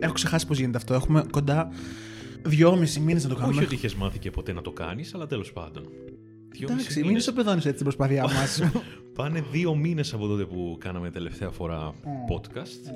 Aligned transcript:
Έχω 0.00 0.12
ξεχάσει 0.12 0.46
πώς 0.46 0.58
γίνεται 0.58 0.76
αυτό. 0.78 0.94
Έχουμε 0.94 1.24
κοντά 1.30 1.68
δυόμιση 2.42 3.00
μήνες 3.00 3.22
να 3.22 3.28
το 3.28 3.34
κάνουμε. 3.34 3.54
Όχι 3.56 3.64
ότι 3.64 3.74
είχες 3.74 3.94
μάθει 3.94 4.18
και 4.18 4.30
ποτέ 4.30 4.52
να 4.52 4.62
το 4.62 4.70
κάνεις, 4.70 5.14
αλλά 5.14 5.26
τέλος 5.26 5.52
πάντων. 5.52 5.82
Δυόμισι 6.52 6.72
Εντάξει, 6.80 6.98
μην 6.98 7.06
μήνες. 7.06 7.22
ισοπεδώνει 7.22 7.56
έτσι 7.56 7.72
την 7.72 7.82
προσπάθειά 7.82 8.22
μας. 8.22 8.62
Πάνε 9.16 9.44
δύο 9.52 9.74
μήνες 9.74 10.12
από 10.14 10.26
τότε 10.26 10.44
που 10.44 10.76
κάναμε 10.80 11.10
τελευταία 11.10 11.50
φορά 11.50 11.94
podcast. 12.32 12.92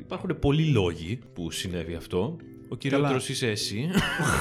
Υπάρχουν 0.00 0.38
πολλοί 0.38 0.64
λόγοι 0.64 1.18
που 1.32 1.50
συνέβη 1.50 1.94
αυτό. 1.94 2.36
Ο 2.68 2.76
κυριότερος 2.76 3.28
είσαι 3.28 3.46
εσύ, 3.50 3.88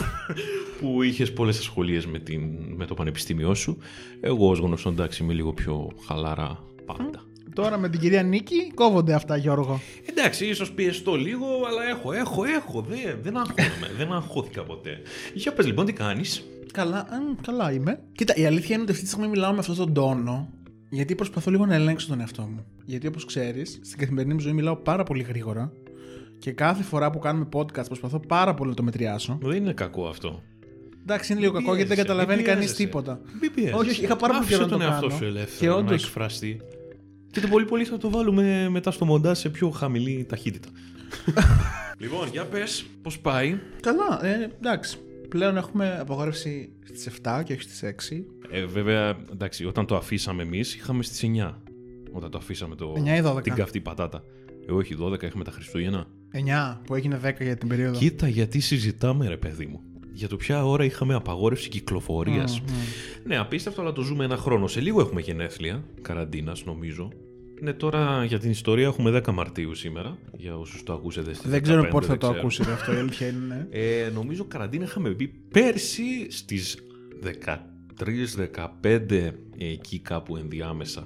που 0.79 1.01
είχες 1.01 1.33
πολλές 1.33 1.59
ασχολίες 1.59 2.05
με, 2.05 2.19
την- 2.19 2.59
με 2.75 2.85
το 2.85 2.93
πανεπιστήμιό 2.93 3.53
σου. 3.53 3.77
Εγώ, 4.21 4.49
ως 4.49 4.59
γνωστό, 4.59 4.89
εντάξει, 4.89 5.23
είμαι 5.23 5.33
λίγο 5.33 5.53
πιο 5.53 5.91
χαλάρα 6.07 6.63
πάντα. 6.85 7.23
Τώρα 7.53 7.77
με 7.77 7.89
την 7.89 7.99
κυρία 7.99 8.23
Νίκη 8.23 8.71
κόβονται 8.73 9.13
αυτά, 9.13 9.37
Γιώργο. 9.37 9.79
Εντάξει, 10.09 10.45
ίσως 10.45 10.71
πιεστώ 10.71 11.15
λίγο, 11.15 11.45
αλλά 11.67 11.89
έχω, 11.89 12.11
έχω, 12.13 12.43
έχω. 12.43 12.81
Δεν, 12.81 13.17
δεν 13.21 13.37
αγχώνομαι, 13.37 13.91
δεν 13.97 14.13
αγχώθηκα 14.13 14.63
ποτέ. 14.63 15.01
Για 15.33 15.53
πες 15.53 15.65
λοιπόν, 15.65 15.85
τι 15.85 15.93
κάνεις; 15.93 16.43
Καλά, 16.73 16.97
α, 16.97 17.17
καλά 17.45 17.71
είμαι. 17.71 17.99
Κοίτα, 18.15 18.35
η 18.35 18.45
αλήθεια 18.45 18.73
είναι 18.73 18.81
ότι 18.83 18.91
αυτή 18.91 19.03
τη 19.03 19.09
στιγμή 19.09 19.27
μιλάω 19.27 19.51
με 19.53 19.59
αυτόν 19.59 19.75
τον 19.75 19.93
τόνο 19.93 20.49
γιατί 20.89 21.15
προσπαθώ 21.15 21.51
λίγο 21.51 21.65
να 21.65 21.73
ελέγξω 21.75 22.07
τον 22.07 22.19
εαυτό 22.19 22.41
μου. 22.41 22.65
Γιατί 22.85 23.07
όπως 23.07 23.25
ξέρεις, 23.25 23.79
στην 23.83 23.97
καθημερινή 23.99 24.33
μου 24.33 24.39
ζωή 24.39 24.53
μιλάω 24.53 24.75
πάρα 24.75 25.03
πολύ 25.03 25.23
γρήγορα 25.23 25.71
και 26.39 26.51
κάθε 26.51 26.83
φορά 26.83 27.09
που 27.09 27.19
κάνουμε 27.19 27.47
podcast 27.53 27.85
προσπαθώ 27.87 28.19
πάρα 28.27 28.53
πολύ 28.53 28.69
να 28.69 28.75
το 28.75 28.83
μετριάσω. 28.83 29.37
Δεν 29.41 29.57
είναι 29.57 29.73
κακό 29.73 30.07
αυτό. 30.07 30.41
Εντάξει, 31.01 31.31
είναι 31.31 31.41
λίγο 31.41 31.53
κακό 31.53 31.75
γιατί 31.75 31.77
δεν 31.87 31.87
πιέζεσαι, 31.95 32.07
καταλαβαίνει 32.07 32.37
μην 32.41 32.45
κανείς 32.49 32.65
πιέζεσαι. 32.65 32.85
τίποτα. 32.85 33.19
Μην 33.41 33.53
πιέζεσαι. 33.53 33.75
Όχι, 33.75 33.89
όχι, 33.89 34.03
είχα 34.03 34.15
πάρα 34.15 34.33
πολύ 34.33 34.43
Άφησε 34.45 34.57
καιρό 34.57 34.69
να 34.69 34.77
τον 34.77 34.79
το 34.79 34.85
εαυτό 34.85 35.07
κάνω. 35.07 35.17
σου 35.19 35.23
Και 35.23 35.29
ελεύθερο 35.29 35.71
να 35.73 35.77
όντως- 35.79 36.03
εκφραστεί. 36.03 36.61
Και 37.33 37.39
το 37.39 37.47
πολύ 37.47 37.65
πολύ 37.65 37.85
θα 37.85 37.97
το 37.97 38.09
βάλουμε 38.09 38.69
μετά 38.69 38.91
στο 38.91 39.05
μοντάζ 39.05 39.39
σε 39.39 39.49
πιο 39.49 39.69
χαμηλή 39.69 40.25
ταχύτητα. 40.29 40.69
λοιπόν, 42.03 42.27
για 42.31 42.45
πες, 42.45 42.85
πώς 43.01 43.19
πάει; 43.19 43.59
Καλά, 43.81 44.25
ε, 44.25 44.49
εντάξει. 44.57 44.97
Πλέον 45.29 45.57
έχουμε 45.57 45.97
απαγόρευση 45.99 46.69
στις 46.83 47.09
7 47.23 47.41
και 47.43 47.53
όχι 47.53 47.61
στις 47.61 47.83
6. 48.11 48.23
Ε, 48.51 48.65
βέβαια, 48.65 49.17
εντάξει, 49.31 49.65
όταν 49.65 49.85
το 49.85 49.95
αφήσαμε 49.95 50.43
εμείς 50.43 50.75
είχαμε 50.75 51.03
στις 51.03 51.29
9. 51.41 51.53
Όταν 52.11 52.31
το 52.31 52.37
αφήσαμε 52.37 52.75
το... 52.75 52.93
9 52.97 53.07
ή 53.07 53.21
12. 53.25 53.43
την 53.43 53.53
καυτή 53.53 53.79
πατάτα. 53.79 54.23
Ε, 54.67 54.71
όχι, 54.71 54.95
12 55.01 55.23
έχουμε 55.23 55.43
τα 55.43 55.51
Χριστούγεννα. 55.51 56.07
9 56.73 56.77
που 56.85 56.95
έγινε 56.95 57.19
10 57.23 57.33
για 57.39 57.57
την 57.57 57.67
περίοδο. 57.67 57.97
Κοίτα 57.97 58.27
γιατί 58.27 58.59
συζητάμε 58.59 59.27
ρε 59.27 59.37
παιδί 59.37 59.65
μου. 59.65 59.81
Για 60.13 60.27
το 60.27 60.35
ποια 60.35 60.65
ώρα 60.65 60.83
είχαμε 60.83 61.13
απαγόρευση 61.13 61.69
κυκλοφορίας. 61.69 62.61
Ναι, 63.23 63.37
απίστευτο, 63.37 63.81
αλλά 63.81 63.91
το 63.91 64.01
ζούμε 64.01 64.23
ένα 64.23 64.37
χρόνο. 64.37 64.67
Σε 64.67 64.79
λίγο 64.79 65.01
έχουμε 65.01 65.21
γενέθλια, 65.21 65.83
καραντίνας 66.01 66.65
νομίζω. 66.65 67.09
Ναι, 67.63 67.73
τώρα 67.73 68.25
για 68.25 68.39
την 68.39 68.49
ιστορία 68.51 68.85
έχουμε 68.85 69.21
10 69.25 69.31
Μαρτίου 69.33 69.75
σήμερα, 69.75 70.17
για 70.37 70.57
όσους 70.57 70.83
το 70.83 70.93
ακούσετε 70.93 71.33
στις 71.33 71.49
Δεν 71.49 71.61
ξέρω 71.61 71.81
15, 71.81 71.89
πότε 71.89 72.05
θα 72.05 72.11
δεν 72.11 72.19
το 72.19 72.25
ξέρω. 72.27 72.39
ακούσετε 72.39 72.71
αυτό, 72.71 72.93
η 72.93 72.97
αλήθεια 72.97 73.27
είναι. 73.27 73.67
ναι. 73.71 73.79
Ε, 73.79 74.09
νομίζω 74.13 74.45
καραντίνα 74.45 74.83
είχαμε 74.83 75.09
μπει 75.09 75.27
πέρσι 75.27 76.31
στις 76.31 76.77
13-15 77.23 79.31
εκεί 79.57 79.99
κάπου 79.99 80.37
ενδιάμεσα. 80.37 81.03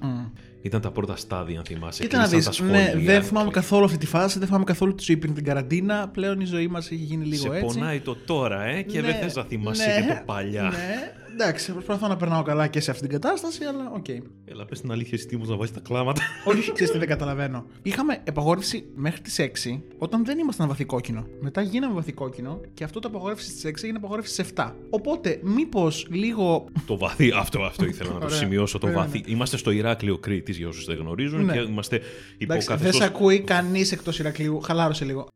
Ήταν 0.62 0.80
τα 0.80 0.90
πρώτα 0.90 1.16
στάδια, 1.16 1.58
αν 1.58 1.64
θυμάσαι. 1.64 2.02
Κοίτα 2.02 2.18
να 2.18 2.28
κλείσαν 2.28 2.52
δεις, 2.52 2.60
τα 2.60 2.64
ναι, 2.64 2.86
σχολεία. 2.88 3.12
δεν 3.12 3.22
θυμάμαι 3.22 3.50
καθόλου 3.50 3.84
αυτή 3.84 3.96
τη 3.98 4.06
φάση, 4.06 4.38
δεν 4.38 4.46
θυμάμαι 4.46 4.64
καθόλου 4.64 4.94
τη 4.94 5.02
ζωή 5.02 5.16
πριν 5.16 5.34
την 5.34 5.44
καραντίνα. 5.44 6.08
Πλέον 6.08 6.40
η 6.40 6.44
ζωή 6.44 6.66
μας 6.68 6.86
έχει 6.90 7.02
γίνει 7.02 7.24
λίγο 7.24 7.52
Σε 7.52 7.58
έτσι. 7.58 7.78
πονάει 7.78 8.00
το 8.00 8.16
τώρα, 8.26 8.62
ε, 8.64 8.82
και 8.82 9.00
δεν 9.00 9.10
Ναι, 9.10 9.16
θες 9.20 9.34
να 9.34 9.44
θυμάσαι 9.44 9.86
ναι, 9.86 10.06
και 10.06 10.12
το 10.12 10.22
παλιά. 10.26 10.62
Ναι, 10.62 11.12
εντάξει, 11.40 11.72
προσπαθώ 11.72 12.08
να 12.08 12.16
περνάω 12.16 12.42
καλά 12.42 12.66
και 12.66 12.80
σε 12.80 12.90
αυτή 12.90 13.02
την 13.08 13.20
κατάσταση, 13.20 13.64
αλλά 13.64 13.90
οκ. 13.94 14.08
Έλα, 14.44 14.64
πες 14.64 14.80
την 14.80 14.90
αλήθεια, 14.92 15.12
εσύ 15.18 15.26
έτοιμος 15.26 15.48
να 15.48 15.56
βάζεις 15.56 15.74
τα 15.74 15.80
κλάματα. 15.80 16.22
Όχι, 16.44 16.72
ξέρεις 16.72 16.92
τι 16.92 16.98
δεν 17.04 17.08
καταλαβαίνω. 17.08 17.66
Είχαμε 17.82 18.22
απαγόρευση 18.28 18.84
μέχρι 18.94 19.20
τις 19.20 19.36
6 19.40 19.80
όταν 19.98 20.24
δεν 20.24 20.38
ήμασταν 20.38 20.68
βαθύ 20.68 20.84
κόκκινο. 20.84 21.26
Μετά 21.40 21.60
γίναμε 21.62 21.94
βαθύ 21.94 22.12
κόκκινο 22.12 22.60
και 22.74 22.84
αυτό 22.84 23.00
το 23.00 23.08
απαγόρευση 23.08 23.50
στις 23.50 23.64
6 23.70 23.82
έγινε 23.82 23.96
απαγόρευση 23.98 24.32
στις 24.32 24.52
7. 24.56 24.72
Οπότε, 24.90 25.40
μήπως 25.42 26.06
λίγο. 26.10 26.64
το 26.86 26.98
βαθύ, 26.98 27.30
αυτό, 27.36 27.62
αυτό 27.62 27.84
ήθελα 27.92 28.12
να 28.12 28.18
το 28.18 28.24
Ωραία. 28.24 28.36
σημειώσω. 28.38 28.78
Το 28.78 28.86
Περίμενε. 28.86 29.10
βαθύ. 29.12 29.32
Είμαστε 29.32 29.56
στο 29.56 29.70
Ηράκλειο 29.70 30.18
Κρήτη, 30.18 30.52
για 30.52 30.68
όσους 30.68 30.84
δεν 30.84 30.96
γνωρίζουν, 30.96 31.44
Ναι. 31.44 31.52
και 31.52 31.58
είμαστε 31.58 31.96
υπό 31.96 32.52
Εντάξει, 32.52 32.68
δεν 32.68 32.76
καθεστώς- 32.76 33.02
σε 33.02 33.08
ακούει 33.14 33.40
κανείς 33.40 33.92
εκτός 33.92 34.18
Ηρακλείου. 34.18 34.60
Χαλάρωσε 34.60 35.04
λίγο. 35.04 35.26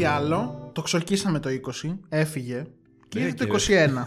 Τι 0.00 0.06
άλλο, 0.06 0.70
το 0.72 0.82
ξορκίσαμε 0.82 1.40
το 1.40 1.48
20, 1.84 1.96
έφυγε. 2.08 2.66
Και 3.08 3.18
Ναι, 3.18 3.24
ήρθε 3.24 3.36
το 3.36 3.44
και- 3.44 3.52
21. 3.52 4.06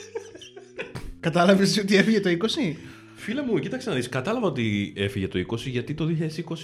Κατάλαβες 1.20 1.78
ότι 1.78 1.96
έφυγε 1.96 2.20
το 2.20 2.30
20? 2.30 2.76
Φίλε 3.14 3.42
μου, 3.42 3.58
κοίταξε 3.58 3.88
να 3.88 3.94
δεις, 3.94 4.08
κατάλαβα 4.08 4.46
ότι 4.46 4.92
έφυγε 4.96 5.28
το 5.28 5.38
20 5.50 5.56
γιατί 5.56 5.94
το 5.94 6.06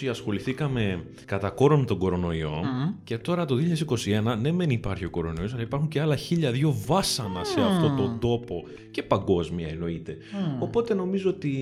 2020 0.05 0.07
ασχοληθήκαμε 0.11 1.05
κατά 1.25 1.51
κόρον 1.51 1.79
με 1.81 1.87
τον 1.87 1.99
κορονοϊό. 1.99 2.62
Και 3.05 3.19
τώρα 3.19 3.45
το 3.45 3.57
2021, 4.34 4.37
ναι 4.41 4.53
μεν 4.53 4.71
υπάρχει 4.71 5.05
ο 5.05 5.11
κορονοϊός, 5.11 5.53
αλλά 5.53 5.63
υπάρχουν 5.63 5.89
και 5.89 6.01
άλλα 6.01 6.17
χίλια 6.17 6.51
δύο 6.51 6.77
βάσανα 6.87 7.45
σε 7.45 7.61
αυτό 7.61 7.95
τον 7.97 8.19
τόπο. 8.21 8.65
Και 8.91 9.03
παγκόσμια 9.03 9.69
εννοείται. 9.69 10.17
Οπότε 10.59 10.95
νομίζω 10.95 11.31
ότι 11.31 11.53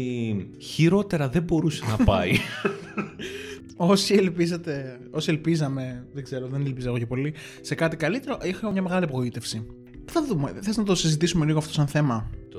χειρότερα 0.58 1.28
δεν 1.28 1.42
μπορούσε 1.42 1.84
να 1.98 2.04
πάει. 2.04 2.32
Όσοι 3.76 4.14
ελπίζατε, 4.14 4.98
όσοι 5.10 5.30
ελπίζαμε, 5.30 6.06
δεν 6.12 6.24
ξέρω, 6.24 6.46
δεν 6.46 6.66
ελπίζα 6.66 6.88
εγώ 6.88 6.98
και 6.98 7.06
πολύ, 7.06 7.34
σε 7.60 7.74
κάτι 7.74 7.96
καλύτερο, 7.96 8.38
είχα 8.42 8.72
μια 8.72 8.82
μεγάλη 8.82 9.04
απογοήτευση. 9.04 9.66
Θα 10.04 10.24
δούμε. 10.24 10.52
Θες 10.60 10.76
να 10.76 10.82
το 10.82 10.94
συζητήσουμε 10.94 11.44
λίγο 11.44 11.58
αυτό 11.58 11.72
σαν 11.72 11.86
θέμα; 11.86 12.30
το 12.50 12.58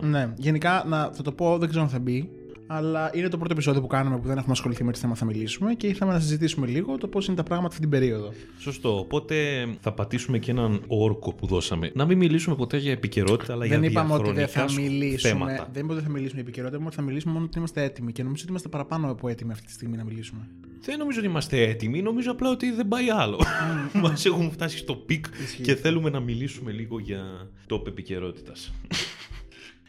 2021. 0.00 0.02
Ναι, 0.02 0.32
γενικά 0.36 0.84
να, 0.86 1.10
θα 1.12 1.22
το 1.22 1.32
πω, 1.32 1.58
δεν 1.58 1.68
ξέρω 1.68 1.84
αν 1.84 1.90
θα 1.90 1.98
μπει, 1.98 2.30
αλλά 2.66 3.10
είναι 3.14 3.28
το 3.28 3.36
πρώτο 3.36 3.52
επεισόδιο 3.52 3.80
που 3.80 3.86
κάνουμε 3.86 4.16
που 4.16 4.26
δεν 4.26 4.36
έχουμε 4.36 4.52
ασχοληθεί 4.52 4.84
με 4.84 4.92
τι 4.92 4.98
θέμα 4.98 5.14
θα 5.14 5.24
μιλήσουμε 5.24 5.74
και 5.74 5.86
ήθελα 5.86 6.12
να 6.12 6.20
συζητήσουμε 6.20 6.66
λίγο 6.66 6.98
το 6.98 7.08
πώς 7.08 7.26
είναι 7.26 7.36
τα 7.36 7.42
πράγματα 7.42 7.68
αυτή 7.68 7.80
την 7.80 7.90
περίοδο. 7.90 8.32
Σωστό. 8.58 8.98
Οπότε 8.98 9.66
θα 9.80 9.92
πατήσουμε 9.92 10.38
και 10.38 10.50
έναν 10.50 10.82
όρκο 10.86 11.32
που 11.32 11.46
δώσαμε. 11.46 11.90
Να 11.94 12.04
μην 12.04 12.18
μιλήσουμε 12.18 12.56
ποτέ 12.56 12.76
για 12.76 12.92
επικαιρότητα, 12.92 13.52
αλλά 13.52 13.66
δεν 13.66 13.80
για 13.80 13.88
είπαμε 13.90 14.12
ότι 14.12 14.24
δεν 14.24 14.34
διαχρονικά 14.34 14.74
θα 14.74 14.80
μιλήσουμε. 14.80 15.28
θέματα. 15.28 15.68
Δεν 15.72 15.84
είπαμε 15.84 15.92
ότι 15.92 16.02
θα 16.02 16.10
μιλήσουμε 16.10 16.40
για 16.40 16.42
επικαιρότητα, 16.42 16.74
είπαμε 16.76 16.86
ότι 16.86 16.96
θα 16.96 17.02
μιλήσουμε 17.02 17.32
μόνο 17.32 17.44
ότι 17.44 17.58
είμαστε 17.58 17.82
έτοιμοι 17.82 18.12
και 18.12 18.22
νομίζω 18.22 18.40
ότι 18.42 18.50
είμαστε 18.50 18.68
παραπάνω 18.68 19.10
από 19.10 19.28
έτοιμοι 19.28 19.52
αυτή 19.52 19.66
τη 19.66 19.72
στιγμή 19.72 19.96
να 19.96 20.04
μιλήσουμε. 20.04 20.48
Δεν 20.80 20.98
νομίζω 20.98 21.18
ότι 21.18 21.28
είμαστε 21.28 21.62
έτοιμοι, 21.62 22.02
νομίζω 22.02 22.30
απλά 22.30 22.50
ότι 22.50 22.70
δεν 22.70 22.88
πάει 22.88 23.10
άλλο. 23.10 23.40
Μας 24.02 24.24
έχουμε 24.24 24.50
φτάσει 24.50 24.78
στο 24.78 24.94
peak 24.94 25.26
και 25.62 25.74
θέλουμε 25.74 26.10
να 26.10 26.20
μιλήσουμε 26.20 26.72
λίγο 26.72 26.98
για 26.98 27.50
top 27.70 27.86
επικαιρότητας. 27.86 28.72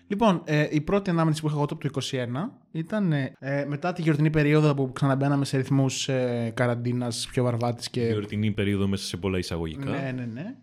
Λοιπόν, 0.07 0.41
ε, 0.45 0.67
η 0.71 0.81
πρώτη 0.81 1.09
ανάμνηση 1.09 1.41
που 1.41 1.47
είχα 1.47 1.55
εγώ 1.55 1.65
το 1.65 1.77
από 1.81 1.89
το 1.89 2.07
21 2.11 2.27
ήταν 2.71 3.11
ε, 3.11 3.33
ε, 3.39 3.65
μετά 3.65 3.93
τη 3.93 4.01
γιορτινή 4.01 4.29
περίοδο 4.29 4.73
που 4.73 4.91
ξαναμπαίναμε 4.91 5.45
σε 5.45 5.57
ρυθμούς 5.57 6.07
ε, 6.07 6.51
καραντίνας 6.55 7.27
πιο 7.31 7.43
βαρβάτης 7.43 7.89
και. 7.89 8.01
Γιορτινή 8.01 8.51
περίοδο 8.51 8.87
μέσα 8.87 9.05
σε 9.05 9.17
πολλά 9.17 9.37
εισαγωγικά. 9.37 9.89
Ναι, 9.89 10.11
ναι, 10.15 10.25
ναι. 10.25 10.55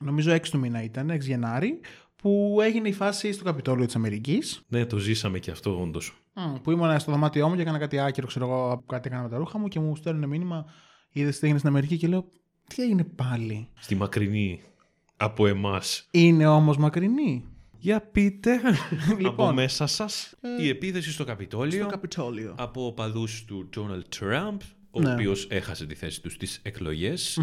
Νομίζω 0.00 0.32
6 0.32 0.40
του 0.50 0.58
μήνα 0.58 0.82
ήταν, 0.82 1.10
6 1.10 1.20
Γενάρη, 1.20 1.80
που 2.16 2.58
έγινε 2.62 2.88
η 2.88 2.92
φάση 2.92 3.32
στο 3.32 3.44
Καπιτόλιο 3.44 3.86
της 3.86 3.96
Αμερικής. 3.96 4.62
Ναι, 4.68 4.86
το 4.86 4.96
ζήσαμε 4.96 5.38
και 5.38 5.50
αυτό 5.50 5.80
όντως. 5.80 6.14
Που 6.62 6.70
ήμουν 6.70 6.98
στο 6.98 7.12
δωμάτιό 7.12 7.48
μου 7.48 7.54
και 7.54 7.62
έκανα 7.62 7.78
κάτι 7.78 7.98
άκυρο, 7.98 8.26
ξέρω 8.26 8.44
εγώ, 8.44 8.82
κάτι 8.86 9.08
έκανα 9.08 9.22
με 9.22 9.28
τα 9.28 9.36
ρούχα 9.36 9.58
μου 9.58 9.68
και 9.68 9.80
μου 9.80 9.96
στέλνουν 9.96 10.28
μήνυμα. 10.28 10.64
Είδες 11.12 11.34
τι 11.34 11.40
έγινε 11.42 11.58
στην 11.58 11.70
Αμερική 11.70 11.96
και 11.96 12.06
λέω, 12.06 12.24
Τι 12.74 12.82
έγινε 12.82 13.04
πάλι; 13.04 13.68
Στη 13.78 13.94
μακρινή 13.94 14.60
από 15.16 15.46
εμάς. 15.46 16.08
Είναι 16.10 16.46
όμως 16.46 16.76
μακρινή. 16.76 17.44
Για 17.80 18.00
πείτε 18.00 18.54
από 19.10 19.20
Λοιπόν. 19.20 19.54
μέσα 19.54 19.86
σας 19.86 20.34
η 20.60 20.68
επίθεση 20.68 21.10
στο 21.12 21.24
Καπιτόλιο 21.24 21.80
Στο 21.80 21.86
Καπιτόλιο. 21.90 22.54
από 22.58 22.86
οπαδούς 22.86 23.44
του 23.44 23.68
Donald 23.76 24.20
Trump, 24.20 24.56
ο 24.90 25.00
Ναι. 25.00 25.12
οποίος 25.12 25.46
έχασε 25.50 25.86
τη 25.86 25.94
θέση 25.94 26.22
του 26.22 26.30
στις 26.30 26.60
εκλογες 26.62 27.38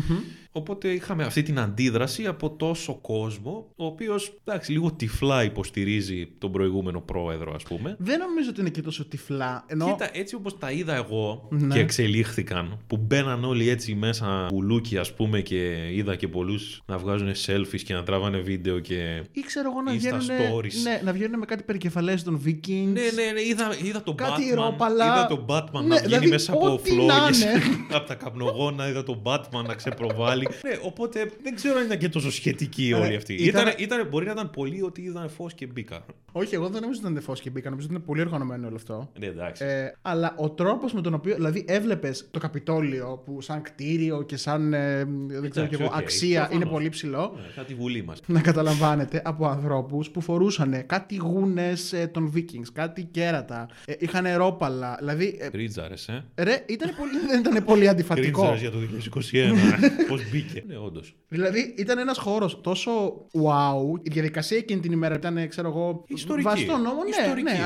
Οπότε 0.58 0.88
είχαμε 0.88 1.24
αυτή 1.24 1.44
την 1.44 1.60
αντίδραση 1.60 2.26
από 2.26 2.50
τόσο 2.50 2.94
κόσμο, 2.96 3.68
ο 3.76 3.86
οποίος 3.86 4.34
εντάξει, 4.44 4.72
λίγο 4.72 4.92
τυφλά 4.92 5.44
υποστηρίζει 5.44 6.28
τον 6.38 6.52
προηγούμενο 6.52 7.02
πρόεδρο, 7.02 7.54
ας 7.56 7.64
πούμε. 7.64 7.96
Δεν 8.00 8.20
νομίζω 8.20 8.50
ότι 8.50 8.60
είναι 8.62 8.70
και 8.70 8.82
τόσο 8.82 9.06
τυφλά. 9.06 9.64
Ενώ... 9.68 9.86
Κοίτα, 9.86 10.10
έτσι 10.14 10.36
όπως 10.36 10.58
τα 10.58 10.72
είδα 10.72 10.96
εγώ 10.96 11.48
Ναι. 11.52 11.74
και 11.74 11.80
εξελίχθηκαν, 11.80 12.78
που 12.88 12.98
μπαίναν 12.98 13.44
όλοι 13.44 13.70
έτσι 13.70 13.96
μέσα 13.96 14.48
μπουλούκι 14.52 14.98
ας 14.98 15.14
πούμε 15.14 15.42
και 15.42 15.88
είδα 15.92 16.16
και 16.16 16.28
πολλούς 16.28 16.82
να 16.86 16.98
βγάζουν 16.98 17.32
selfies 17.46 17.80
και 17.86 17.94
να 17.94 18.04
τράβανε 18.04 18.38
βίντεο 18.38 18.80
και... 18.80 19.24
Ή 19.32 19.42
ξέρω 19.42 19.70
εγώ 19.72 19.82
να 19.82 19.94
Ή 19.94 20.00
στα 20.00 20.18
βγαίνουν, 20.18 20.42
stories. 20.60 20.82
ναι, 20.84 21.02
να 21.04 21.12
βγαίνουν 21.12 21.40
με 21.40 21.46
κάτι 21.46 21.64
περικεφαλές 21.64 22.24
των 22.24 22.42
Vikings. 22.46 22.92
Ναι, 22.94 23.02
ναι, 23.02 23.32
ναι, 23.34 23.42
είδα, 23.50 23.76
είδα 23.84 24.04
τον 24.04 24.16
Κάτι 24.16 24.42
Batman, 24.52 24.56
ρόπαλα. 24.56 25.06
είδα 25.06 25.28
τον 25.28 25.46
Batman 25.48 25.82
Ναι, 25.82 25.88
να 25.88 25.96
βγαίνει 25.96 26.02
δηλαδή, 26.08 26.28
μέσα 26.28 26.54
από 26.54 26.74
ό,τι 26.74 26.96
να 26.96 27.14
φλόγες 27.14 27.46
από 27.98 28.08
τα 28.08 28.16
καπνογόνα, 28.16 28.90
είδα 28.90 29.04
τον 29.04 29.22
Batman 29.24 29.64
να 29.68 29.74
ξεπροβάλλει. 29.76 30.47
ναι, 30.66 30.78
οπότε 30.82 31.32
δεν 31.44 31.56
ξέρω 31.56 31.78
αν 31.80 31.86
ήταν 31.86 31.98
και 31.98 32.10
τόσο 32.10 32.32
σχετική 32.32 32.92
Ωραία. 32.94 33.08
όλη 33.08 33.16
αυτή. 33.16 33.34
Ήταν- 33.34 33.68
Ήταν, 33.68 33.74
ήταν, 33.78 34.08
μπορεί 34.10 34.26
να 34.26 34.32
ήταν 34.32 34.50
πολύ 34.50 34.82
ότι 34.82 35.02
είδαν 35.02 35.30
φως 35.30 35.54
και 35.54 35.66
μπήκα. 35.66 36.06
Όχι, 36.32 36.56
εγώ 36.56 36.68
δεν 36.70 36.82
νομίζω 36.82 37.00
ότι 37.04 37.12
ήταν 37.12 37.24
φως 37.24 37.42
και 37.42 37.50
μπήκα. 37.50 37.70
Νομίζω 37.70 37.88
ότι 37.88 37.96
είναι 37.96 38.06
πολύ 38.06 38.22
οργανωμένο 38.22 38.68
όλο 38.68 38.76
αυτό. 38.76 39.12
Ναι, 39.20 39.26
εντάξει. 39.26 39.64
Ε, 39.66 39.92
αλλά 40.02 40.34
ο 40.38 40.50
τρόπος 40.50 40.94
με 40.94 41.02
τον 41.02 41.14
οποίο. 41.14 41.36
Δηλαδή, 41.36 41.66
έβλεπες 41.68 42.28
το 42.32 42.40
Καπιτόλιο 42.40 43.22
που 43.26 43.42
σαν 43.42 43.62
κτίριο 43.62 44.22
και 44.22 44.38
σαν. 44.38 44.74
ε, 44.74 45.04
δεν 45.28 45.50
ξέρω 45.50 45.66
Εντάξει, 45.66 45.68
κι 45.68 45.76
εγώ, 45.82 45.86
οκ, 45.86 45.98
αξία 45.98 46.40
προφανώς. 46.40 46.62
είναι 46.62 46.72
πολύ 46.72 46.90
ψηλό. 46.90 47.34
Ναι, 47.36 47.52
σαν 47.56 47.66
τη 47.66 47.74
βουλή 47.74 48.04
μας. 48.04 48.22
Να 48.26 48.42
καταλαμβάνεται 48.42 49.22
από 49.26 49.48
ανθρώπους 49.48 50.10
που 50.10 50.22
φορούσαν 50.22 50.86
κάτι 50.86 51.16
γούνες 51.16 51.94
των 52.12 52.34
Vikings, 52.36 52.68
κάτι 52.74 53.04
κέρατα, 53.04 53.70
ε, 53.86 53.94
είχαν 54.00 54.26
ρόπαλα. 54.36 54.96
Δηλαδή. 55.00 55.38
Ε, 55.40 55.50
Κρίτζαρε, 55.50 55.94
ε. 56.36 56.44
ρε, 56.44 56.64
ήταν 56.68 56.96
πολύ, 56.98 57.12
δεν 57.30 57.40
ήταν 57.40 57.64
πολύ 57.64 57.88
αντιφατικό. 57.88 58.42
Κρίτζαρε 58.42 58.60
για 58.60 58.72
το 58.72 58.78
2021. 59.22 60.08
Πώς 60.08 60.22
μπήκε. 60.42 60.64
Ναι, 60.68 60.78
όντως. 60.78 61.16
Δηλαδή 61.28 61.74
ήταν 61.78 61.98
ένας 61.98 62.18
χώρος 62.18 62.62
τόσο 62.62 63.26
wow. 63.32 64.00
Η 64.02 64.10
διαδικασία 64.10 64.58
εκείνη 64.58 64.80
την 64.80 64.92
ημέρα 64.92 65.16
ήταν, 65.16 65.48
ξέρω 65.48 65.68
εγώ. 65.68 66.04
Ιστορική. 66.08 66.48
Βάσει 66.48 66.66
τον 66.66 66.82
νόμο, 66.82 67.04
ναι, 67.04 67.10
Ιστορική, 67.10 67.42
ναι, 67.42 67.64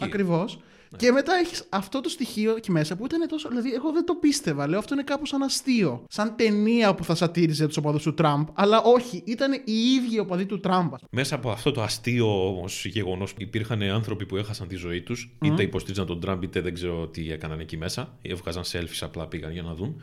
ακριβώς. 0.00 0.58
Ιστορική. 0.90 1.06
Ακριβώς. 1.06 1.08
Και 1.08 1.12
μετά 1.12 1.32
έχεις 1.44 1.64
αυτό 1.68 2.00
το 2.00 2.08
στοιχείο 2.08 2.56
εκεί 2.56 2.70
μέσα 2.70 2.96
που 2.96 3.04
ήταν 3.04 3.28
τόσο. 3.28 3.48
Δηλαδή, 3.48 3.72
εγώ 3.72 3.92
δεν 3.92 4.04
το 4.06 4.14
πίστευα. 4.14 4.68
Λέω 4.68 4.78
αυτό 4.78 4.94
είναι 4.94 5.02
κάπως 5.02 5.28
σαν 5.28 5.42
αστείο. 5.42 6.04
Σαν 6.08 6.36
ταινία 6.36 6.94
που 6.94 7.04
θα 7.04 7.14
σατήριζε 7.14 7.66
τους 7.66 7.76
οπαδούς 7.76 8.02
του 8.02 8.14
Τραμπ. 8.14 8.46
Αλλά 8.54 8.82
όχι, 8.82 9.22
ήταν 9.26 9.52
οι 9.52 9.72
ίδιοι 9.72 10.18
οπαδοί 10.18 10.46
του 10.46 10.60
Τραμπ. 10.60 10.92
Μέσα 11.10 11.34
από 11.34 11.50
αυτό 11.50 11.72
το 11.72 11.82
αστείο 11.82 12.46
όμως 12.46 12.84
γεγονός 12.84 13.34
υπήρχαν 13.36 13.82
άνθρωποι 13.82 14.26
που 14.26 14.36
έχασαν 14.36 14.68
τη 14.68 14.76
ζωή 14.76 15.02
τους, 15.02 15.36
είτε 15.44 15.62
υποστήριζαν 15.62 16.06
τον 16.06 16.20
Τραμπ, 16.20 16.42
είτε 16.42 16.60
δεν 16.60 16.74
ξέρω 16.74 17.08
τι 17.08 17.32
έκαναν 17.32 17.60
εκεί 17.60 17.76
μέσα. 17.76 18.18
Έβγαζαν 18.22 18.62
selfies, 18.72 19.00
απλά 19.00 19.26
πήγαν 19.26 19.52
για 19.52 19.62
να 19.62 19.74
δουν. 19.74 20.00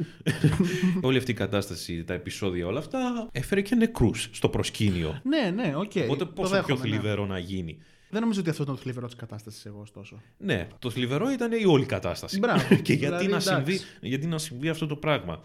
Όλη 1.01 1.17
αυτή 1.17 1.31
η 1.31 1.33
κατάσταση, 1.33 2.03
τα 2.03 2.13
επεισόδια, 2.13 2.67
όλα 2.67 2.79
αυτά 2.79 3.27
έφερε 3.31 3.61
και 3.61 3.75
νεκρούς 3.75 4.29
στο 4.31 4.49
προσκήνιο. 4.49 5.21
Ναι, 5.23 5.51
ναι, 5.55 5.73
οκ. 5.75 5.91
Οπότε 6.03 6.25
το 6.25 6.31
πόσο 6.31 6.49
πιο 6.49 6.57
δέχομαι, 6.57 6.73
ναι. 6.73 6.95
θλιβερό 6.95 7.25
να 7.25 7.39
γίνει. 7.39 7.77
Δεν 8.17 8.25
νομίζω 8.25 8.41
ότι 8.41 8.49
αυτός 8.49 8.65
ήταν 8.65 8.77
το 8.77 8.81
θλιβερός 8.83 9.09
της 9.11 9.19
κατάστασης, 9.19 9.65
εγώ 9.65 9.79
ωστόσο. 9.81 10.21
Ναι, 10.37 10.67
το 10.79 10.89
θλιβερό 10.89 11.29
ήταν 11.29 11.51
η 11.51 11.65
όλη 11.65 11.85
κατάσταση. 11.85 12.39
Μπράβο. 12.39 12.67
και 12.85 12.93
γιατί, 12.93 12.95
Δηλαδή, 12.97 13.23
να 13.23 13.29
εντάξει. 13.29 13.47
συμβεί, 13.53 13.79
γιατί 14.01 14.27
να 14.27 14.37
συμβεί 14.37 14.69
αυτό 14.69 14.87
το 14.87 14.95
πράγμα. 14.95 15.41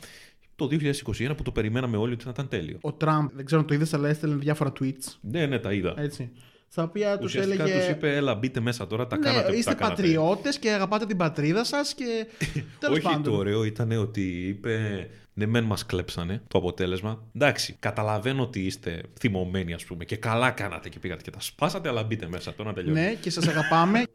Το 0.56 0.68
2021 0.70 1.32
που 1.36 1.42
το 1.42 1.52
περιμέναμε 1.52 1.96
όλοι 1.96 2.12
ότι 2.12 2.24
θα 2.24 2.30
ήταν 2.30 2.48
τέλειο. 2.48 2.78
Ο 2.80 2.92
Τραμπ, 2.92 3.28
δεν 3.34 3.44
ξέρω 3.44 3.60
αν 3.60 3.66
το 3.66 3.74
είδες, 3.74 3.94
αλλά 3.94 4.08
έστελνε 4.08 4.36
διάφορα 4.36 4.72
tweets. 4.80 5.16
Ναι, 5.20 5.46
ναι, 5.46 5.58
τα 5.58 5.72
είδα. 5.72 5.94
Έτσι. 5.96 6.30
Στα 6.68 6.82
οποία 6.82 7.18
τους 7.18 7.26
Ουσιαστικά 7.26 7.62
έλεγε. 7.62 7.78
τους 7.78 7.88
είπε, 7.88 8.16
έλα 8.16 8.34
μπείτε 8.34 8.60
μέσα 8.60 8.86
τώρα, 8.86 9.06
τα 9.06 9.16
ναι, 9.18 9.24
κάνατε 9.24 9.48
που 9.52 9.58
είστε 9.58 9.70
τα 9.70 9.76
κάνατε. 9.76 10.02
πατριώτες 10.02 10.58
και 10.58 10.70
αγαπάτε 10.70 11.06
την 11.06 11.16
πατρίδα 11.16 11.64
σας 11.64 11.94
και. 11.94 12.26
Τέλος 12.80 12.96
Όχι, 12.96 13.06
πάντων. 13.06 13.22
το 13.22 13.32
ωραίο 13.32 13.64
ήταν 13.64 13.90
ότι 13.92 14.46
είπε. 14.48 15.08
Ναι, 15.34 15.46
μεν 15.46 15.64
μας 15.64 15.86
κλέψανε 15.86 16.42
το 16.48 16.58
αποτέλεσμα. 16.58 17.24
Εντάξει, 17.34 17.76
καταλαβαίνω 17.80 18.42
ότι 18.42 18.60
είστε 18.66 19.02
θυμωμένοι, 19.20 19.72
ας 19.72 19.84
πούμε, 19.84 20.04
και 20.04 20.16
καλά 20.16 20.50
κάνατε 20.50 20.88
και 20.88 20.98
πήγατε 20.98 21.22
και 21.22 21.30
τα 21.30 21.40
σπάσατε, 21.40 21.88
αλλά 21.88 22.02
μπείτε 22.04 22.28
μέσα 22.28 22.54
τώρα 22.54 22.68
να 22.68 22.74
τελειώσει. 22.74 23.00
Ναι, 23.00 23.14
και 23.14 23.30
σας 23.30 23.48
αγαπάμε. 23.48 24.02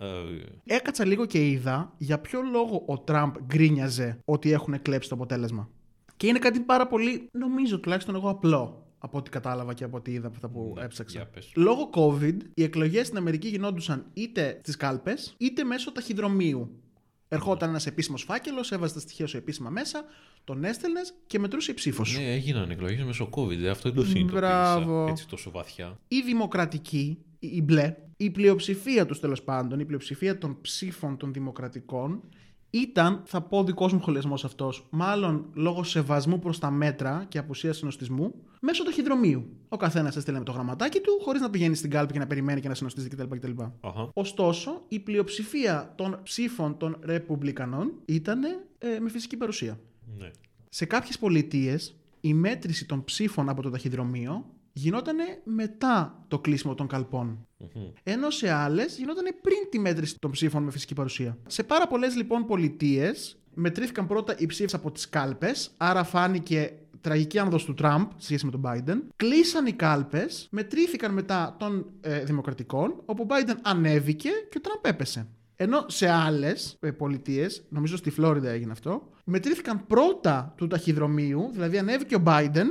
Ε, 0.65 0.75
Έκατσα 0.75 1.05
λίγο 1.05 1.25
και 1.25 1.47
είδα 1.49 1.93
για 1.97 2.19
ποιο 2.19 2.39
λόγο 2.51 2.83
ο 2.87 2.99
Τραμπ 2.99 3.35
γκρίνιαζε 3.45 4.19
ότι 4.25 4.51
έχουν 4.51 4.81
κλέψει 4.81 5.09
το 5.09 5.15
αποτέλεσμα. 5.15 5.69
Και 6.17 6.27
είναι 6.27 6.39
κάτι 6.39 6.59
πάρα 6.59 6.87
πολύ, 6.87 7.29
νομίζω 7.31 7.79
τουλάχιστον 7.79 8.15
εγώ 8.15 8.29
απλό. 8.29 8.81
Από 8.99 9.17
ό,τι 9.17 9.29
κατάλαβα 9.29 9.73
και 9.73 9.83
από 9.83 9.97
ό,τι 9.97 10.11
είδα 10.11 10.27
από 10.27 10.35
αυτά 10.35 10.49
που 10.49 10.73
Ναι, 10.77 10.83
έψαξα. 10.83 11.17
για 11.17 11.27
πες. 11.27 11.51
Λόγω 11.55 11.89
COVID, 11.93 12.35
οι 12.53 12.63
εκλογές 12.63 13.05
στην 13.05 13.17
Αμερική 13.17 13.47
γινόντουσαν 13.47 14.05
είτε 14.13 14.59
στις 14.61 14.77
κάλπες 14.77 15.35
είτε 15.37 15.63
μέσω 15.63 15.91
ταχυδρομείου. 15.91 16.81
Ερχόταν 17.29 17.69
ένας 17.69 17.85
επίσημος 17.85 18.23
φάκελος, 18.23 18.71
έβαζε 18.71 18.93
τα 18.93 18.99
στοιχεία 18.99 19.27
σου 19.27 19.37
επίσημα 19.37 19.69
μέσα, 19.69 20.05
τον 20.43 20.63
έστελνες 20.63 21.13
και 21.27 21.39
μετρούσε 21.39 21.71
η 21.71 21.73
ψήφος 21.73 22.09
σου. 22.09 22.19
ναι, 22.19 22.33
έγιναν 22.33 22.69
εκλογές 22.69 23.03
μέσω 23.03 23.29
COVID. 23.31 23.61
ε, 23.63 23.69
Αυτό 23.69 23.89
δεν 23.91 23.97
το 24.03 24.05
συνειδητοποίησα 24.07 24.47
Μπράβο. 24.47 25.07
έτσι 25.07 25.27
τόσο 25.27 25.51
βαθιά. 25.51 25.99
οι 26.07 26.21
δημοκρατικοί, 26.21 27.17
οι 27.39 27.47
οι 27.53 27.61
μπλε, 27.61 27.95
η 28.17 28.29
πλειοψηφία 28.29 29.05
τους 29.05 29.19
τέλος 29.19 29.43
πάντων, 29.43 29.79
η 29.79 29.85
πλειοψηφία 29.85 30.37
των 30.37 30.61
ψήφων 30.61 31.17
των 31.17 31.33
δημοκρατικών 31.33 32.23
ήταν, 32.69 33.21
θα 33.25 33.41
πω 33.41 33.63
δικός 33.63 33.93
μου 33.93 33.99
σχολιασμός 33.99 34.45
αυτός, 34.45 34.87
μάλλον 34.89 35.45
λόγω 35.53 35.83
σεβασμού 35.83 36.39
προς 36.39 36.59
τα 36.59 36.71
μέτρα 36.71 37.25
και 37.29 37.37
απουσίας 37.37 37.77
συνοστισμού, 37.77 38.33
μέσω 38.61 38.83
ταχυδρομείου. 38.83 39.45
Ο 39.69 39.77
καθένας 39.77 40.15
έστελνε 40.15 40.39
με 40.39 40.45
το 40.45 40.51
γραμματάκι 40.51 40.99
του, 40.99 41.19
χωρίς 41.21 41.41
να 41.41 41.49
πηγαίνει 41.49 41.75
στην 41.75 41.89
κάλπη 41.89 42.13
και 42.13 42.19
να 42.19 42.27
περιμένει 42.27 42.61
και 42.61 42.67
να 42.67 42.73
συνοστίζει 42.73 43.07
κτλ. 43.09 43.35
κτλ. 43.35 43.51
Αχα. 43.81 44.09
Ωστόσο, 44.13 44.83
η 44.87 44.99
πλειοψηφία 44.99 45.93
των 45.95 46.19
ψήφων 46.23 46.77
των 46.77 46.97
Ρεπουμπλικανών 47.01 47.91
ήταν 48.05 48.43
ε, 48.77 48.99
με 48.99 49.09
φυσική 49.09 49.37
παρουσία. 49.37 49.79
Ναι. 50.17 50.31
Σε 50.69 50.85
κάποιες 50.85 51.19
πολιτείες, 51.19 51.95
η 52.21 52.33
μέτρηση 52.33 52.85
των 52.85 53.03
ψήφων 53.03 53.49
από 53.49 53.61
το 53.61 53.69
ταχυδρομείο 53.69 54.45
γινόταν 54.77 55.17
μετά 55.43 56.25
το 56.27 56.39
κλείσιμο 56.39 56.75
των 56.75 56.87
καλπών. 56.87 57.47
Μμμ. 57.57 57.91
Ενώ 58.03 58.29
σε 58.29 58.51
άλλες 58.51 58.97
γινόταν 58.97 59.25
πριν 59.41 59.57
τη 59.69 59.79
μέτρηση 59.79 60.19
των 60.19 60.31
ψήφων 60.31 60.63
με 60.63 60.71
φυσική 60.71 60.93
παρουσία. 60.93 61.37
Σε 61.47 61.63
πάρα 61.63 61.87
πολλές 61.87 62.15
λοιπόν 62.15 62.45
πολιτείες 62.45 63.37
μετρήθηκαν 63.53 64.07
πρώτα 64.07 64.35
οι 64.37 64.45
ψήφοι 64.45 64.75
από 64.75 64.91
τις 64.91 65.09
κάλπες, 65.09 65.71
άρα 65.77 66.03
φάνηκε 66.03 66.73
τραγική 67.01 67.39
άνοδος 67.39 67.65
του 67.65 67.73
Τραμπ 67.73 68.09
σε 68.17 68.25
σχέση 68.25 68.45
με 68.45 68.51
τον 68.51 68.61
Biden. 68.65 68.97
Κλείσαν 69.15 69.65
οι 69.65 69.73
κάλπες, 69.73 70.47
μετρήθηκαν 70.51 71.13
μετά 71.13 71.55
των 71.59 71.85
ε, 72.01 72.23
Δημοκρατικών, 72.23 73.01
όπου 73.05 73.23
ο 73.23 73.27
Biden 73.29 73.55
ανέβηκε 73.61 74.29
και 74.49 74.57
ο 74.57 74.61
Τραμπ 74.61 74.95
έπεσε. 74.95 75.27
Ενώ 75.55 75.85
σε 75.87 76.09
άλλες 76.09 76.77
πολιτείες, 76.97 77.65
νομίζω 77.69 77.97
στη 77.97 78.09
Φλόριντα 78.09 78.49
έγινε 78.49 78.71
αυτό, 78.71 79.09
μετρήθηκαν 79.23 79.85
πρώτα 79.87 80.53
του 80.57 80.67
ταχυδρομείου, 80.67 81.49
δηλαδή 81.51 81.77
ανέβηκε 81.77 82.15
ο 82.15 82.23
Biden 82.25 82.67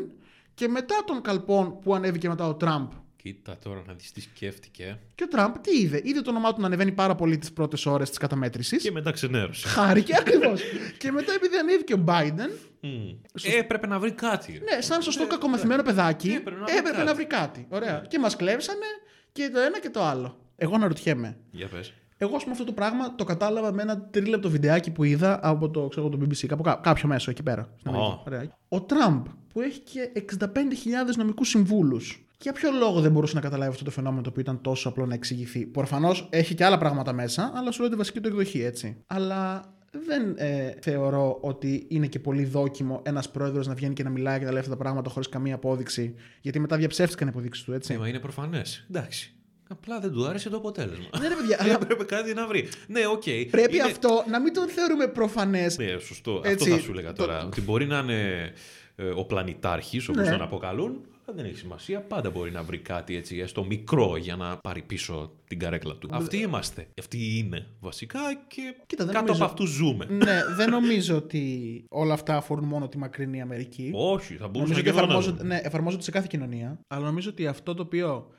και 0.56 0.68
μετά 0.68 0.94
των 1.06 1.20
καλπών 1.22 1.78
που 1.80 1.94
ανέβηκε 1.94 2.28
μετά 2.28 2.46
ο 2.48 2.54
Τραμπ. 2.54 2.90
Κοίτα 3.16 3.56
τώρα 3.64 3.82
να 3.86 3.92
δεις 3.92 4.12
τι 4.12 4.20
σκέφτηκε. 4.20 4.98
Και 5.14 5.24
ο 5.24 5.28
Τραμπ 5.28 5.54
τι 5.60 5.78
είδε, 5.80 6.00
είδε 6.04 6.20
το 6.20 6.30
όνομά 6.30 6.54
του 6.54 6.60
να 6.60 6.66
ανεβαίνει 6.66 6.92
πάρα 6.92 7.14
πολύ 7.14 7.38
τις 7.38 7.52
πρώτες 7.52 7.86
ώρες 7.86 8.08
της 8.08 8.18
καταμέτρησης. 8.18 8.82
Και 8.82 8.90
μετά 8.90 9.10
ξενέρωσε. 9.10 9.68
Χάρηκε 9.68 10.16
ακριβώς. 10.18 10.62
και 10.98 11.10
μετά 11.10 11.32
επειδή 11.32 11.56
ανέβηκε 11.56 11.94
ο 11.94 12.04
Biden, 12.06 12.50
Μμ. 12.80 13.08
Ε, 13.42 13.58
έπρεπε 13.58 13.86
να 13.86 13.98
βρει 13.98 14.12
κάτι. 14.12 14.52
ρε. 14.52 14.74
ναι, 14.74 14.80
σαν 14.82 15.02
σωστό 15.02 15.26
κακομαθημένο 15.26 15.82
παιδάκι, 15.82 16.28
Έπρεπε 16.30 16.50
να 16.58 16.64
βρει 16.64 16.76
έπρεπε 16.76 16.96
κάτι. 16.96 17.06
να 17.06 17.14
βρει 17.14 17.24
κάτι. 17.26 17.66
Ωραία. 17.70 18.04
Και 18.08 18.18
μας 18.18 18.36
κλέψανε 18.36 18.86
και 19.32 19.50
το 19.52 19.58
ένα 19.60 19.80
και 19.80 19.90
το 19.90 20.02
άλλο. 20.02 20.38
Εγώ 20.56 20.74
αναρωτιέμαι. 20.74 21.36
Για 21.50 21.68
πες. 21.68 21.92
Εγώ, 22.18 22.36
ας 22.36 22.40
πούμε, 22.42 22.52
αυτό 22.52 22.64
το 22.64 22.72
πράγμα 22.72 23.14
το 23.14 23.24
κατάλαβα 23.24 23.72
με 23.72 23.82
ένα 23.82 24.00
τρίλεπτο 24.00 24.50
βιντεάκι 24.50 24.90
που 24.90 25.04
είδα 25.04 25.38
από 25.42 25.70
το, 25.70 25.88
ξέρω, 25.88 26.08
το 26.08 26.18
BBC, 26.20 26.46
από 26.50 26.62
κά- 26.62 26.80
κάποιο 26.82 27.08
μέσο 27.08 27.30
εκεί 27.30 27.42
πέρα. 27.42 27.68
στην 27.78 27.90
Α. 27.94 27.96
Αμερική. 27.96 28.20
Ωραία. 28.26 28.42
Ο 28.68 28.80
Τραμπ, 28.82 29.26
που 29.52 29.60
έχει 29.60 29.80
και 29.80 30.12
65.000 30.14 31.16
νομικούς 31.16 31.48
συμβούλους, 31.48 32.26
για 32.40 32.52
ποιο 32.52 32.70
λόγο 32.78 33.00
δεν 33.00 33.12
μπορούσε 33.12 33.34
να 33.34 33.40
καταλάβει 33.40 33.70
αυτό 33.70 33.84
το 33.84 33.90
φαινόμενο 33.90 34.22
το 34.22 34.28
οποίο 34.28 34.40
ήταν 34.42 34.60
τόσο 34.60 34.88
απλό 34.88 35.06
να 35.06 35.14
εξηγηθεί; 35.14 35.66
Προφανώς 35.66 36.26
έχει 36.30 36.54
και 36.54 36.64
άλλα 36.64 36.78
πράγματα 36.78 37.12
μέσα, 37.12 37.52
αλλά 37.54 37.70
σου 37.70 37.80
λέω 37.80 37.90
τη 37.90 37.96
βασική 37.96 38.20
του 38.20 38.28
εκδοχή, 38.28 38.60
έτσι. 38.62 38.96
Αλλά 39.06 39.64
δεν 40.06 40.34
ε, 40.36 40.74
θεωρώ 40.80 41.38
ότι 41.40 41.86
είναι 41.88 42.06
και 42.06 42.18
πολύ 42.18 42.44
δόκιμο 42.44 43.02
ένας 43.04 43.30
πρόεδρος 43.30 43.66
να 43.66 43.74
βγαίνει 43.74 43.94
και 43.94 44.02
να 44.02 44.10
μιλάει 44.10 44.38
και 44.38 44.44
να 44.44 44.50
λέει 44.50 44.60
αυτά 44.60 44.70
τα 44.72 44.76
πράγματα 44.78 45.10
χωρίς 45.10 45.28
καμία 45.28 45.54
απόδειξη. 45.54 46.14
Γιατί 46.40 46.58
μετά 46.60 46.76
διαψεύστηκαν 46.76 47.26
οι 47.26 47.30
αποδείξεις 47.30 47.64
του, 47.64 47.72
έτσι. 47.72 47.92
Ναι, 47.92 47.98
μα 47.98 48.08
είναι 48.08 48.18
προφανές. 48.18 48.86
Εντάξει. 48.90 49.35
Απλά 49.68 50.00
δεν 50.00 50.12
του 50.12 50.26
άρεσε 50.26 50.48
το 50.50 50.56
αποτέλεσμα. 50.56 51.06
Ναι, 51.20 51.28
ρε 51.28 51.34
παιδιά, 51.34 51.56
αλλά 51.62 51.72
Έπρεπε 51.72 52.04
κάτι 52.04 52.34
να 52.34 52.46
βρει. 52.46 52.68
Ναι, 52.86 53.06
οκ. 53.06 53.22
πρέπει 53.50 53.74
Είναι- 53.74 53.82
αυτό 53.84 54.24
να 54.30 54.40
μην 54.40 54.52
το 54.52 54.68
θεωρούμε 54.68 55.06
προφανές. 55.06 55.78
Ναι, 55.78 55.98
σωστό. 55.98 56.40
Έτσι, 56.44 56.64
Αυτό 56.70 56.76
θα 56.76 56.82
σου 56.82 56.90
έλεγα 56.90 57.12
το- 57.12 57.24
τώρα. 57.26 57.44
Ότι 57.44 57.60
μπορεί 57.60 57.86
να 57.86 57.98
είναι 57.98 58.52
ε, 58.96 59.04
ο 59.08 59.24
πλανητάρχης, 59.24 60.08
όπως 60.08 60.24
Ναι. 60.24 60.30
τον 60.30 60.42
αποκαλούν. 60.42 61.00
αλλά 61.28 61.36
Δεν 61.36 61.44
έχει 61.44 61.56
σημασία. 61.56 62.00
Πάντα 62.00 62.30
μπορεί 62.30 62.50
να 62.50 62.62
βρει 62.62 62.78
κάτι 62.78 63.16
έτσι, 63.16 63.38
έστω 63.38 63.64
μικρό, 63.64 64.16
για 64.16 64.36
να 64.36 64.56
πάρει 64.56 64.82
πίσω 64.82 65.32
την 65.46 65.58
καρέκλα 65.58 65.94
του. 65.94 66.08
Αυτοί 66.12 66.36
είμαστε. 66.36 66.86
Αυτοί 66.98 67.38
είναι 67.38 67.66
βασικά 67.80 68.18
και 68.48 68.74
Κοίτα, 68.86 69.04
δεν 69.04 69.14
κάτω 69.14 69.26
νομίζω- 69.26 69.44
από 69.44 69.52
αυτού 69.52 69.66
ζούμε. 69.66 70.06
ναι, 70.10 70.40
δεν 70.56 70.70
νομίζω 70.70 71.16
ότι 71.16 71.84
όλα 71.88 72.14
αυτά 72.14 72.36
αφορούν 72.36 72.64
μόνο 72.64 72.88
τη 72.88 72.98
μακρινή 72.98 73.40
Αμερική. 73.40 73.90
Όχι, 73.94 74.34
θα 74.34 74.48
μπορούσα 74.48 74.60
νομίζω 74.60 74.74
και 74.74 74.80
ότι 74.80 74.88
εδώ 74.88 74.98
να 74.98 75.04
εφαρμόζονται, 75.04 75.42
δούμε. 75.42 75.54
ναι, 75.54 75.60
εφαρμόζονται 75.64 76.02
σε 76.02 76.10
κάθε 76.10 76.26
κοινωνία. 76.30 76.78
Αλλά 76.88 77.04
νομίζω 77.06 77.30
ότι 77.30 77.46
αυτό 77.46 77.74
το 77.74 77.82
οποίο 77.82 78.30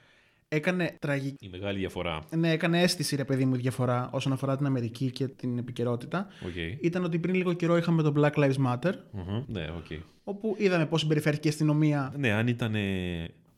έκανε 0.48 0.96
τραγική. 1.00 1.46
Η 1.46 1.50
μεγάλη 1.52 1.80
διαφορά. 1.80 2.24
Ναι, 2.36 2.52
έκανε 2.52 2.82
αίσθηση, 2.82 3.16
ρε 3.16 3.24
παιδί 3.26 3.46
μου, 3.46 3.56
διαφορά 3.56 4.10
όσον 4.12 4.32
αφορά 4.32 4.58
την 4.58 4.66
Αμερική 4.66 5.12
και 5.12 5.28
την 5.28 5.58
επικαιρότητα. 5.58 6.28
Οκ. 6.46 6.84
Ήταν 6.84 7.04
ότι 7.04 7.20
πριν 7.20 7.36
λίγο 7.36 7.54
καιρό 7.54 7.78
είχαμε 7.78 8.04
το 8.04 8.14
Black 8.18 8.32
Lives 8.44 8.66
Matter, 8.68 8.92
Μμμ, 9.12 9.44
Ναι, 9.48 9.68
οκ. 9.78 10.00
όπου 10.24 10.56
είδαμε 10.60 10.86
πώς 10.86 11.02
συμπεριφέρθηκε 11.02 11.48
η 11.48 11.52
αστυνομία. 11.52 12.14
Ναι, 12.18 12.32
αν 12.32 12.48
ήταν 12.48 12.76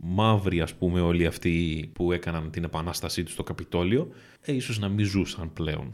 μαύροι 0.01 0.61
ας 0.61 0.73
πούμε 0.75 1.01
όλοι 1.01 1.25
αυτοί 1.25 1.89
που 1.93 2.11
έκαναν 2.11 2.51
την 2.51 2.63
επανάστασή 2.63 3.23
τους 3.23 3.33
στο 3.33 3.43
Καπιτόλιο, 3.43 4.09
ε, 4.41 4.53
ίσως 4.53 4.79
να 4.79 4.89
μην 4.89 5.05
ζούσαν 5.05 5.53
πλέον. 5.53 5.89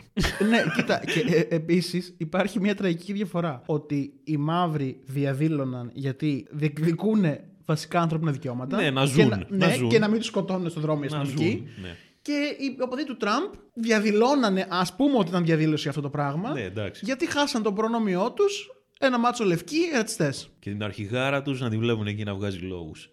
ναι, 0.50 0.58
κοίτα, 0.76 1.00
και 1.06 1.36
ε, 1.50 1.56
επίσης 1.56 2.14
υπάρχει 2.18 2.60
μια 2.60 2.76
τραγική 2.76 3.14
διαφορά. 3.14 3.62
Ότι 3.66 4.14
οι 4.24 4.38
μαύροι 4.38 5.00
διαδήλωναν 5.06 5.92
γιατί 5.94 6.48
διεκδικούν 6.52 7.24
βασικά 7.66 8.02
ανθρώπινα 8.02 8.32
δικαιώματα. 8.32 8.78
Ναι, 8.82 8.90
να 8.90 9.02
και 9.02 9.08
ζουν, 9.08 9.30
να, 9.30 9.38
να 9.50 9.68
ναι, 9.68 9.76
ζουν. 9.76 9.90
και 9.90 10.00
να 10.00 10.08
μην 10.08 10.18
τους 10.18 10.28
σκοτώνουν 10.28 10.70
στον 10.70 10.82
δρόμο 10.82 11.02
οι 11.04 11.08
να 11.12 11.20
αστυνομικοί. 11.20 11.58
ζουν. 11.58 11.84
Ναι. 11.84 11.96
Και 12.22 12.32
οι 12.32 12.78
οπαδοί 12.82 13.06
του 13.06 13.18
Τραμπ 13.18 13.52
διαδηλώνανε, 13.74 14.68
ας 14.70 14.96
πούμε 14.96 15.18
ότι 15.18 15.30
ήταν 15.30 15.46
διαδήλωση 15.46 15.90
αυτό 15.90 16.02
το 16.02 16.10
πράγμα, 16.10 16.52
ναι, 16.52 16.62
εντάξει. 16.62 17.02
γιατί 17.06 17.32
χάσαν 17.32 17.64
το 17.64 17.74
προνόμιό 17.74 18.32
τους 18.32 18.70
ένα 19.00 19.20
μάτσο 19.20 19.44
λευκοί 19.44 19.78
ρατσιστές. 19.94 20.50
Και 20.60 20.70
την 20.70 20.84
αρχηγάρα 20.84 21.42
τους 21.42 21.62
να 21.62 21.70
τη 21.70 21.78
βλέπουν 21.78 22.08
εκεί 22.08 22.24
να 22.24 22.34
βγάζει 22.34 22.58
λόγους. 22.58 23.10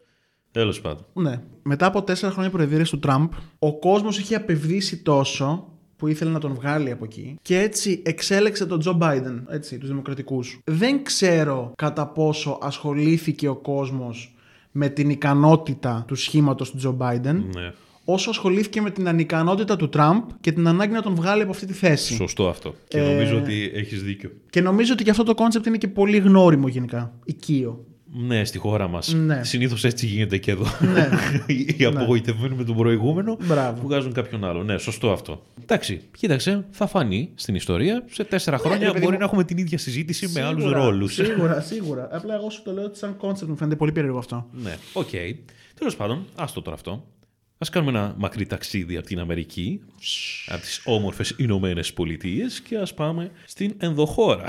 Τέλος 0.50 0.80
πάντων. 0.80 1.06
Ναι. 1.12 1.40
Μετά 1.62 1.86
από 1.86 2.02
τέσσερα 2.02 2.32
χρόνια 2.32 2.50
προεδρίας 2.50 2.90
του 2.90 2.98
Τραμπ, 2.98 3.30
ο 3.58 3.78
κόσμος 3.78 4.18
είχε 4.18 4.34
απευδίσει 4.34 5.02
τόσο 5.02 5.66
που 5.96 6.08
ήθελε 6.08 6.30
να 6.30 6.38
τον 6.38 6.54
βγάλει 6.54 6.90
από 6.90 7.04
εκεί 7.04 7.38
και 7.42 7.58
έτσι 7.58 8.02
εξέλεξε 8.04 8.66
τον 8.66 8.78
Τζο 8.78 8.92
Μπάιντεν, 8.92 9.46
έτσι, 9.50 9.78
τους 9.78 9.88
δημοκρατικούς. 9.88 10.60
Δεν 10.64 11.02
ξέρω 11.04 11.72
κατά 11.76 12.06
πόσο 12.06 12.58
ασχολήθηκε 12.62 13.48
ο 13.48 13.56
κόσμος 13.56 14.31
με 14.72 14.88
την 14.88 15.10
ικανότητα 15.10 16.04
του 16.06 16.14
σχήματος 16.14 16.70
του 16.70 16.76
Τζο 16.76 16.92
Μπάιντεν 16.92 17.36
Ναι. 17.54 17.72
όσο 18.04 18.30
ασχολήθηκε 18.30 18.80
με 18.80 18.90
την 18.90 19.08
ανικανότητα 19.08 19.76
του 19.76 19.88
Τραμπ 19.88 20.22
και 20.40 20.52
την 20.52 20.66
ανάγκη 20.68 20.92
να 20.92 21.02
τον 21.02 21.14
βγάλει 21.14 21.42
από 21.42 21.50
αυτή 21.50 21.66
τη 21.66 21.72
θέση. 21.72 22.14
Σωστό 22.14 22.48
αυτό. 22.48 22.74
Και 22.88 22.98
Ε, 22.98 23.12
νομίζω 23.12 23.36
ότι 23.38 23.70
έχεις 23.74 24.02
δίκιο. 24.02 24.30
Και 24.50 24.60
νομίζω 24.60 24.92
ότι 24.92 25.04
και 25.04 25.10
αυτό 25.10 25.22
το 25.22 25.34
concept 25.34 25.66
είναι 25.66 25.78
και 25.78 25.88
πολύ 25.88 26.18
γνώριμο 26.18 26.68
γενικά. 26.68 27.12
Οικείο. 27.24 27.84
Ναι, 28.14 28.44
στη 28.44 28.58
χώρα 28.58 28.88
μας. 28.88 29.12
Ναι. 29.14 29.44
Συνήθως 29.44 29.84
έτσι 29.84 30.06
γίνεται 30.06 30.38
και 30.38 30.50
εδώ. 30.50 30.64
Ναι. 30.92 31.08
Οι 31.78 31.84
απογοητευμένοι 31.84 32.54
με 32.54 32.64
τον 32.64 32.76
προηγούμενο 32.76 33.36
Μπράβο. 33.44 33.82
βγάζουν 33.82 34.12
κάποιον 34.12 34.44
άλλο. 34.44 34.62
Ναι, 34.62 34.78
σωστό 34.78 35.12
αυτό. 35.12 35.42
Εντάξει, 35.62 36.00
κοίταξε, 36.18 36.64
θα 36.70 36.86
φανεί 36.86 37.30
στην 37.34 37.54
ιστορία. 37.54 38.04
Σε 38.10 38.24
τέσσερα 38.24 38.56
ρε 38.56 38.62
χρόνια 38.62 38.86
παιδί 38.92 38.98
μπορεί 39.00 39.12
μου. 39.12 39.18
να 39.18 39.24
έχουμε 39.24 39.44
την 39.44 39.56
ίδια 39.58 39.78
συζήτηση 39.78 40.28
με 40.34 40.42
άλλους 40.42 40.62
Σίγουρα, 40.62 40.78
ρόλους. 40.84 41.14
Σίγουρα, 41.14 41.60
σίγουρα. 41.70 42.08
Απλά 42.12 42.34
εγώ 42.34 42.50
σου 42.50 42.62
το 42.62 42.72
λέω 42.72 42.84
ότι 42.84 42.98
σαν 42.98 43.16
κόνσεπτ 43.16 43.50
μου 43.50 43.56
φαίνεται 43.56 43.76
πολύ 43.76 43.92
περίεργο 43.92 44.18
αυτό. 44.18 44.46
Ναι, 44.52 44.76
οκ. 44.92 45.08
Τέλος 45.78 45.96
πάντων, 45.96 46.24
άστο 46.36 46.62
τώρα 46.62 46.76
αυτό. 46.76 47.04
Ας 47.62 47.64
κάνουμε 47.70 47.98
ένα 47.98 48.14
μακρύ 48.18 48.46
ταξίδι 48.46 48.96
από 48.96 49.06
την 49.06 49.20
Αμερική, 49.20 49.80
από 50.46 50.60
τις 50.60 50.82
όμορφες 50.84 51.34
Ηνωμένες 51.38 51.92
Πολιτείες 51.92 52.60
και 52.60 52.76
ας 52.76 52.94
πάμε 52.94 53.30
στην 53.44 53.74
ενδοχώρα. 53.78 54.44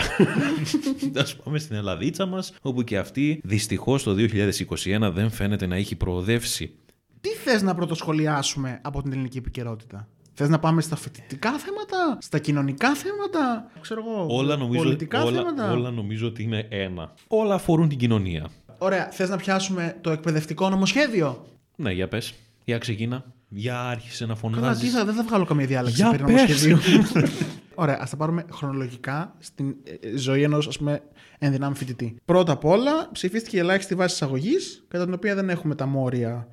ας 1.15 1.36
πάμε 1.36 1.60
στην 1.60 1.75
Ελλαδίτσα 1.75 2.25
μας, 2.25 2.53
όπου 2.62 2.84
και 2.84 2.98
αυτή 2.98 3.41
δυστυχώς 3.43 4.03
το 4.03 4.15
2021 4.17 5.12
δεν 5.13 5.29
φαίνεται 5.29 5.65
να 5.65 5.75
έχει 5.75 5.96
προοδεύσει. 5.96 6.74
Τι 7.22 7.29
θες 7.29 7.62
να 7.62 7.75
πρωτοσχολιάσουμε 7.75 8.79
από 8.82 9.01
την 9.01 9.12
ελληνική 9.12 9.38
επικαιρότητα; 9.38 10.08
Θες 10.34 10.50
να 10.50 10.60
πάμε 10.60 10.82
στα 10.82 10.96
φοιτητικά 10.96 11.51
θέματα, 11.51 12.17
στα 12.22 12.39
κοινωνικά 12.39 12.96
θέματα, 12.96 13.72
ξέρω 13.82 14.03
εγώ, 14.08 14.36
Όλα 14.36 14.55
νομίζω, 14.55 14.84
πολιτικά 14.84 15.24
όλα, 15.24 15.38
θέματα; 15.38 15.72
όλα 15.72 15.91
νομίζω 15.91 16.27
ότι 16.27 16.43
είναι 16.43 16.67
ένα. 16.70 17.13
Όλα 17.27 17.53
αφορούν 17.55 17.89
την 17.89 17.98
κοινωνία. 17.98 18.50
Ωραία, 18.77 19.10
θες 19.12 19.29
να 19.29 19.38
πιάσουμε 19.38 19.98
το 20.01 20.12
εκπαιδευτικό 20.12 20.70
νομοσχέδιο; 20.70 21.46
Ναι, 21.75 21.91
για 21.91 22.08
πες. 22.08 22.34
Για 22.63 22.77
ξεκίνα. 22.77 23.25
Για 23.50 23.79
άρχισε 23.82 24.25
να 24.25 24.36
Καλά, 24.36 24.51
τι 24.51 24.58
φωνάζει. 24.60 24.88
θα, 24.88 25.05
δεν 25.05 25.13
θα 25.15 25.24
βγάλω 25.24 25.46
καμία 25.46 25.65
διάλεξη 25.65 26.01
Για 26.01 26.10
περί 26.12 26.24
πες. 26.24 26.34
νομοσχεδίου. 26.34 26.77
Ωραία, 27.75 27.98
ας 28.01 28.10
τα 28.10 28.15
πάρουμε 28.17 28.46
χρονολογικά 28.51 29.36
στην 29.39 29.75
ε, 30.01 30.17
ζωή 30.17 30.41
ενός 30.43 30.67
ας 30.67 30.77
πούμε 30.77 31.01
ενδυνάμει 31.39 31.75
φοιτητή. 31.75 32.15
Πρώτα 32.25 32.51
απ' 32.51 32.65
όλα, 32.65 33.10
ψηφίστηκε 33.12 33.55
η 33.55 33.60
ελάχιστη 33.60 33.96
βάση 33.96 34.13
εισαγωγής, 34.13 34.84
κατά 34.88 35.03
την 35.05 35.13
οποία 35.13 35.36
δεν 35.36 35.50
έχουμε 35.50 35.75
τα 35.75 35.86
μόρια 35.86 36.48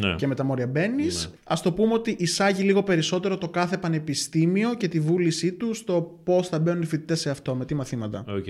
Ναι. 0.00 0.14
και 0.14 0.26
με 0.26 0.34
τα 0.34 0.44
μόρια 0.44 0.66
μπαίνεις. 0.66 1.30
Ας 1.44 1.54
το 1.62 1.72
πούμε 1.72 1.92
ότι 1.94 2.16
εισάγει 2.18 2.62
λίγο 2.62 2.82
περισσότερο 2.82 3.38
το 3.38 3.48
κάθε 3.48 3.78
πανεπιστήμιο 3.78 4.74
και 4.74 4.88
τη 4.88 5.00
βούλησή 5.00 5.52
του 5.52 5.74
στο 5.74 6.20
πώς 6.24 6.48
θα 6.48 6.58
μπαίνουν 6.58 6.82
οι 6.82 6.86
φοιτητές 6.86 7.20
σε 7.20 7.30
αυτό, 7.30 7.54
με 7.54 7.64
τι 7.64 7.74
μαθήματα. 7.74 8.24
ΟΚ. 8.28 8.46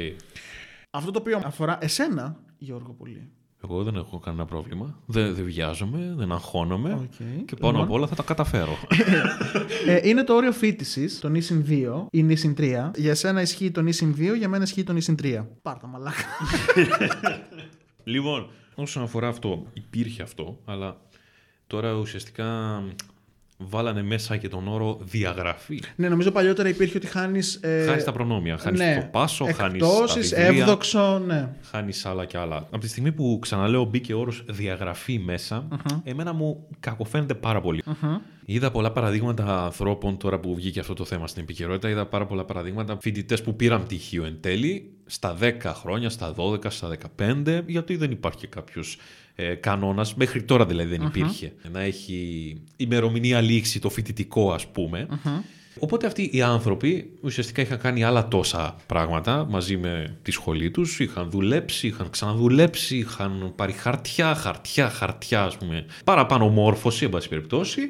Αυτό 0.91 1.11
το 1.11 1.19
οποίο 1.19 1.41
αφορά 1.45 1.79
εσένα, 1.81 2.37
Γιώργο, 2.59 2.93
πολύ. 2.93 3.31
Εγώ 3.65 3.83
δεν 3.83 3.95
έχω 3.95 4.19
κανένα 4.19 4.45
πρόβλημα. 4.45 4.99
Δεν, 5.07 5.35
δεν 5.35 5.45
βιάζομαι, 5.45 6.15
δεν 6.17 6.33
αγχώνομαι. 6.33 6.93
ΟΚ. 6.93 7.45
Και 7.45 7.57
πάνω 7.57 7.73
Λοιπόν. 7.73 7.81
απ' 7.81 7.91
όλα 7.91 8.07
θα 8.07 8.15
τα 8.15 8.23
καταφέρω. 8.23 8.79
ε, 9.87 10.09
είναι 10.09 10.25
το 10.25 10.35
όριο 10.35 10.53
φοίτησης, 10.53 11.21
το 11.21 11.29
ν 11.29 11.38
συν 11.38 11.65
2 11.69 12.07
ή 12.11 12.23
ν 12.23 12.31
συν 12.31 12.55
3. 12.59 12.91
Για 12.97 13.15
σένα 13.15 13.41
ισχύει 13.41 13.71
το 13.71 13.83
ν 13.83 13.91
συν 13.91 14.15
2, 14.19 14.37
για 14.39 14.49
μένα 14.49 14.65
ισχύει 14.65 14.85
το 14.85 14.93
ν 14.93 14.99
συν 14.99 15.17
3. 15.23 15.45
Πάρ' 15.63 15.79
τα 15.79 15.87
μαλάκα. 15.87 16.25
λοιπόν, 18.05 18.49
όσον 18.75 19.03
αφορά 19.03 19.29
αυτό, 19.29 19.67
υπήρχε 19.73 20.23
αυτό, 20.23 20.59
αλλά 20.65 20.97
τώρα 21.67 21.93
ουσιαστικά 21.93 22.83
βάλανε 23.57 24.03
μέσα 24.03 24.37
και 24.37 24.49
τον 24.49 24.69
όρο 24.69 24.99
διαγραφή. 25.03 25.81
ναι, 25.97 26.09
νομίζω 26.09 26.31
παλιότερα 26.31 26.69
υπήρχε 26.69 26.97
ότι 26.97 27.07
χάνεις. 27.07 27.55
Ε, 27.55 27.85
Χάνεις 27.87 28.05
τα 28.05 28.13
προνόμια, 28.13 28.59
χάνεις 28.59 28.81
ναι, 28.81 28.99
το 29.01 29.09
πάσο, 29.11 29.45
χάνεις 29.45 29.59
τα 29.59 29.87
εκπτώσεις, 29.87 30.35
βιβλία, 30.35 30.47
εύδοξο, 30.47 31.23
ναι. 31.27 31.49
χάνεις 31.71 32.07
άλλα 32.07 32.25
και 32.25 32.39
άλλα. 32.39 32.57
Από 32.57 32.79
τη 32.79 32.89
στιγμή 32.89 33.13
που 33.13 33.39
ξαναλέω 33.43 33.85
μπήκε 33.85 34.15
ο 34.15 34.19
όρος 34.19 34.45
διαγραφή 34.49 35.19
μέσα, 35.19 35.69
εμένα 36.05 36.33
μου 36.33 36.67
κακοφαίνεται 36.81 37.35
πάρα 37.35 37.61
πολύ. 37.61 37.83
Είδα 38.47 38.71
πολλά 38.71 38.93
παραδείγματα 38.93 39.65
ανθρώπων 39.65 40.17
τώρα 40.17 40.39
που 40.41 40.55
βγήκε 40.55 40.81
αυτό 40.81 40.95
το 40.95 41.05
θέμα 41.05 41.27
στην 41.27 41.43
επικαιρότητα. 41.43 41.89
Είδα 41.89 42.07
πάρα 42.07 42.27
πολλά 42.27 42.45
παραδείγματα 42.45 42.99
φοιτητές 43.01 43.43
που 43.43 43.57
πήραν 43.57 43.83
πτυχίο 43.85 44.25
εν 44.25 44.37
τέλει 44.41 44.93
στα 45.07 45.37
10 45.41 45.53
χρόνια, 45.65 46.11
στα 46.11 46.35
12, 46.37 46.71
στα 46.71 46.97
15, 47.19 47.63
γιατί 47.67 47.97
δεν 47.97 48.11
υπάρχει 48.11 48.47
κάποιος 48.47 48.99
ε, 49.35 49.55
κανόνας. 49.55 50.15
Μέχρι 50.15 50.43
τώρα 50.43 50.67
δηλαδή 50.67 50.97
δεν 50.97 51.07
υπήρχε. 51.07 51.53
Να 51.73 51.81
έχει 51.81 52.57
ημερομηνία 52.77 53.41
λήξη 53.41 53.81
το 53.81 53.91
φοιτητικό, 53.91 54.53
ας 54.53 54.67
πούμε. 54.67 55.07
Οπότε 55.79 56.07
αυτοί 56.07 56.31
οι 56.33 56.43
άνθρωποι 56.43 57.11
ουσιαστικά 57.23 57.63
είχαν 57.63 57.79
κάνει 57.79 58.05
άλλα 58.05 58.29
τόσα 58.29 58.77
πράγματα 58.87 59.47
μαζί 59.51 59.77
με 59.77 60.17
τη 60.23 60.31
σχολή 60.31 60.71
τους. 60.71 61.01
Είχαν 61.01 61.31
δουλέψει, 61.31 61.87
είχαν 61.87 62.11
ξαναδουλέψει, 62.11 62.97
είχαν 62.97 63.53
πάρει 63.57 63.73
χαρτιά, 63.73 64.35
χαρτιά, 64.35 64.91
χαρτιά 64.91 65.43
ας 65.43 65.57
πούμε. 65.57 65.87
Παραπάνω 66.05 66.49
μόρφωση, 66.49 67.05
εν 67.05 67.11
πάση 67.11 67.29
περιπτώσει. 67.29 67.81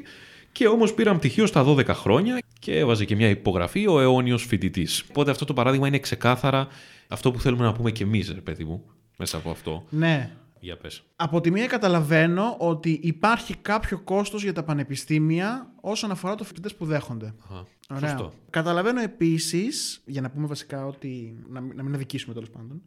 Και 0.51 0.67
όμως 0.67 0.93
πήραν 0.93 1.17
πτυχίο 1.17 1.45
στα 1.45 1.63
12 1.67 1.85
χρόνια 1.87 2.39
και 2.59 2.77
έβαζε 2.77 3.05
και 3.05 3.15
μια 3.15 3.29
υπογραφή 3.29 3.87
ο 3.87 3.99
αιώνιος 3.99 4.45
φοιτητής. 4.45 5.03
Οπότε 5.09 5.31
αυτό 5.31 5.45
το 5.45 5.53
παράδειγμα 5.53 5.87
είναι 5.87 5.99
ξεκάθαρα 5.99 6.67
αυτό 7.07 7.31
που 7.31 7.39
θέλουμε 7.39 7.63
να 7.65 7.73
πούμε 7.73 7.91
και 7.91 8.03
εμείς, 8.03 8.31
ρε 8.33 8.41
παιδί 8.41 8.63
μου, 8.63 8.83
μέσα 9.17 9.37
από 9.37 9.49
αυτό. 9.49 9.85
Ναι. 9.89 10.31
Για 10.59 10.77
πες. 10.77 11.03
Από 11.15 11.41
τη 11.41 11.51
μία 11.51 11.67
καταλαβαίνω 11.67 12.55
ότι 12.59 12.99
υπάρχει 13.03 13.55
κάποιο 13.57 13.99
κόστος 13.99 14.43
για 14.43 14.53
τα 14.53 14.63
πανεπιστήμια 14.63 15.73
όσον 15.81 16.11
αφορά 16.11 16.35
τους 16.35 16.47
φοιτητές 16.47 16.75
που 16.75 16.85
δέχονται. 16.85 17.33
Αχα, 17.49 17.65
Ωραία. 17.89 18.09
Σωστό. 18.09 18.33
Καταλαβαίνω 18.49 19.01
επίσης, 19.01 20.01
για 20.05 20.21
να 20.21 20.29
πούμε 20.29 20.47
βασικά 20.47 20.85
ότι, 20.85 21.37
να, 21.49 21.61
μην- 21.61 21.75
να 21.75 21.83
μην 21.83 21.93
αδικήσουμε 21.93 22.33
τέλος 22.33 22.49
πάντων, 22.49 22.81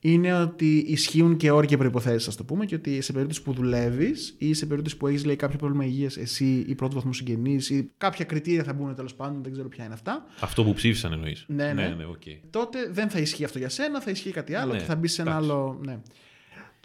είναι 0.00 0.34
ότι 0.34 0.76
ισχύουν 0.78 1.36
και 1.36 1.50
όροι 1.50 1.66
και 1.66 1.76
προϋποθέσεις, 1.76 2.28
ας 2.28 2.36
το 2.36 2.44
πούμε, 2.44 2.64
και 2.66 2.74
ότι 2.74 3.00
σε 3.00 3.12
περίπτωση 3.12 3.42
που 3.42 3.52
δουλεύεις 3.52 4.34
ή 4.38 4.54
σε 4.54 4.66
περίπτωση 4.66 4.96
που 4.96 5.06
έχεις 5.06 5.36
κάποιο 5.36 5.58
πρόβλημα 5.58 5.84
υγείας 5.84 6.16
εσύ 6.16 6.64
ή 6.68 6.74
πρώτο 6.74 6.94
βαθμό 6.94 7.12
συγγενής 7.12 7.70
ή 7.70 7.90
κάποια 7.98 8.24
κριτήρια 8.24 8.64
θα 8.64 8.72
μπουν 8.72 8.94
τέλος 8.94 9.14
πάντων, 9.14 9.42
δεν 9.42 9.52
ξέρω 9.52 9.68
ποια 9.68 9.84
είναι 9.84 9.94
αυτά. 9.94 10.24
Αυτό 10.40 10.64
που 10.64 10.72
ψήφισαν 10.72 11.12
εννοείς. 11.12 11.44
Ναι, 11.48 11.72
ναι. 11.72 11.88
ναι, 11.88 12.04
οκ. 12.04 12.22
Τότε 12.50 12.88
δεν 12.90 13.08
θα 13.10 13.18
ισχύει 13.18 13.44
αυτό 13.44 13.58
για 13.58 13.68
σένα, 13.68 14.00
θα 14.00 14.10
ισχύει 14.10 14.30
κάτι 14.30 14.54
άλλο 14.54 14.72
Ναι, 14.72 14.78
και 14.78 14.84
θα 14.84 14.96
μπεις 14.96 15.12
σε 15.12 15.22
ένα 15.22 15.30
εντάξει. 15.30 15.50
άλλο. 15.50 15.80
Ναι. 15.84 15.98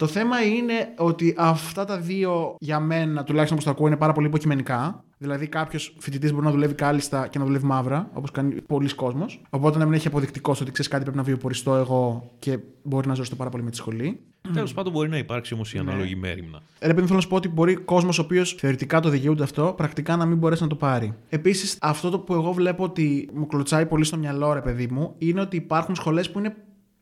Το 0.00 0.06
θέμα 0.06 0.42
είναι 0.44 0.74
ότι 0.98 1.34
αυτά 1.38 1.84
τα 1.84 1.98
δύο 1.98 2.56
για 2.60 2.80
μένα, 2.80 3.24
τουλάχιστον 3.24 3.52
όπως 3.58 3.64
το 3.64 3.70
ακούω, 3.70 3.86
είναι 3.86 3.96
πάρα 3.96 4.12
πολύ 4.12 4.26
υποκειμενικά. 4.26 5.04
Δηλαδή, 5.18 5.46
κάποιος 5.46 5.94
φοιτητής 5.98 6.32
μπορεί 6.32 6.44
να 6.44 6.50
δουλεύει 6.50 6.74
κάλλιστα 6.74 7.26
και 7.28 7.38
να 7.38 7.44
δουλεύει 7.44 7.64
μαύρα, 7.66 8.10
όπως 8.12 8.30
κάνει 8.30 8.54
πολύς 8.62 8.94
κόσμος. 8.94 9.42
Οπότε 9.50 9.78
να 9.78 9.84
μην 9.84 9.94
έχει 9.94 10.06
αποδεικτικό 10.06 10.50
ότι 10.60 10.70
ξέρεις 10.70 10.90
κάτι 10.90 11.02
πρέπει 11.02 11.16
να 11.16 11.22
βιοποριστώ 11.22 11.74
εγώ 11.74 12.30
και 12.38 12.58
μπορεί 12.82 13.08
να 13.08 13.14
ζοριστώ 13.14 13.36
πάρα 13.36 13.50
πολύ 13.50 13.62
με 13.62 13.70
τη 13.70 13.76
σχολή. 13.76 14.20
Τέλος 14.52 14.74
πάντων, 14.74 14.92
μπορεί 14.92 15.08
να 15.08 15.16
υπάρξει 15.18 15.54
όμως 15.54 15.74
η 15.74 15.76
Ναι. 15.76 15.90
ανάλογη 15.90 16.16
μέρημνα. 16.16 16.60
Ε, 16.78 16.86
Ρε 16.86 16.92
παιδί, 16.94 17.04
θέλω 17.06 17.16
να 17.16 17.22
σου 17.22 17.28
πω 17.28 17.36
ότι 17.36 17.48
μπορεί 17.48 17.74
κόσμος 17.76 18.18
ο 18.18 18.22
οποίος 18.22 18.54
θεωρητικά 18.58 19.00
το 19.00 19.08
δικαιούται 19.08 19.42
αυτό, 19.42 19.74
πρακτικά 19.76 20.16
να 20.16 20.24
μην 20.26 20.38
μπορέσει 20.38 20.62
να 20.62 20.68
το 20.68 20.76
πάρει. 20.76 21.14
Επίσης, 21.28 21.76
αυτό 21.80 22.10
το 22.10 22.18
που 22.18 22.34
εγώ 22.34 22.52
βλέπω 22.52 22.84
ότι 22.84 23.28
μου 23.34 23.46
κλωτσάει 23.46 23.86
πολύ 23.86 24.04
στο 24.04 24.16
μυαλό, 24.16 24.52
ρε 24.52 24.60
παιδί 24.60 24.86
μου, 24.90 25.14
είναι 25.18 25.40
ότι 25.40 25.56
υπάρχουν 25.56 25.94
σχολές 25.94 26.30
που 26.30 26.38
είναι 26.38 26.54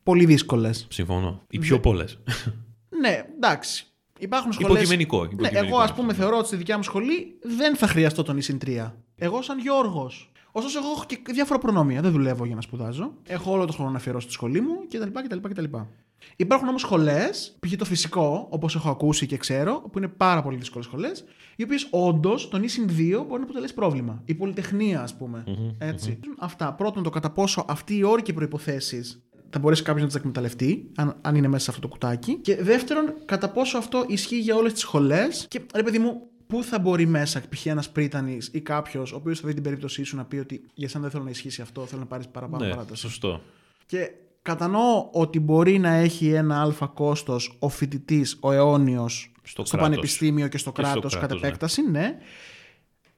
πολύ 0.02 0.24
δύσκολες. 0.24 0.86
Συμφωνώ. 0.90 1.42
Οι 1.50 1.58
πιο 1.58 1.80
πολλές. 1.80 2.18
Ναι, 2.88 3.24
εντάξει. 3.36 3.86
Υπάρχουν 4.18 4.52
σχολές... 4.52 4.72
Υποκειμενικό, 4.72 5.24
Ναι, 5.24 5.30
υποκειμενικό 5.32 5.66
εγώ, 5.66 5.76
ας 5.76 5.84
αυτό, 5.84 6.00
πούμε, 6.00 6.12
ναι. 6.12 6.18
θεωρώ 6.18 6.36
ότι 6.38 6.46
στη 6.46 6.56
δικιά 6.56 6.76
μου 6.76 6.82
σχολή 6.82 7.38
δεν 7.42 7.76
θα 7.76 7.86
χρειαστώ 7.86 8.22
τον 8.22 8.36
ΙΣΙΝ 8.36 8.58
3. 8.64 8.92
Εγώ, 9.16 9.42
σαν 9.42 9.58
Γιώργος. 9.58 10.32
Ωστόσο, 10.52 10.78
εγώ 10.78 10.90
έχω 10.90 11.04
και 11.06 11.18
διάφορα 11.32 11.58
προνόμια. 11.58 12.00
Δεν 12.00 12.10
δουλεύω 12.12 12.44
για 12.44 12.54
να 12.54 12.60
σπουδάζω. 12.60 13.12
Έχω 13.26 13.52
όλο 13.52 13.64
το 13.64 13.72
χρόνο 13.72 13.90
να 13.90 13.96
αφιερώσω 13.96 14.24
στη 14.24 14.32
σχολή 14.32 14.60
μου 14.60 14.74
κτλ. 14.88 15.20
κτλ, 15.22 15.48
κτλ. 15.48 15.64
Υπάρχουν 16.36 16.68
όμως 16.68 16.80
σχολές, 16.80 17.56
π.χ. 17.60 17.76
το 17.76 17.84
φυσικό, 17.84 18.46
όπως 18.50 18.74
έχω 18.74 18.90
ακούσει 18.90 19.26
και 19.26 19.36
ξέρω, 19.36 19.80
που 19.92 19.98
είναι 19.98 20.08
πάρα 20.08 20.42
πολύ 20.42 20.56
δύσκολες 20.56 20.86
σχολές, 20.86 21.24
οι 21.56 21.62
οποίες 21.62 21.88
όντως 21.90 22.48
τον 22.48 22.62
ΙΣΙΝ 22.62 22.86
2 22.86 22.90
μπορεί 23.26 23.40
να 23.40 23.42
αποτελέσει 23.42 23.74
πρόβλημα. 23.74 24.22
Η 24.24 24.34
πολυτεχνία, 24.34 25.02
ας 25.02 25.16
πούμε. 25.16 25.44
ετσι 25.78 26.18
Αυτά. 26.38 26.72
Πρώτον, 26.72 27.02
το 27.02 27.10
κατά 27.10 27.30
πόσο 27.30 27.64
αυτοί 27.68 27.96
οι 27.96 28.02
όροι 28.02 28.22
και 28.22 28.32
προποθέσει 28.32 29.22
θα 29.50 29.58
μπορέσει 29.58 29.82
κάποιος 29.82 30.02
να 30.02 30.08
τις 30.08 30.16
εκμεταλλευτεί, 30.18 30.90
αν, 30.96 31.16
αν 31.20 31.34
είναι 31.34 31.48
μέσα 31.48 31.64
σε 31.64 31.70
αυτό 31.70 31.82
το 31.82 31.88
κουτάκι. 31.88 32.34
Και 32.34 32.56
δεύτερον, 32.62 33.14
κατά 33.24 33.48
πόσο 33.50 33.78
αυτό 33.78 34.04
ισχύει 34.08 34.38
για 34.38 34.54
όλες 34.56 34.72
τις 34.72 34.80
σχολές. 34.80 35.46
Και 35.48 35.60
ρε 35.74 35.82
παιδί 35.82 35.98
μου, 35.98 36.20
πού 36.46 36.62
θα 36.62 36.78
μπορεί 36.78 37.06
μέσα, 37.06 37.40
π.χ. 37.48 37.66
ένας 37.66 37.90
πρίτανης 37.90 38.50
ή 38.52 38.60
κάποιος, 38.60 39.12
ο 39.12 39.16
οποίος 39.16 39.40
θα 39.40 39.46
δει 39.48 39.54
την 39.54 39.62
περίπτωσή 39.62 40.02
σου 40.02 40.16
να 40.16 40.24
πει 40.24 40.36
ότι 40.36 40.60
για 40.74 40.88
σένα 40.88 41.02
δεν 41.02 41.10
θέλω 41.12 41.24
να 41.24 41.30
ισχύσει 41.30 41.62
αυτό, 41.62 41.86
θέλω 41.86 42.00
να 42.00 42.06
πάρεις 42.06 42.28
παραπάνω 42.28 42.64
ναι, 42.64 42.70
παράταση. 42.70 43.00
σωστό. 43.00 43.40
Και 43.86 44.10
κατανοώ 44.42 45.08
ότι 45.12 45.40
μπορεί 45.40 45.78
να 45.78 45.90
έχει 45.90 46.28
ένα 46.28 46.60
αλφα 46.60 46.86
κόστος 46.86 47.56
ο 47.58 47.68
φοιτητής, 47.68 48.36
ο 48.40 48.52
αιώνιος, 48.52 49.32
Στο 49.42 49.64
στο, 49.64 49.76
κράτος. 49.76 49.88
πανεπιστήμιο 49.88 50.48
και 50.48 50.58
στο 50.58 50.72
Και 50.72 50.82
στο 50.82 50.90
κράτος 50.92 51.12
κατ' 51.12 51.20
κράτος, 51.20 51.40
ναι. 51.40 51.46
επέκταση, 51.48 51.90
ναι. 51.90 52.18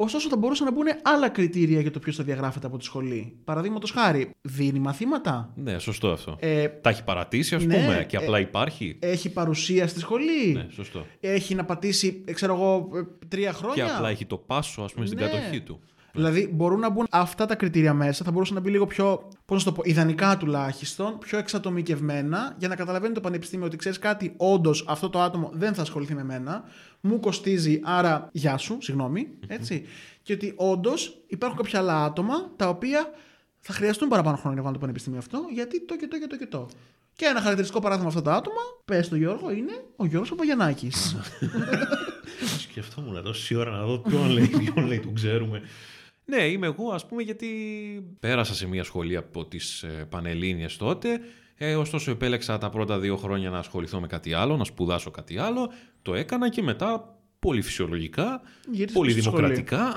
Ωστόσο, 0.02 0.28
θα 0.28 0.36
μπορούσαν 0.36 0.66
να 0.66 0.72
μπουν 0.72 0.84
άλλα 1.02 1.28
κριτήρια 1.28 1.80
για 1.80 1.90
το 1.90 1.98
ποιος 1.98 2.16
θα 2.16 2.24
διαγράφεται 2.24 2.66
από 2.66 2.78
τη 2.78 2.84
σχολή. 2.84 3.36
Παραδείγματος 3.44 3.90
χάρη, 3.90 4.30
δίνει 4.40 4.78
μαθήματα. 4.78 5.52
Ναι, 5.54 5.78
σωστό 5.78 6.08
αυτό. 6.10 6.36
Ε, 6.40 6.68
Τα 6.68 6.90
έχει 6.90 7.04
παρατήσει, 7.04 7.54
ας 7.54 7.64
ναι, 7.64 7.74
πούμε, 7.74 8.04
και 8.08 8.16
ε, 8.16 8.22
απλά 8.22 8.40
υπάρχει; 8.40 8.96
έχει 9.00 9.30
παρουσία 9.32 9.86
στη 9.86 10.00
σχολή. 10.00 10.52
Ναι, 10.52 10.66
σωστό. 10.70 11.06
Έχει 11.20 11.54
να 11.54 11.64
πατήσει, 11.64 12.22
ε, 12.26 12.32
ξέρω 12.32 12.54
εγώ, 12.54 12.88
ε, 12.98 13.26
τρία 13.28 13.50
Και 13.50 13.56
χρόνια. 13.56 13.94
απλά 13.94 14.08
έχει 14.08 14.24
το 14.26 14.36
πάσο, 14.36 14.82
ας 14.82 14.92
πούμε, 14.92 15.06
στην 15.06 15.18
Ναι. 15.18 15.24
κατοχή 15.28 15.60
του. 15.60 15.80
Δηλαδή, 16.12 16.50
μπορούν 16.52 16.80
να 16.80 16.90
μπουν 16.90 17.06
αυτά 17.10 17.46
τα 17.46 17.54
κριτήρια 17.54 17.94
μέσα, 17.94 18.24
θα 18.24 18.30
μπορούσε 18.30 18.54
να 18.54 18.60
μπει 18.60 18.70
λίγο 18.70 18.86
πιο, 18.86 19.28
πώς 19.44 19.64
να 19.64 19.72
το 19.72 19.80
πω, 19.80 19.88
ιδανικά 19.90 20.36
τουλάχιστον, 20.36 21.18
πιο 21.18 21.38
εξατομικευμένα, 21.38 22.54
για 22.58 22.68
να 22.68 22.76
καταλαβαίνει 22.76 23.14
το 23.14 23.20
πανεπιστήμιο 23.20 23.66
ότι 23.66 23.76
ξέρεις 23.76 23.98
κάτι, 23.98 24.34
όντως 24.36 24.84
αυτό 24.88 25.10
το 25.10 25.20
άτομο 25.20 25.50
δεν 25.52 25.74
θα 25.74 25.82
ασχοληθεί 25.82 26.14
με 26.14 26.24
μένα, 26.24 26.64
μου 27.00 27.20
κοστίζει, 27.20 27.80
άρα 27.84 28.28
γεια 28.32 28.56
σου, 28.56 28.78
συγγνώμη, 28.80 29.28
έτσι. 29.46 29.86
Και 30.22 30.32
ότι 30.32 30.52
όντως 30.56 31.22
υπάρχουν 31.26 31.58
κάποια 31.58 31.78
άλλα 31.78 32.04
άτομα 32.04 32.50
τα 32.56 32.68
οποία 32.68 33.10
θα 33.60 33.72
χρειαστούν 33.72 34.08
παραπάνω 34.08 34.36
χρόνο 34.36 34.52
για 34.52 34.62
να 34.62 34.62
βάλουν 34.62 34.74
το 34.74 34.80
πανεπιστήμιο 34.80 35.18
αυτό, 35.18 35.46
γιατί 35.52 35.84
το 35.84 35.96
και 35.96 36.06
το 36.06 36.18
και 36.18 36.26
το 36.26 36.36
και 36.36 36.46
το. 36.46 36.68
Και 37.12 37.26
ένα 37.26 37.40
χαρακτηριστικό 37.40 37.80
παράδειγμα 37.80 38.08
αυτά 38.08 38.22
τα 38.22 38.34
άτομα, 38.34 38.60
πες 38.84 39.08
το 39.08 39.16
Γιώργο, 39.16 39.50
είναι 39.50 39.84
ο 39.96 40.06
Γιώργος 40.06 40.28
Παπαγιανάκη. 40.30 40.90
Σκεφτόμουν 42.58 43.22
τόση 43.22 43.54
ώρα 43.54 43.70
να 43.70 43.84
δω 43.84 43.98
ποιον 43.98 44.30
λέει, 44.30 44.46
ποιον 44.46 44.86
λέει, 44.86 45.00
τον 45.00 45.14
ξέρουμε. 45.14 45.62
Ναι, 46.30 46.42
είμαι 46.42 46.66
εγώ, 46.66 46.90
ας 46.90 47.06
πούμε, 47.06 47.22
γιατί 47.22 47.48
πέρασα 48.20 48.54
σε 48.54 48.66
μια 48.66 48.84
σχολή 48.84 49.16
από 49.16 49.44
τις 49.44 49.82
ε, 49.82 50.06
Πανελλήνιες 50.08 50.76
τότε. 50.76 51.20
Ε, 51.56 51.76
ωστόσο, 51.76 52.10
επέλεξα 52.10 52.58
τα 52.58 52.70
πρώτα 52.70 52.98
δύο 52.98 53.16
χρόνια 53.16 53.50
να 53.50 53.58
ασχοληθώ 53.58 54.00
με 54.00 54.06
κάτι 54.06 54.32
άλλο, 54.32 54.56
να 54.56 54.64
σπουδάσω 54.64 55.10
κάτι 55.10 55.38
άλλο. 55.38 55.72
Το 56.02 56.14
έκανα 56.14 56.48
και 56.48 56.62
μετά, 56.62 57.19
πολύ 57.40 57.62
φυσιολογικά, 57.62 58.40
Γύρισες 58.70 58.92
πολύ 58.96 59.10
στη 59.10 59.20
σχολή. 59.20 59.36
δημοκρατικά, 59.36 59.92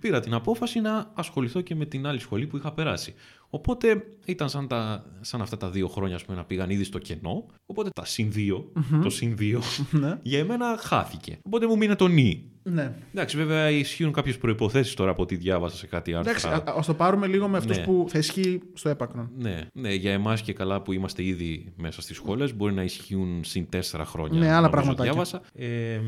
πήρα 0.00 0.20
την 0.20 0.34
απόφαση 0.34 0.80
να 0.80 1.10
ασχοληθώ 1.14 1.60
και 1.60 1.74
με 1.74 1.86
την 1.86 2.06
άλλη 2.06 2.18
σχολή 2.18 2.46
που 2.46 2.56
είχα 2.56 2.72
περάσει. 2.72 3.14
Οπότε 3.50 4.02
ήταν 4.24 4.48
σαν, 4.48 4.68
τα, 4.68 5.04
σαν 5.20 5.40
αυτά 5.40 5.56
τα 5.56 5.70
δύο 5.70 5.88
χρόνια 5.88 6.14
ας 6.16 6.24
πούμε, 6.24 6.36
να 6.36 6.44
πήγαν 6.44 6.70
ήδη 6.70 6.84
στο 6.84 6.98
κενό. 6.98 7.46
Οπότε 7.66 7.90
τα 7.94 8.04
συν 8.04 8.32
δύο, 8.32 8.72
το 9.02 9.10
συν 9.10 9.36
δύο, 9.36 9.60
ναι. 9.90 10.18
για 10.22 10.38
εμένα 10.38 10.76
χάθηκε. 10.78 11.38
Οπότε 11.42 11.66
μου 11.66 11.76
μείνε 11.76 11.94
το 11.94 12.08
νι. 12.08 12.44
ναι. 12.62 12.94
Εντάξει, 13.14 13.36
βέβαια 13.36 13.70
ισχύουν 13.70 14.12
κάποιες 14.12 14.38
προποθέσει 14.38 14.96
τώρα 14.96 15.10
από 15.10 15.22
ό,τι 15.22 15.36
διάβασα 15.36 15.76
σε 15.76 15.86
κάτι 15.86 16.14
άρθρα. 16.14 16.30
Εντάξει, 16.30 16.46
α 16.48 16.82
το 16.86 16.94
πάρουμε 16.94 17.26
λίγο 17.26 17.48
με 17.48 17.56
αυτούς 17.56 17.76
Ναι. 17.76 17.84
που 17.84 18.06
θα 18.08 18.18
ισχύει 18.18 18.60
στο 18.72 18.88
έπακρον. 18.88 19.30
Ναι, 19.38 19.60
ναι, 19.72 19.92
για 19.94 20.12
εμάς 20.12 20.42
και 20.42 20.52
καλά 20.52 20.82
που 20.82 20.92
είμαστε 20.92 21.24
ήδη 21.24 21.72
μέσα 21.76 22.02
στις 22.02 22.16
σχόλες, 22.16 22.54
μπορεί 22.56 22.72
να 22.74 22.82
ισχύουν 22.82 23.44
συν 23.44 23.68
τέσσερα 23.68 24.04
χρόνια. 24.04 24.38
Ναι, 24.38 24.46
άλλα 24.46 24.54
νομίζω, 24.54 24.70
πραγματάκια. 24.70 25.04
Διάβασα. 25.12 25.40
Ε, 25.54 26.00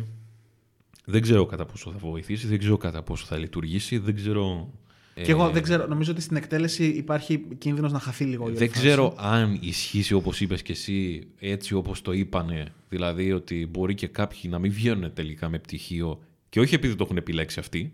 δεν 1.11 1.23
ξέρω 1.23 1.47
κατά 1.47 1.65
πόσο 1.67 1.91
θα 1.93 1.99
βοηθήσει, 1.99 2.47
δεν 2.47 2.59
ξέρω 2.59 2.77
κατά 2.77 3.03
πόσο 3.03 3.25
θα 3.27 3.37
λειτουργήσει, 3.37 3.99
δεν 3.99 4.15
ξέρω. 4.15 4.73
ε, 5.15 5.23
Και 5.23 5.31
εγώ 5.31 5.51
δεν 5.51 5.63
ξέρω, 5.63 5.87
νομίζω 5.87 6.13
ότι 6.13 6.21
στην 6.21 6.37
εκτέλεση 6.37 6.85
υπάρχει 6.85 7.39
κίνδυνος 7.59 7.93
να 7.93 7.99
χαθεί 7.99 8.25
λίγο 8.25 8.45
η 8.45 8.47
όλη 8.47 8.57
Δεν 8.57 8.69
φάση. 8.69 8.81
ξέρω 8.81 9.15
αν 9.19 9.59
ισχύσει 9.61 10.15
όπως 10.15 10.41
είπες 10.41 10.63
και 10.63 10.73
εσύ, 10.73 11.27
έτσι 11.39 11.75
όπως 11.75 12.03
το 12.03 12.13
είπανε. 12.13 12.73
Δηλαδή 12.89 13.33
ότι 13.33 13.67
μπορεί 13.71 13.95
και 13.95 14.07
κάποιοι 14.07 14.41
να 14.45 14.59
μην 14.59 14.73
βγαίνουν 14.73 15.13
τελικά 15.13 15.49
με 15.49 15.59
πτυχίο 15.59 16.21
και 16.49 16.61
όχι 16.61 16.75
επειδή 16.75 16.95
το 16.95 17.05
έχουν 17.05 17.17
επιλέξει 17.17 17.59
αυτοί, 17.59 17.93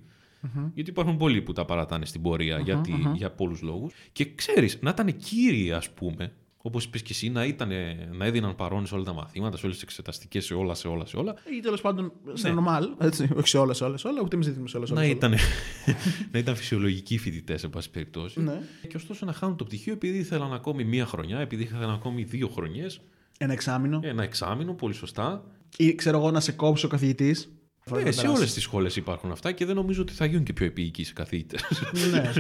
Γιατί 0.75 0.91
υπάρχουν 0.91 1.17
πολλοί 1.17 1.43
που 1.43 1.53
τα 1.53 1.65
παρατάνε 1.65 2.07
στην 2.07 2.23
πορεια 2.23 2.59
γιατί, 2.59 2.95
για 3.15 3.31
πολλούς 3.31 3.63
λόγους. 3.63 3.93
Και 4.13 4.27
ξέρεις, 4.35 4.79
να 4.81 4.91
ήταν 4.91 5.17
κύριοι 5.17 5.73
ας 5.73 5.91
πούμε, 5.91 6.33
όπως 6.67 6.85
είπες 6.85 7.03
και 7.03 7.13
εσύ, 7.13 7.29
να, 7.31 7.45
ήταν, 7.45 7.71
να 8.13 8.25
έδιναν 8.25 8.55
παρόν 8.57 8.87
σε 8.87 8.95
όλα 8.95 9.05
τα 9.05 9.13
μαθήματα, 9.13 9.57
σε 9.57 9.65
όλες 9.65 9.77
τις 9.77 9.85
εξεταστικές, 9.85 10.45
σε 10.45 10.55
όλα, 10.55 10.75
σε 10.75 10.89
όλα, 10.89 11.07
σε 11.07 11.17
όλα. 11.17 11.35
Ή 11.57 11.61
τέλος 11.61 11.81
πάντων 11.81 12.13
σε 12.33 12.49
Ναι. 12.53 12.61
normal, 12.61 12.83
έτσι, 13.05 13.29
όχι 13.37 13.49
σε 13.49 13.59
όλα, 13.59 13.73
σε 13.75 13.85
όλα, 13.85 13.97
σε 13.97 14.09
όλα, 14.09 14.21
ούτε 14.23 14.35
εμείς 14.35 14.47
δεν 14.55 14.69
σε 14.69 14.77
όλα. 14.77 14.87
σε 14.87 14.93
όλα, 14.93 15.01
Να 15.03 15.07
σε 15.07 15.13
όλα. 15.15 15.27
ήταν, 15.29 15.35
να 16.33 16.39
ήταν 16.39 16.57
φυσιολογικοί 16.57 17.19
φοιτητές, 17.19 17.65
εν 17.65 17.71
πάση 17.71 17.91
περιπτώσει. 17.91 18.41
Ναι. 18.43 18.61
Και 18.89 18.97
ωστόσο 18.97 19.27
να 19.27 19.33
χάνουν 19.33 19.57
το 19.57 19.65
πτυχίο 19.65 19.93
επειδή 19.93 20.19
ήθελαν 20.19 20.53
ακόμη 20.53 20.85
μία 20.85 21.07
χρονιά, 21.07 21.39
επειδή 21.39 21.63
ήθελαν 21.63 21.91
ακόμη 21.91 22.23
δύο 22.23 22.49
χρονιές, 22.49 23.01
Ένα 23.39 23.53
εξάμεινο. 23.53 24.01
ένα 24.03 24.23
εξάμεινο, 24.23 24.73
πολύ 24.75 24.95
σωστά. 24.95 25.45
Ή 25.77 25.95
ξέρω 25.95 26.19
εγώ 26.19 26.31
να 26.31 26.41
σε 26.41 26.53
κόψει 26.53 26.85
ο 26.87 26.89
καθηγητής. 26.89 27.53
Ναι, 27.91 28.11
σε 28.11 28.27
όλες 28.27 28.53
τις 28.55 28.63
σχολές 28.63 28.97
υπάρχουν 28.97 29.31
αυτά 29.31 29.53
και 29.53 29.65
δεν 29.65 29.75
νομίζω 29.75 30.03
ότι 30.03 30.13
θα 30.13 30.25
γίνουν 30.25 30.45
και 30.45 30.53
πιο 30.53 30.67
επίοικοι 30.67 31.05
σε 31.05 31.13
καθηγητές. 31.13 31.63
Ναι. 32.11 32.33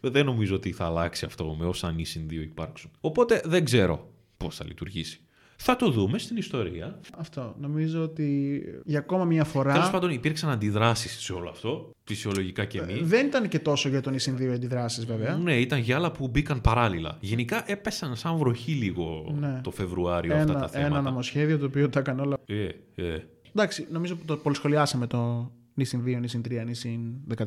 δεν 0.10 0.24
νομίζω 0.24 0.54
ότι 0.54 0.72
θα 0.72 0.84
αλλάξει 0.84 1.24
αυτό 1.24 1.56
με 1.58 1.66
όσα 1.66 1.92
νησιν 1.92 2.28
δύο 2.28 2.42
υπάρξουν. 2.42 2.90
Οπότε 3.00 3.42
δεν 3.44 3.64
ξέρω 3.64 4.10
πώς 4.36 4.56
θα 4.56 4.64
λειτουργήσει. 4.64 5.18
Θα 5.56 5.76
το 5.76 5.90
δούμε 5.90 6.18
στην 6.18 6.36
ιστορία. 6.36 7.00
Αυτό. 7.18 7.54
Νομίζω 7.60 8.02
ότι 8.02 8.60
για 8.84 8.98
ακόμα 8.98 9.24
μία 9.24 9.44
Τέλος 9.44 9.52
φορά. 9.52 9.90
πάντων, 9.90 10.10
υπήρξαν 10.10 10.50
αντιδράσεις 10.50 11.20
σε 11.22 11.32
όλο 11.32 11.48
αυτό, 11.48 11.90
φυσιολογικά 12.04 12.64
και 12.64 12.82
μη. 12.82 13.00
Δεν 13.02 13.26
ήταν 13.26 13.48
και 13.48 13.58
τόσο 13.58 13.88
για 13.88 14.00
τον 14.00 14.14
ίσιν 14.14 14.36
δύο 14.36 14.52
αντιδράσεις, 14.52 15.06
βέβαια. 15.06 15.36
Ναι, 15.36 15.60
ήταν 15.60 15.78
για 15.78 15.96
άλλα 15.96 16.12
που 16.12 16.28
μπήκαν 16.28 16.60
παράλληλα. 16.60 17.16
Γενικά 17.20 17.64
έπεσαν 17.70 18.16
σαν 18.16 18.36
βροχή 18.36 18.72
λίγο 18.72 19.34
Ναι. 19.38 19.60
το 19.62 19.70
Φεβρουάριο 19.70 20.34
αυτά 20.34 20.52
τα 20.52 20.58
Ένα, 20.58 20.68
θέματα. 20.68 20.86
ένα 20.86 21.00
νομοσχέδιο 21.00 21.58
το 21.58 21.66
οποίο 21.66 21.88
τα 21.88 21.98
έκανε 22.00 22.20
όλα. 22.20 22.36
Ε, 22.46 22.68
ε, 22.94 23.18
Εντάξει, 23.56 23.86
νομίζω 23.90 24.16
που 24.16 24.24
το 24.24 24.36
πολυσχολιάσαμε 24.36 25.06
το 25.06 25.50
νησιν 25.74 26.02
2, 26.06 26.16
νησιν 26.20 26.40
3, 26.48 26.62
νησιν 26.66 27.00
13. 27.36 27.44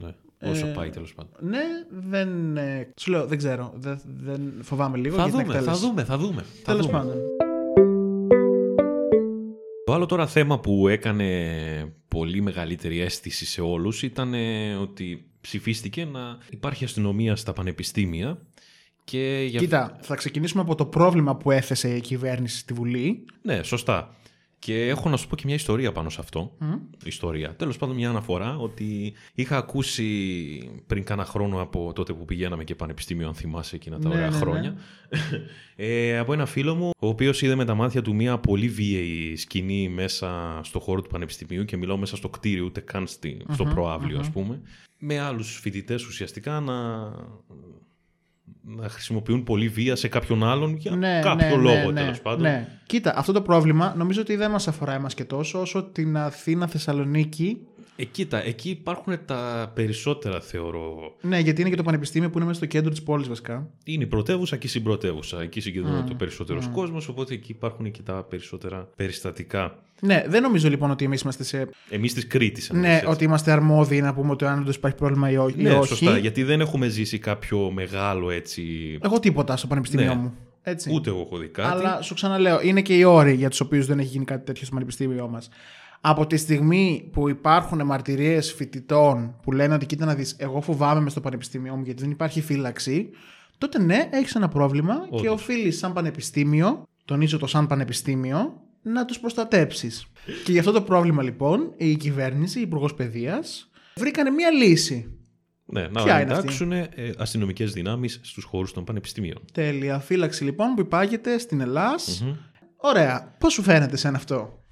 ναι. 0.00 0.14
Όσο 0.50 0.66
Ε, 0.66 0.70
πάει 0.70 0.90
τέλος 0.90 1.14
πάντων. 1.14 1.32
Ναι, 1.40 1.62
δεν. 2.08 2.56
ε, 2.56 2.88
σου 3.00 3.10
λέω, 3.10 3.26
δεν 3.26 3.38
ξέρω. 3.38 3.72
Δεν, 3.76 4.00
δεν 4.20 4.52
φοβάμαι 4.62 4.96
λίγο. 4.98 5.16
Θα 5.16 5.22
για 5.26 5.30
την 5.30 5.40
δούμε, 5.40 5.52
θα 5.52 5.58
εκτέλεση. 5.58 5.86
δούμε, 5.86 6.04
θα 6.04 6.18
δούμε. 6.18 6.42
θα 6.42 6.72
Τέλος 6.72 6.86
δούμε. 6.86 6.98
πάντων. 6.98 7.16
Το 9.84 9.92
άλλο 9.94 10.06
τώρα 10.06 10.26
θέμα 10.26 10.60
που 10.60 10.88
έκανε 10.88 11.92
πολύ 12.08 12.40
μεγαλύτερη 12.40 13.00
αίσθηση 13.00 13.46
σε 13.46 13.60
όλους 13.60 14.02
ήταν 14.02 14.34
ε, 14.34 14.74
ότι 14.74 15.24
ψηφίστηκε 15.40 16.04
να 16.04 16.38
υπάρχει 16.50 16.84
αστυνομία 16.84 17.36
στα 17.36 17.52
πανεπιστήμια 17.52 18.38
και 19.04 19.46
για... 19.48 19.60
Κοίτα, 19.60 19.98
θα 20.00 20.14
ξεκινήσουμε 20.14 20.62
από 20.62 20.74
το 20.74 20.86
πρόβλημα 20.86 21.36
που 21.36 21.50
έθεσε 21.50 21.96
η 21.96 22.00
κυβέρνηση 22.00 22.58
στη 22.58 22.72
Βουλή. 22.72 23.24
Ναι, 23.42 23.62
σωστά. 23.62 24.14
Και 24.60 24.88
έχω 24.88 25.08
να 25.08 25.16
σου 25.16 25.28
πω 25.28 25.36
και 25.36 25.42
μια 25.46 25.54
ιστορία 25.54 25.92
πάνω 25.92 26.10
σε 26.10 26.16
αυτό. 26.20 26.56
Ιστορία. 27.04 27.54
Τέλος 27.56 27.76
πάντων 27.76 27.96
μια 27.96 28.08
αναφορά 28.08 28.56
ότι 28.56 29.12
είχα 29.34 29.56
ακούσει 29.56 30.04
πριν 30.86 31.04
κάνα 31.04 31.24
χρόνο 31.24 31.60
από 31.60 31.92
τότε 31.94 32.12
που 32.12 32.24
πηγαίναμε 32.24 32.64
και 32.64 32.74
πανεπιστήμιο 32.74 33.26
αν 33.28 33.34
θυμάσαι 33.34 33.76
εκείνα 33.76 33.98
τα 33.98 34.08
Ναι, 34.08 34.14
ωραία 34.14 34.28
ναι, 34.28 34.36
ναι. 34.36 34.40
χρόνια. 34.40 34.74
ε, 35.76 36.18
από 36.18 36.32
ένα 36.32 36.46
φίλο 36.46 36.74
μου 36.74 36.90
ο 36.98 37.08
οποίος 37.08 37.42
είδε 37.42 37.54
με 37.54 37.64
τα 37.64 37.74
μάτια 37.74 38.02
του 38.02 38.14
μια 38.14 38.38
πολύ 38.38 38.68
βίαιη 38.68 39.36
σκηνή 39.36 39.88
μέσα 39.88 40.60
στο 40.62 40.80
χώρο 40.80 41.02
του 41.02 41.10
πανεπιστημίου 41.10 41.64
και 41.64 41.76
μιλάω 41.76 41.96
μέσα 41.96 42.16
στο 42.16 42.28
κτίριο 42.28 42.64
ούτε 42.64 42.80
καν 42.80 43.06
στη, 43.06 43.44
στο 43.52 43.64
προαυλιο 43.64 44.18
ας 44.18 44.30
πούμε 44.30 44.60
με 44.98 45.18
άλλους 45.18 45.58
φοιτητές 45.60 46.06
ουσιαστικά 46.06 46.60
να, 46.60 46.74
να 48.62 48.88
χρησιμοποιούν 48.88 49.42
πολύ 49.42 49.68
βία 49.68 49.96
σε 49.96 50.08
κάποιον 50.08 50.44
άλλον 50.44 50.76
για 50.76 51.20
κάποιο 51.22 51.56
λόγο 51.56 51.92
τέλος 51.92 52.20
πάντων. 52.20 52.42
Ναι. 52.42 52.68
Κοίτα, 52.86 53.12
αυτό 53.16 53.32
το 53.32 53.42
πρόβλημα 53.42 53.94
νομίζω 53.96 54.20
ότι 54.20 54.36
δεν 54.36 54.50
μας 54.50 54.68
αφορά 54.68 54.92
εμάς 54.94 55.14
και 55.14 55.24
τόσο 55.24 55.60
όσο 55.60 55.82
την 55.82 56.16
Αθήνα, 56.16 56.66
Θεσσαλονίκη. 56.66 57.58
Ε, 57.96 58.04
κοίτα, 58.04 58.44
εκεί 58.44 58.70
υπάρχουν 58.70 59.18
τα 59.24 59.70
περισσότερα 59.74 60.40
θεωρώ. 60.40 61.14
Ναι, 61.20 61.38
γιατί 61.38 61.60
είναι 61.60 61.70
και 61.70 61.76
το 61.76 61.82
πανεπιστήμιο 61.82 62.30
που 62.30 62.36
είναι 62.36 62.46
μέσα 62.46 62.58
στο 62.58 62.66
κέντρο 62.66 62.90
της 62.90 63.02
πόλης 63.02 63.28
βασικά. 63.28 63.70
Είναι 63.84 64.04
η 64.04 64.06
πρωτεύουσα 64.06 64.56
και 64.56 64.66
η 64.66 64.70
συμπρωτεύουσα. 64.70 65.42
Εκεί 65.42 65.60
συγκεντρώνεται 65.60 66.12
ο 66.12 66.16
περισσότερος 66.16 66.68
κόσμος, 66.68 67.08
οπότε 67.08 67.34
εκεί 67.34 67.52
υπάρχουν 67.52 67.90
και 67.90 68.02
τα 68.02 68.26
περισσότερα 68.28 68.88
περιστατικά. 68.96 69.78
Ναι, 70.00 70.24
δεν 70.28 70.42
νομίζω 70.42 70.68
λοιπόν 70.68 70.90
ότι 70.90 71.04
εμείς 71.04 71.20
είμαστε 71.22 71.44
σε. 71.44 71.68
Εμείς 71.90 72.14
της 72.14 72.26
Κρήτης. 72.26 72.70
Ναι, 72.70 73.02
ότι 73.06 73.24
είμαστε 73.24 73.50
αρμόδιοι 73.50 74.00
να 74.00 74.14
πούμε 74.14 74.30
ότι 74.30 74.44
αν 74.44 74.58
όντω 74.60 74.70
υπάρχει 74.70 74.96
πρόβλημα 74.96 75.30
ή 75.30 75.36
ό- 75.36 75.48
ή 75.56 75.62
ναι, 75.62 75.72
όχι. 75.74 75.88
σωστά. 75.88 76.16
Γιατί 76.18 76.42
δεν 76.42 76.60
έχουμε 76.60 76.88
ζήσει 76.88 77.18
κάποιο 77.18 77.70
μεγάλο 77.70 78.30
έτσι. 78.30 78.62
Εγώ 79.02 79.20
τίποτα 79.20 79.56
στο 79.56 79.66
πανεπιστήμιο 79.66 80.06
Ναι. 80.06 80.14
μου. 80.14 80.34
Έτσι. 80.62 80.90
Ούτε 80.94 81.10
εγώ 81.10 81.20
έχω 81.20 81.36
δει 81.36 81.46
κάτι. 81.48 81.68
Αλλά 81.70 82.02
σου 82.02 82.14
ξαναλέω, 82.14 82.60
είναι 82.62 82.82
και 82.82 82.96
οι 82.96 83.02
όροι 83.04 83.32
για 83.34 83.48
τους 83.50 83.60
οποίους 83.60 83.86
δεν 83.86 83.98
έχει 83.98 84.08
γίνει 84.08 84.24
κάτι 84.24 84.44
τέτοιο 84.44 84.64
στο 84.64 84.74
πανεπιστήμιό 84.74 85.28
μας. 85.28 85.48
Από 86.00 86.26
τη 86.26 86.36
στιγμή 86.36 87.08
που 87.12 87.28
υπάρχουν 87.28 87.86
μαρτυρίες 87.86 88.52
φοιτητών 88.52 89.34
που 89.42 89.52
λένε 89.52 89.74
ότι 89.74 89.86
κοίτα 89.86 90.04
να 90.04 90.14
δεις, 90.14 90.34
εγώ 90.38 90.60
φοβάμαι 90.60 91.00
μες 91.00 91.12
στο 91.12 91.20
πανεπιστήμιό 91.20 91.74
μου 91.76 91.82
γιατί 91.84 92.02
δεν 92.02 92.10
υπάρχει 92.10 92.40
φύλαξη, 92.40 93.10
τότε 93.58 93.82
ναι, 93.82 94.08
έχεις 94.12 94.34
ένα 94.34 94.48
πρόβλημα 94.48 94.94
και 95.10 95.16
Όντως. 95.28 95.32
οφείλεις 95.32 95.78
σαν 95.78 95.92
πανεπιστήμιο, 95.92 96.82
τονίζω 97.04 97.38
το 97.38 97.46
σαν 97.46 97.66
πανεπιστήμιο, 97.66 98.60
να 98.82 99.04
τους 99.04 99.20
προστατέψεις. 99.20 100.06
και 100.44 100.52
γι' 100.52 100.58
αυτό 100.58 100.72
το 100.72 100.82
πρόβλημα 100.82 101.22
λοιπόν 101.22 101.72
η 101.76 101.96
κυβέρνηση, 101.96 102.58
η 102.58 102.62
Υπουργός 102.62 102.94
Παιδείας, 102.94 103.70
βρήκανε 103.96 104.30
μία 104.30 104.50
λύση. 104.50 105.14
Ναι, 105.64 105.88
να 105.88 106.02
Ποια 106.02 106.20
είναι 106.20 106.32
εντάξουν 106.32 106.72
ε, 106.72 106.90
αστυνομικές 107.18 107.72
δυνάμεις 107.72 108.20
στους 108.22 108.44
χώρους 108.44 108.72
των 108.72 108.84
πανεπιστημίων. 108.84 109.44
Τέλεια. 109.52 109.98
Φύλαξη 109.98 110.44
λοιπόν 110.44 110.74
που 110.74 110.80
υπάγεται 110.80 111.38
στην 111.38 111.60
ελλας 111.60 112.22
Ωραία. 112.80 113.34
Πώς 113.38 113.52
σου 113.52 113.62
φαίνεται 113.62 113.96
σε 113.96 114.08
αυτό; 114.08 114.64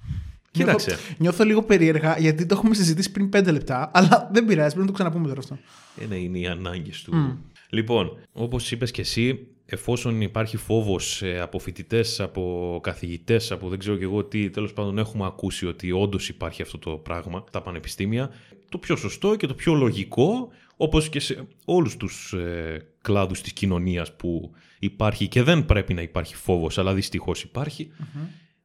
Κοίταξε. 0.51 0.89
Νιώθω, 0.89 1.13
νιώθω 1.17 1.43
λίγο 1.43 1.63
περίεργα 1.63 2.17
γιατί 2.17 2.45
το 2.45 2.55
έχουμε 2.55 2.75
συζητήσει 2.75 3.11
πριν 3.11 3.29
5 3.33 3.51
λεπτά, 3.51 3.91
αλλά 3.93 4.29
δεν 4.33 4.45
πειράζει, 4.45 4.67
πρέπει 4.67 4.79
να 4.79 4.85
το 4.85 4.91
ξαναπούμε 4.91 5.27
τώρα 5.27 5.39
αυτό. 5.39 5.57
Ε, 6.01 6.05
ναι, 6.05 6.15
είναι 6.15 6.39
οι 6.39 6.47
ανάγκες 6.47 7.01
του. 7.01 7.39
Λοιπόν, 7.69 8.17
όπως 8.31 8.71
είπες 8.71 8.91
και 8.91 9.01
εσύ, 9.01 9.47
εφόσον 9.69 10.21
υπάρχει 10.21 10.57
φόβος 10.57 11.21
ε, 11.21 11.39
από 11.39 11.59
φοιτητές, 11.59 12.19
από 12.19 12.79
καθηγητές, 12.83 13.51
από 13.51 13.69
δεν 13.69 13.79
ξέρω 13.79 13.97
και 13.97 14.03
εγώ 14.03 14.23
τι, 14.23 14.49
τέλος 14.49 14.73
πάντων 14.73 14.97
έχουμε 14.97 15.25
ακούσει 15.25 15.65
ότι 15.65 15.91
όντως 15.91 16.29
υπάρχει 16.29 16.61
αυτό 16.61 16.77
το 16.77 16.91
πράγμα, 16.91 17.43
τα 17.51 17.61
πανεπιστήμια, 17.61 18.29
το 18.69 18.77
πιο 18.77 18.95
σωστό 18.95 19.35
και 19.35 19.47
το 19.47 19.53
πιο 19.53 19.73
λογικό, 19.73 20.49
όπως 20.77 21.09
και 21.09 21.19
σε 21.19 21.47
όλους 21.65 21.97
τους 21.97 22.33
ε, 22.33 22.85
κλάδους 23.01 23.41
της 23.41 23.53
κοινωνίας 23.53 24.15
που 24.15 24.51
υπάρχει 24.79 25.27
και 25.27 25.43
δεν 25.43 25.65
πρέπει 25.65 25.93
να 25.93 26.01
υπάρχει 26.01 26.35
φόβος, 26.35 26.77
αλλά 26.77 26.93
δυστυχώς 26.93 27.45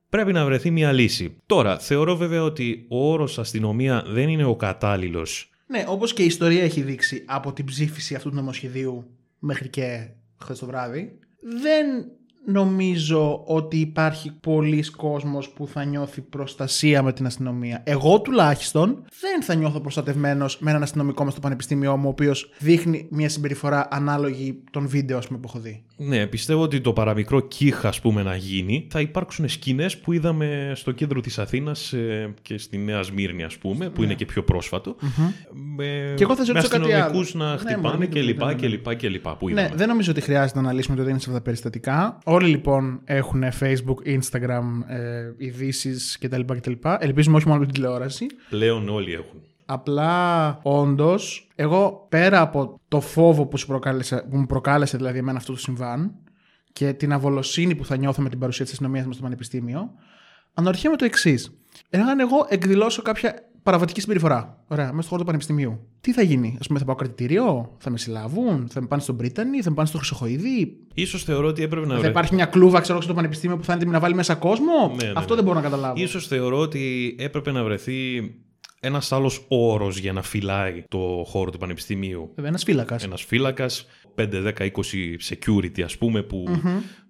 πρέπει 0.08 0.32
να 0.32 0.44
βρεθεί 0.44 0.70
μια 0.70 0.92
λύση. 0.92 1.36
Τώρα, 1.46 1.78
θεωρώ 1.78 2.16
βέβαια 2.16 2.42
ότι 2.42 2.86
ο 2.88 3.12
όρος 3.12 3.38
αστυνομία 3.38 4.04
δεν 4.08 4.28
είναι 4.28 4.44
ο 4.44 4.56
κατάλληλος. 4.56 5.50
Ναι, 5.66 5.84
όπως 5.88 6.12
και 6.12 6.22
η 6.22 6.26
ιστορία 6.26 6.62
έχει 6.62 6.80
δείξει 6.80 7.24
από 7.26 7.52
την 7.52 7.64
ψήφιση 7.64 8.14
αυτού 8.14 8.28
του 8.28 8.34
νομοσχεδίου 8.34 9.04
μέχρι 9.38 9.68
και 9.68 10.08
χθες 10.42 10.58
το 10.58 10.66
βράδυ, 10.66 11.18
δεν 11.40 12.10
νομίζω 12.46 13.42
ότι 13.46 13.76
υπάρχει 13.76 14.32
πολλοί 14.40 14.84
κόσμος 14.90 15.48
που 15.50 15.66
θα 15.66 15.84
νιώθει 15.84 16.20
προστασία 16.20 17.02
με 17.02 17.12
την 17.12 17.26
αστυνομία. 17.26 17.80
Εγώ 17.84 18.20
τουλάχιστον 18.20 19.04
δεν 19.20 19.42
θα 19.42 19.54
νιώθω 19.54 19.80
προστατευμένος 19.80 20.58
με 20.60 20.70
έναν 20.70 20.82
αστυνομικό 20.82 21.24
μες 21.24 21.32
στο 21.32 21.40
πανεπιστήμιό 21.40 21.96
μου, 21.96 22.06
ο 22.06 22.10
οποίος 22.10 22.50
δείχνει 22.58 23.06
μια 23.10 23.28
συμπεριφορά 23.28 23.88
ανάλογη 23.90 24.58
των 24.70 24.88
βίντεο 24.88 25.18
πούμε, 25.26 25.38
που 25.38 25.48
έχω 25.48 25.58
δει. 25.58 25.82
Ναι, 25.96 26.26
πιστεύω 26.26 26.62
ότι 26.62 26.80
το 26.80 26.92
παραμικρό 26.92 27.40
κύχα 27.40 27.88
ας 27.88 28.00
πούμε 28.00 28.22
να 28.22 28.36
γίνει 28.36 28.86
θα 28.90 29.00
υπάρξουν 29.00 29.48
σκηνές 29.48 29.98
που 29.98 30.12
είδαμε 30.12 30.72
στο 30.74 30.92
κέντρο 30.92 31.20
της 31.20 31.38
Αθήνας 31.38 31.92
ε, 31.92 32.34
και 32.42 32.58
στη 32.58 32.76
Νέα 32.78 33.02
Σμύρνη 33.02 33.42
ας 33.44 33.58
πούμε, 33.58 33.88
που 33.90 34.02
είναι 34.02 34.14
και 34.14 34.24
πιο 34.24 34.42
προσφατο 34.44 34.96
Με, 35.52 36.12
Και 36.16 36.22
εγώ 36.22 36.36
θα 36.36 36.44
σε 36.44 36.52
με 36.52 36.58
ρωτήσω 36.60 36.78
κάτι 36.78 36.92
άλλο. 36.92 37.02
αστυνομικούς 37.04 37.34
να 37.34 37.50
Ναι, 37.52 37.58
χτυπάνε 37.58 37.94
μωρέ, 37.94 38.06
και 38.06 38.18
μην 38.18 38.28
λοιπά 38.28 38.46
το 38.46 38.52
και 38.54 38.60
λέμε. 38.62 38.74
λοιπά 38.76 38.94
και 38.94 39.08
λοιπά 39.08 39.36
που 39.36 39.48
Ναι, 39.48 39.60
είδαμε. 39.60 39.76
δεν 39.76 39.88
νομίζω 39.88 40.10
ότι 40.10 40.20
χρειάζεται 40.20 40.60
να 40.60 40.64
αναλύσουμε 40.68 40.96
το 40.96 41.02
τι 41.04 41.10
είναι 41.10 41.18
σε 41.18 41.24
αυτά 41.28 41.38
τα 41.38 41.44
περιστατικά. 41.44 42.18
Όλοι 42.34 42.48
λοιπόν 42.48 43.00
έχουν 43.04 43.44
Facebook, 43.60 44.18
Instagram, 44.18 44.64
ε, 44.86 45.32
ειδήσεις 45.36 46.18
κτλ, 46.20 46.40
κτλ. 46.40 46.72
Ελπίζουμε 46.98 47.36
όχι 47.36 47.46
μόνο 47.46 47.58
με 47.60 47.64
την 47.64 47.74
τηλεόραση. 47.74 48.26
Πλέον 48.50 48.88
όλοι 48.88 49.12
έχουν. 49.12 49.42
Απλά, 49.66 50.58
όντως, 50.62 51.48
εγώ 51.54 52.06
πέρα 52.08 52.40
από 52.40 52.80
το 52.88 53.00
φόβο 53.00 53.46
που, 53.46 53.58
σου 53.58 53.66
προκάλεσε, 53.66 54.26
που 54.30 54.36
μου 54.36 54.46
προκάλεσε 54.46 54.96
δηλαδή 54.96 55.18
εμένα 55.18 55.38
αυτό 55.38 55.52
το 55.52 55.58
συμβάν 55.58 56.14
και 56.72 56.92
την 56.92 57.12
αβολοσύνη 57.12 57.74
που 57.74 57.84
θα 57.84 57.96
νιώθω 57.96 58.22
με 58.22 58.28
την 58.28 58.38
παρουσία 58.38 58.64
της 58.64 58.72
αστυνομίας 58.72 59.06
μας 59.06 59.14
στο 59.14 59.24
πανεπιστήμιο, 59.24 59.90
αναρωτιέμαι 60.54 60.96
το 60.96 61.04
εξής. 61.04 61.50
Εάν 61.90 62.20
εγώ 62.20 62.46
εκδηλώσω 62.48 63.02
κάποια 63.02 63.34
παραβατική 63.64 64.00
συμπεριφορά, 64.00 64.64
ωραία, 64.68 64.84
μέσα 64.86 64.98
στο 65.00 65.08
χώρο 65.08 65.20
του 65.20 65.26
πανεπιστημίου, 65.26 65.78
τι 66.00 66.12
θα 66.12 66.22
γίνει, 66.22 66.56
Α 66.62 66.66
πούμε, 66.66 66.78
θα 66.78 66.84
πάω 66.84 66.94
κρατητήριο, 66.94 67.70
θα 67.78 67.90
με 67.90 67.98
συλλάβουν, 67.98 68.68
θα 68.70 68.80
με 68.80 68.86
πάνε 68.86 69.02
στον 69.02 69.16
Πρίτανη, 69.16 69.62
θα 69.62 69.68
με 69.70 69.74
πάνε 69.76 69.88
στο 69.88 69.98
Χρυσοχοίδη, 69.98 70.76
Ίσως 70.94 71.24
θεωρώ 71.24 71.48
ότι 71.48 71.62
έπρεπε 71.62 71.86
να 71.86 71.92
θα 71.92 71.98
βρεθεί. 71.98 72.10
υπάρχει 72.10 72.34
μια 72.34 72.44
κλούβα, 72.46 72.80
ξέρω, 72.80 73.00
στο 73.00 73.14
πανεπιστήμιο 73.14 73.56
που 73.56 73.64
θα 73.64 73.72
είναι 73.72 73.80
έτοιμη 73.80 73.94
να 73.96 74.00
βάλει 74.00 74.14
μέσα 74.14 74.34
κόσμο. 74.34 74.94
Ναι, 74.96 75.04
ναι, 75.06 75.12
Αυτό 75.16 75.28
ναι. 75.30 75.34
δεν 75.34 75.44
μπορώ 75.44 75.56
να 75.56 75.62
καταλάβω. 75.64 76.02
Ίσως 76.02 76.26
θεωρώ 76.26 76.58
ότι 76.58 77.14
έπρεπε 77.18 77.52
να 77.52 77.64
βρεθεί 77.64 78.34
ένας 78.80 79.12
άλλος 79.12 79.44
όρος 79.48 79.98
για 79.98 80.12
να 80.12 80.22
φυλάει 80.22 80.84
το 80.88 81.24
χώρο 81.26 81.50
του 81.50 81.58
πανεπιστημίου. 81.58 82.30
Βέβαια, 82.34 82.48
ένας 82.50 82.62
φύλακας. 82.62 83.04
Ένας 83.04 83.22
φύλακας, 83.22 83.86
5, 84.14 84.28
10, 84.32 84.52
20 84.58 85.16
security 85.28 85.82
ας 85.82 85.98
πούμε 85.98 86.22
που 86.22 86.44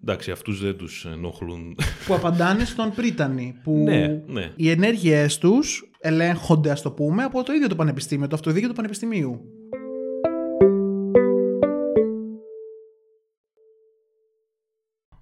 εντάξει 0.02 0.30
αυτούς 0.30 0.60
δεν 0.60 0.76
τους 0.76 1.04
ενοχλούν. 1.04 1.76
που 2.06 2.14
απαντάνε 2.14 2.64
στον 2.64 2.92
Πρίτανη. 2.94 3.60
Που 3.62 3.82
Ναι, 3.84 4.22
ναι. 4.26 4.52
οι 4.56 4.70
ενέργειές 4.70 5.38
τους 5.38 5.90
ελέγχονται, 6.00 6.70
ας 6.70 6.82
το 6.82 6.90
πούμε, 6.90 7.22
από 7.22 7.42
το 7.42 7.52
ίδιο 7.52 7.68
το 7.68 7.74
πανεπιστήμιο, 7.76 8.26
το 8.26 8.34
αυτοδίκαιο 8.34 8.68
του 8.68 8.74
πανεπιστημίου. 8.74 9.40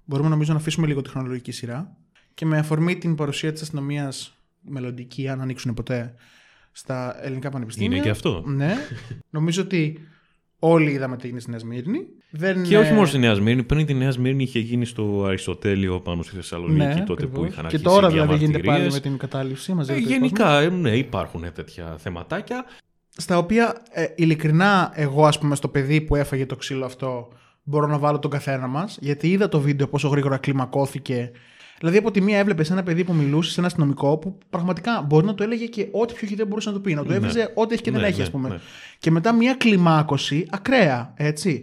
Μπορούμε 0.04 0.28
νομίζω 0.28 0.52
να 0.52 0.58
αφήσουμε 0.58 0.86
λίγο 0.86 1.02
τη 1.02 1.10
χρονολογική 1.10 1.52
σειρά 1.52 1.96
και 2.34 2.46
με 2.46 2.58
αφορμή 2.58 2.96
την 2.98 3.14
παρουσία 3.14 3.52
της 3.52 3.62
αστυνομίας 3.62 4.36
μελλοντική, 4.60 5.28
αν 5.28 5.40
ανοίξουν 5.40 5.74
ποτέ, 5.74 6.14
στα 6.72 7.24
ελληνικά 7.24 7.50
πανεπιστήμια. 7.50 7.96
Είναι 7.96 8.04
και 8.04 8.10
αυτό. 8.10 8.42
Ναι. 8.46 8.74
νομίζω 9.30 9.62
ότι 9.62 9.98
όλοι 10.64 10.90
είδαμε 10.90 11.16
τι 11.16 11.24
έγινε 11.24 11.40
στη 11.40 11.50
Νέα 11.50 11.58
Σμύρνη. 11.58 11.98
Δεν, 12.30 12.62
Και 12.62 12.78
όχι 12.78 12.90
ε, 12.90 12.94
μόνο 12.94 13.06
στη 13.06 13.18
Νέα 13.18 13.34
Σμύρνη, 13.34 13.62
πριν 13.62 13.86
τη 13.86 13.94
Νέα 13.94 14.10
Σμύρνη 14.10 14.42
είχε 14.42 14.58
γίνει 14.58 14.84
στο 14.84 15.24
Αριστοτέλειο 15.26 16.00
πάνω 16.00 16.22
στη 16.22 16.34
Θεσσαλονίκη 16.34 16.78
ναι, 16.98 17.04
τότε 17.06 17.26
που 17.26 17.30
ακριβώς. 17.32 17.46
είχαν 17.48 17.60
Και 17.60 17.66
αρχίσει 17.66 17.82
τώρα 17.82 18.08
οι 18.08 18.10
δηλαδή 18.10 18.34
γίνεται 18.34 18.58
διαμαρτυρίες. 18.60 18.92
πάλι 18.92 18.92
με 18.92 19.00
την 19.00 19.16
κατάληψη 19.28 19.72
μαζί 19.72 19.92
Ε, 19.92 19.96
γενικά, 19.96 20.60
ε, 20.60 20.68
ναι, 20.68 20.96
υπάρχουν 20.96 21.44
τέτοια 21.54 21.94
θεματάκια. 21.98 22.64
στα 23.16 23.38
οποία 23.38 23.82
ε, 23.90 24.04
ειλικρινά 24.14 24.92
εγώ 24.94 25.26
ας 25.26 25.38
πούμε 25.38 25.54
στο 25.54 25.68
παιδί 25.68 26.00
που 26.00 26.16
έφαγε 26.16 26.46
το 26.46 26.56
ξύλο 26.56 26.84
αυτό 26.84 27.28
μπορώ 27.62 27.86
να 27.86 27.98
βάλω 27.98 28.18
τον 28.18 28.30
καθένα 28.30 28.66
μας 28.66 28.98
γιατί 29.00 29.30
είδα 29.30 29.48
το 29.48 29.60
βίντεο 29.60 29.88
πόσο 29.88 30.08
γρήγορα 30.08 30.36
κλιμακώθηκε 30.36 31.30
Δηλαδή 31.82 31.98
από 32.00 32.10
τη 32.10 32.20
μία 32.20 32.38
έβλεπες 32.38 32.70
ένα 32.70 32.82
παιδί 32.82 33.04
που 33.04 33.12
μιλούσε 33.14 33.50
σε 33.50 33.58
ένα 33.60 33.66
αστυνομικό 33.68 34.16
που 34.18 34.38
πραγματικά 34.50 35.04
μπορεί 35.08 35.26
να 35.26 35.34
του 35.34 35.42
έλεγε 35.42 35.66
και 35.66 35.86
ό,τι 35.90 36.14
πιο 36.14 36.28
δεν 36.36 36.46
μπορούσε 36.46 36.68
να 36.68 36.74
του 36.74 36.80
πει. 36.80 36.94
Να 36.94 37.02
του 37.02 37.08
Ναι. 37.08 37.14
έβριζε 37.16 37.50
ό,τι 37.54 37.74
έχει 37.74 37.82
και 37.82 37.90
δεν 37.90 38.00
Ναι, 38.00 38.06
έχει, 38.06 38.16
ναι, 38.16 38.22
ας 38.22 38.30
πούμε. 38.30 38.48
ναι. 38.48 38.56
Και 38.98 39.10
μετά 39.10 39.32
μία 39.32 39.54
κλιμάκωση 39.54 40.46
ακραία, 40.50 41.12
έτσι. 41.16 41.62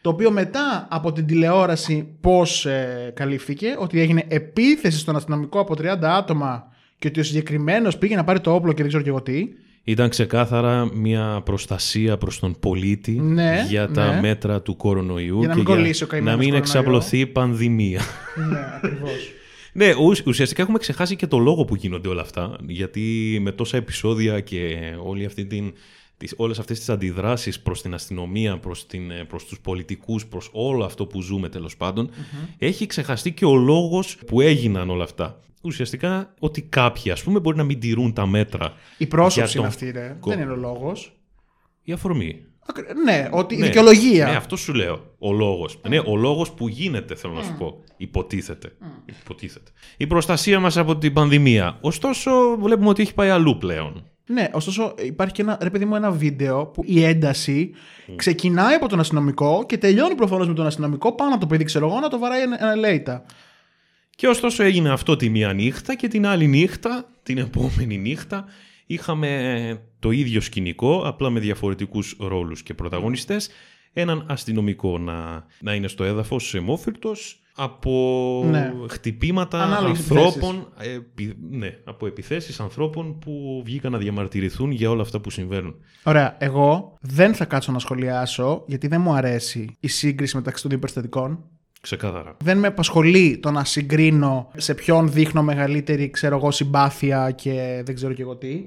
Το 0.00 0.10
οποίο 0.10 0.30
μετά 0.30 0.86
από 0.90 1.12
την 1.12 1.26
τηλεόραση 1.26 2.08
πώς 2.20 2.66
ε, 2.66 3.12
καλύφθηκε, 3.16 3.74
ότι 3.78 4.00
έγινε 4.00 4.24
επίθεση 4.28 4.98
στον 4.98 5.16
αστυνομικό 5.16 5.60
από 5.60 5.74
30 5.78 5.84
άτομα 6.02 6.64
και 6.98 7.08
ότι 7.08 7.20
ο 7.20 7.22
συγκεκριμένος 7.24 7.98
πήγε 7.98 8.16
να 8.16 8.24
πάρει 8.24 8.40
το 8.40 8.54
όπλο 8.54 8.72
και 8.72 8.78
δεν 8.78 8.88
ξέρω 8.88 9.02
και 9.02 9.08
εγώ 9.08 9.22
τι. 9.22 9.48
Ήταν 9.84 10.08
ξεκάθαρα 10.08 10.88
μια 10.94 11.40
προστασία 11.44 12.16
προς 12.18 12.38
τον 12.38 12.56
πολίτη 12.60 13.10
Ναι, 13.12 13.66
για 13.68 13.90
τα 13.90 14.14
ναι. 14.14 14.20
μέτρα 14.20 14.62
του 14.62 14.76
κορονοϊού 14.76 15.38
Για 15.38 15.48
να 15.48 15.54
και 15.54 15.58
μην 15.60 15.68
κολλήσει 15.68 16.02
ο 16.02 16.06
να 16.06 16.12
καημένος 16.12 16.38
μην 16.38 16.48
κορονοϊός. 16.48 16.74
εξαπλωθεί 16.74 17.18
η 17.18 17.26
πανδημία. 17.26 18.00
ναι, 18.50 18.58
ακριβώς. 18.76 19.32
Ναι, 19.74 19.94
ουσ- 19.94 20.26
ουσιαστικά 20.26 20.62
έχουμε 20.62 20.78
ξεχάσει 20.78 21.16
και 21.16 21.26
το 21.26 21.38
λόγο 21.38 21.64
που 21.64 21.74
γίνονται 21.74 22.08
όλα 22.08 22.20
αυτά, 22.22 22.56
γιατί 22.66 23.38
με 23.42 23.52
τόσα 23.52 23.76
επεισόδια 23.76 24.40
και 24.40 24.78
όλη 25.04 25.24
αυτή 25.24 25.46
την, 25.46 25.72
τις, 26.16 26.34
όλες 26.36 26.58
αυτές 26.58 26.78
τις 26.78 26.88
αντιδράσεις 26.88 27.60
προς 27.60 27.82
την 27.82 27.94
αστυνομία, 27.94 28.58
προς, 28.58 28.86
την, 28.86 29.10
ε, 29.10 29.24
προς 29.24 29.44
τους 29.44 29.60
πολιτικούς, 29.60 30.26
προς 30.26 30.48
όλο 30.52 30.84
αυτό 30.84 31.06
που 31.06 31.20
ζούμε 31.22 31.48
τέλος 31.48 31.76
πάντων, 31.76 32.10
έχει 32.58 32.86
ξεχαστεί 32.86 33.32
και 33.32 33.44
ο 33.44 33.54
λόγος 33.56 34.16
που 34.26 34.40
έγιναν 34.40 34.90
όλα 34.90 35.04
αυτά. 35.04 35.38
Ουσιαστικά 35.62 36.34
ότι 36.38 36.62
κάποιοι 36.62 37.10
ας 37.10 37.22
πούμε 37.22 37.40
μπορεί 37.40 37.56
να 37.56 37.64
μην 37.64 37.80
τηρούν 37.80 38.12
τα 38.12 38.26
μέτρα. 38.26 38.74
Η 38.98 39.06
πρόσωψη 39.06 39.38
Για 39.40 39.46
τον 39.48 39.58
είναι 39.60 39.68
αυτή, 39.68 39.90
ρε. 39.90 40.16
κο- 40.20 40.30
Δεν 40.30 40.40
είναι 40.40 40.52
ο 40.52 40.56
λόγος. 40.56 41.16
Η 41.82 41.92
αφορμή. 41.92 42.40
Ναι, 43.04 43.28
ότι 43.32 43.54
η 43.54 43.58
Ναι. 43.58 43.66
δικαιολογία. 43.66 44.24
Ναι, 44.26 44.36
αυτό 44.36 44.56
σου 44.56 44.74
λέω. 44.74 45.13
Ο 45.26 45.32
λόγος. 45.32 45.80
Ναι, 45.88 45.98
ο 45.98 46.16
λόγος 46.16 46.52
που 46.52 46.68
γίνεται, 46.68 47.14
θέλω 47.14 47.32
να 47.34 47.42
σου 47.42 47.54
πω. 47.58 47.82
Υποτίθεται. 47.96 48.72
Υποτίθεται. 49.22 49.70
Η 49.96 50.06
προστασία 50.06 50.60
μας 50.60 50.76
από 50.76 50.96
την 50.96 51.12
πανδημία. 51.12 51.78
Ωστόσο, 51.80 52.30
βλέπουμε 52.60 52.88
ότι 52.88 53.02
έχει 53.02 53.14
πάει 53.14 53.30
αλλού 53.30 53.58
πλέον. 53.58 54.04
Ναι, 54.26 54.48
ωστόσο 54.52 54.94
υπάρχει 55.04 55.34
και 55.34 55.42
ένα, 55.42 55.58
ρε 55.62 55.70
παιδί 55.70 55.84
μου, 55.84 55.94
ένα 55.94 56.10
βίντεο 56.10 56.66
που 56.66 56.82
η 56.86 57.04
ένταση 57.04 57.70
ξεκινάει 58.16 58.74
από 58.74 58.88
τον 58.88 59.00
αστυνομικό 59.00 59.64
και 59.68 59.78
τελειώνει 59.78 60.14
προφανώς 60.14 60.48
με 60.48 60.54
τον 60.54 60.66
αστυνομικό 60.66 61.14
πάνω 61.14 61.30
από 61.30 61.40
το 61.40 61.46
παιδί, 61.46 61.64
ξέρω 61.64 61.86
εγώ, 61.86 62.00
να 62.00 62.08
το 62.08 62.18
βαράει 62.18 62.42
ένα- 62.42 62.62
ένα 62.62 62.76
λέιτα. 62.76 63.24
Και 64.16 64.28
ωστόσο 64.28 64.62
έγινε 64.62 64.90
αυτό 64.90 65.16
τη 65.16 65.28
μία 65.28 65.52
νύχτα 65.52 65.96
και 65.96 66.08
την 66.08 66.26
άλλη 66.26 66.46
νύχτα, 66.46 67.10
την 67.22 67.38
επόμενη 67.38 67.98
νύχτα, 67.98 68.44
είχαμε 68.86 69.80
το 69.98 70.10
ίδιο 70.10 70.40
σκηνικό, 70.40 71.02
απλά 71.04 71.30
με 71.30 71.40
διαφορετικούς 71.40 72.16
ρόλους 72.20 72.62
και 72.62 72.74
πρωταγωνιστές. 72.74 73.50
Έναν 73.96 74.24
αστυνομικό 74.28 74.98
να, 74.98 75.44
να 75.60 75.74
είναι 75.74 75.88
στο 75.88 76.04
έδαφος 76.04 76.54
αιμόφυρτος 76.54 77.38
από 77.56 78.42
Ναι. 78.50 78.72
χτυπήματα 78.88 79.62
Ανάλογες 79.62 79.98
ανθρώπων, 79.98 80.68
επι- 80.94 81.36
ναι, 81.50 81.78
από 81.84 82.06
επιθέσεις 82.06 82.60
ανθρώπων 82.60 83.18
που 83.18 83.62
βγήκαν 83.64 83.92
να 83.92 83.98
διαμαρτυρηθούν 83.98 84.70
για 84.70 84.90
όλα 84.90 85.02
αυτά 85.02 85.20
που 85.20 85.30
συμβαίνουν. 85.30 85.74
Ωραία, 86.02 86.36
εγώ 86.38 86.96
δεν 87.00 87.34
θα 87.34 87.44
κάτσω 87.44 87.72
να 87.72 87.78
σχολιάσω 87.78 88.62
γιατί 88.66 88.86
δεν 88.86 89.00
μου 89.00 89.12
αρέσει 89.12 89.76
η 89.80 89.88
σύγκριση 89.88 90.36
μεταξύ 90.36 90.62
των 90.62 90.70
δύο 90.70 90.80
περιστατικών. 90.80 91.44
Ξεκάθαρα. 91.80 92.36
Δεν 92.44 92.58
με 92.58 92.66
απασχολεί 92.66 93.38
το 93.38 93.50
να 93.50 93.64
συγκρίνω 93.64 94.50
σε 94.56 94.74
ποιον 94.74 95.12
δείχνω 95.12 95.42
μεγαλύτερη, 95.42 96.10
ξέρω 96.10 96.36
εγώ, 96.36 96.50
συμπάθεια 96.50 97.30
και 97.30 97.82
δεν 97.84 97.94
ξέρω 97.94 98.12
και 98.12 98.22
εγώ 98.22 98.36
τι. 98.36 98.66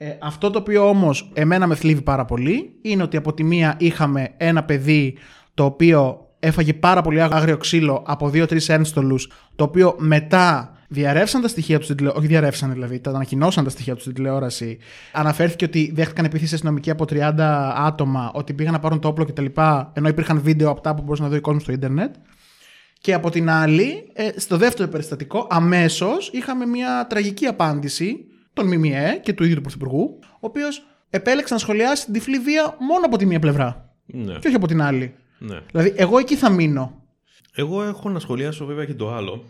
Ε, 0.00 0.16
αυτό 0.20 0.50
το 0.50 0.58
οποίο 0.58 0.88
όμως 0.88 1.30
εμένα 1.34 1.66
με 1.66 1.74
θλίβει 1.74 2.02
πάρα 2.02 2.24
πολύ 2.24 2.72
είναι 2.82 3.02
ότι 3.02 3.16
από 3.16 3.34
τη 3.34 3.44
μία 3.44 3.74
είχαμε 3.78 4.28
ένα 4.36 4.64
παιδί 4.64 5.16
το 5.54 5.64
οποίο 5.64 6.26
έφαγε 6.38 6.74
πάρα 6.74 7.02
πολύ 7.02 7.22
άγριο 7.22 7.56
ξύλο 7.56 8.02
από 8.06 8.28
δύο-τρεις 8.28 8.68
ένστολους 8.68 9.30
το 9.56 9.64
οποίο 9.64 9.94
μετά 9.98 10.72
διαρρεύσαν 10.88 11.40
τα 11.40 11.48
στοιχεία 11.48 11.78
του 11.78 11.84
στην 11.84 11.96
τηλεόραση. 11.96 12.24
Όχι, 12.24 12.32
διαρρεύσαν 12.32 12.72
δηλαδή, 12.72 13.00
τα 13.00 13.10
ανακοινώσαν 13.10 13.64
τα 13.64 13.70
στοιχεία 13.70 13.94
τους 13.94 14.02
στην 14.02 14.14
τηλεόραση. 14.14 14.78
Αναφέρθηκε 15.12 15.64
ότι 15.64 15.92
δέχτηκαν 15.94 16.24
επίθεση 16.24 16.54
αστυνομική 16.54 16.90
από 16.90 17.04
30 17.08 17.32
άτομα, 17.76 18.30
ότι 18.34 18.52
πήγαν 18.52 18.72
να 18.72 18.78
πάρουν 18.78 19.00
το 19.00 19.08
όπλο 19.08 19.24
κτλ. 19.24 19.46
Ενώ 19.92 20.08
υπήρχαν 20.08 20.40
βίντεο 20.40 20.70
από 20.70 20.80
τα 20.80 20.94
που 20.94 21.02
μπορούσε 21.02 21.22
να 21.22 21.28
δει 21.28 21.36
ο 21.36 21.40
κόσμος 21.40 21.62
στο 21.62 21.72
Ιντερνετ. 21.72 22.14
Και 23.00 23.14
από 23.14 23.30
την 23.30 23.50
άλλη, 23.50 24.10
ε, 24.12 24.28
στο 24.36 24.56
δεύτερο 24.56 24.88
περιστατικό, 24.88 25.46
αμέσως 25.50 26.30
είχαμε 26.32 26.66
μια 26.66 27.06
τραγική 27.08 27.46
απάντηση 27.46 28.26
των 28.58 28.66
ΜΜΕ 28.76 29.20
και 29.22 29.32
του 29.32 29.42
ίδιου 29.44 29.54
του 29.54 29.60
Πρωθυπουργού, 29.60 30.18
ο 30.22 30.38
οποίος 30.40 30.82
επέλεξε 31.10 31.52
να 31.54 31.60
σχολιάσει 31.60 32.04
την 32.04 32.12
τυφλή 32.12 32.38
βία 32.38 32.76
μόνο 32.78 33.06
από 33.06 33.16
τη 33.16 33.26
μία 33.26 33.38
πλευρά 33.38 33.94
Ναι, 34.06 34.32
και 34.38 34.46
όχι 34.46 34.56
από 34.56 34.66
την 34.66 34.82
άλλη. 34.82 35.14
ναι. 35.38 35.60
Δηλαδή, 35.70 35.92
εγώ 35.96 36.18
εκεί 36.18 36.36
θα 36.36 36.50
μείνω. 36.50 37.02
Εγώ 37.54 37.82
έχω 37.82 38.08
να 38.08 38.18
σχολιάσω 38.18 38.64
βέβαια 38.66 38.84
και 38.84 38.94
το 38.94 39.12
άλλο. 39.14 39.44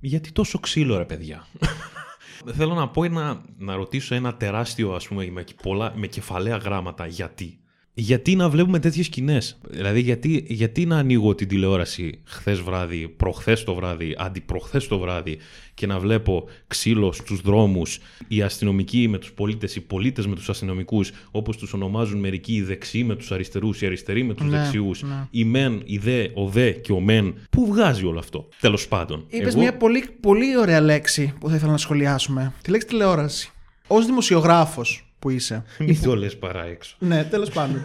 Γιατί 0.00 0.32
τόσο 0.32 0.58
ξύλο, 0.58 0.98
ρε 0.98 1.04
παιδιά; 1.04 1.46
Θέλω 2.56 2.74
να 2.74 2.88
πω 2.88 3.04
ένα, 3.04 3.42
να 3.58 3.74
ρωτήσω 3.74 4.14
ένα 4.14 4.34
τεράστιο, 4.34 4.92
ας 4.94 5.08
πούμε, 5.08 5.28
με, 5.30 5.44
πολλά, 5.62 5.92
με 5.96 6.06
κεφαλαία 6.06 6.56
γράμματα. 6.56 7.06
Γιατί 7.06 7.58
γιατί 7.94 8.36
να 8.36 8.48
βλέπουμε 8.48 8.78
τέτοιες 8.78 9.06
σκηνές; 9.06 9.58
Δηλαδή, 9.70 10.00
γιατί, 10.00 10.44
γιατί 10.48 10.86
να 10.86 10.96
ανοίγω 10.96 11.34
την 11.34 11.48
τηλεόραση 11.48 12.20
χθες 12.24 12.60
βράδυ, 12.60 13.08
προχθές 13.08 13.64
το 13.64 13.74
βράδυ, 13.74 14.14
αντιπροχθές 14.18 14.88
το 14.88 14.98
βράδυ 14.98 15.38
και 15.74 15.86
να 15.86 15.98
βλέπω 15.98 16.48
ξύλος 16.66 17.16
στους 17.16 17.40
δρόμους, 17.40 17.98
οι 18.28 18.42
αστυνομικοί 18.42 19.08
με 19.08 19.18
τους 19.18 19.32
πολίτες, 19.32 19.76
οι 19.76 19.80
πολίτες 19.80 20.26
με 20.26 20.34
τους 20.34 20.48
αστυνομικούς, 20.48 21.10
όπως 21.30 21.56
τους 21.56 21.72
ονομάζουν 21.72 22.18
μερικοί, 22.18 22.54
οι 22.54 22.62
δεξιοί 22.62 23.04
με 23.06 23.14
τους 23.16 23.32
αριστερούς, 23.32 23.80
οι 23.82 23.86
αριστεροί 23.86 24.22
με 24.22 24.34
τους 24.34 24.46
ναι, 24.46 24.58
δεξιούς, 24.58 25.02
ναι. 25.02 25.26
οι 25.30 25.44
μεν, 25.44 25.82
οι 25.84 25.98
δε, 25.98 26.28
ο 26.34 26.48
δε 26.48 26.70
και 26.70 26.92
ο 26.92 27.00
μεν. 27.00 27.34
Πού 27.50 27.66
βγάζει 27.66 28.04
όλο 28.04 28.18
αυτό, 28.18 28.48
τέλος 28.60 28.88
πάντων. 28.88 29.24
Είπες 29.28 29.52
Εγώ... 29.52 29.62
μια 29.62 29.76
πολύ, 29.76 30.04
πολύ 30.20 30.58
ωραία 30.58 30.80
λέξη 30.80 31.34
που 31.40 31.48
θα 31.48 31.54
ήθελα 31.54 31.70
να 31.70 31.78
σχολιάσουμε. 31.78 32.52
Τη 32.62 32.70
λέξη 32.70 32.86
τηλεόραση. 32.86 33.52
Ω 33.86 34.02
δημοσιογράφος, 34.02 35.11
που 35.22 35.30
είσαι. 35.30 35.62
Μην 35.78 36.02
το 36.02 36.16
λες 36.16 36.38
παρά 36.38 36.64
έξω. 36.64 36.96
ναι, 36.98 37.24
τέλος 37.24 37.50
πάντων. 37.50 37.82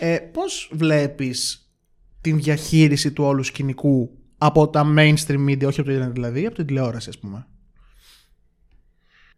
ε, 0.00 0.16
πώς 0.32 0.70
βλέπεις 0.72 1.68
την 2.20 2.38
διαχείριση 2.38 3.12
του 3.12 3.24
όλου 3.24 3.42
σκηνικού 3.42 4.10
από 4.38 4.68
τα 4.68 4.94
mainstream 4.96 5.48
media, 5.48 5.66
όχι 5.66 5.80
από 5.80 5.90
το 5.90 6.04
internet 6.04 6.12
δηλαδή, 6.12 6.46
από 6.46 6.54
την 6.54 6.66
τηλεόραση 6.66 7.08
ας 7.08 7.18
πούμε; 7.18 7.46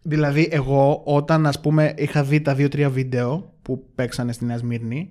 Δηλαδή 0.02 0.48
εγώ 0.50 1.02
όταν 1.04 1.46
ας 1.46 1.60
πούμε 1.60 1.94
είχα 1.96 2.22
δει 2.24 2.40
τα 2.40 2.54
δύο-τρία 2.54 2.90
βίντεο 2.90 3.54
που 3.62 3.90
παίξανε 3.94 4.32
στη 4.32 4.44
Νέα 4.44 4.56
Σμύρνη 4.56 5.10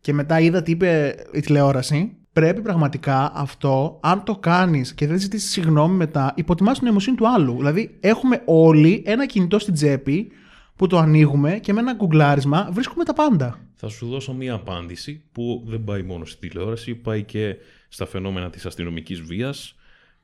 και 0.00 0.12
μετά 0.12 0.40
είδα 0.40 0.62
τι 0.62 0.70
είπε 0.70 1.14
η 1.32 1.40
τηλεόραση, 1.40 2.16
πρέπει 2.32 2.60
πραγματικά 2.60 3.32
αυτό, 3.34 3.98
αν 4.02 4.24
το 4.24 4.36
κάνεις 4.36 4.94
και 4.94 5.06
δεν 5.06 5.18
ζητήσεις 5.18 5.50
συγγνώμη 5.50 5.96
μετά, 5.96 6.32
υποτιμάς 6.36 6.74
την 6.76 6.86
νοημοσύνη 6.86 7.16
του 7.16 7.28
άλλου. 7.28 7.56
Δηλαδή 7.56 7.96
έχουμε 8.00 8.42
όλοι 8.44 9.02
ένα 9.06 9.26
κινητό 9.26 9.58
στην 9.58 9.74
τσέπη 9.74 10.30
που 10.76 10.86
το 10.86 10.98
ανοίγουμε 10.98 11.58
και 11.58 11.72
με 11.72 11.80
ένα 11.80 11.92
γκουγκλάρισμα 11.92 12.68
βρίσκουμε 12.72 13.04
τα 13.04 13.12
πάντα. 13.12 13.58
Θα 13.74 13.88
σου 13.88 14.08
δώσω 14.08 14.32
μία 14.32 14.54
απάντηση 14.54 15.22
που 15.32 15.62
δεν 15.66 15.84
πάει 15.84 16.02
μόνο 16.02 16.24
στη 16.24 16.48
τηλεόραση, 16.48 16.94
πάει 16.94 17.22
και 17.22 17.56
στα 17.88 18.06
φαινόμενα 18.06 18.50
της 18.50 18.66
αστυνομικής 18.66 19.20
βίας 19.20 19.74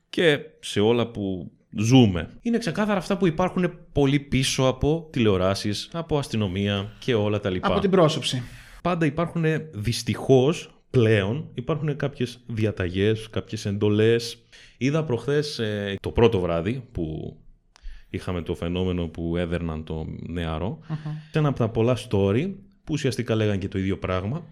και 0.09 0.39
σε 0.59 0.79
όλα 0.79 1.07
που 1.07 1.51
ζούμε. 1.77 2.29
Είναι 2.41 2.57
ξεκάθαρα 2.57 2.97
αυτά 2.97 3.17
που 3.17 3.27
υπάρχουν 3.27 3.73
πολύ 3.91 4.19
πίσω 4.19 4.63
από 4.67 5.07
τηλεοράσεις, 5.11 5.89
από 5.91 6.17
αστυνομία 6.17 6.91
και 6.99 7.13
όλα 7.13 7.39
τα 7.39 7.49
λοιπά. 7.49 7.67
Από 7.67 7.79
την 7.79 7.89
πρόσωψη. 7.89 8.43
Πάντα 8.81 9.05
υπάρχουν 9.05 9.43
δυστυχώς 9.71 10.73
πλέον 10.89 11.49
υπάρχουν 11.53 11.95
κάποιες 11.95 12.39
διαταγές, 12.47 13.29
κάποιες 13.29 13.65
εντολές. 13.65 14.43
Είδα 14.77 15.03
προχθές 15.03 15.59
ε, 15.59 15.95
το 16.01 16.11
πρώτο 16.11 16.39
βράδυ 16.39 16.83
που 16.91 17.37
είχαμε 18.09 18.41
το 18.41 18.55
φαινόμενο 18.55 19.07
που 19.07 19.37
έδερναν 19.37 19.83
το 19.83 20.05
νεαρό. 20.27 20.79
Σε 21.31 21.39
ένα 21.39 21.47
από 21.47 21.57
τα 21.57 21.69
πολλά 21.69 21.97
story 22.09 22.53
που 22.83 22.93
ουσιαστικά 22.93 23.35
λέγανε 23.35 23.57
και 23.57 23.67
το 23.67 23.77
ίδιο 23.77 23.97
πράγμα. 23.97 24.45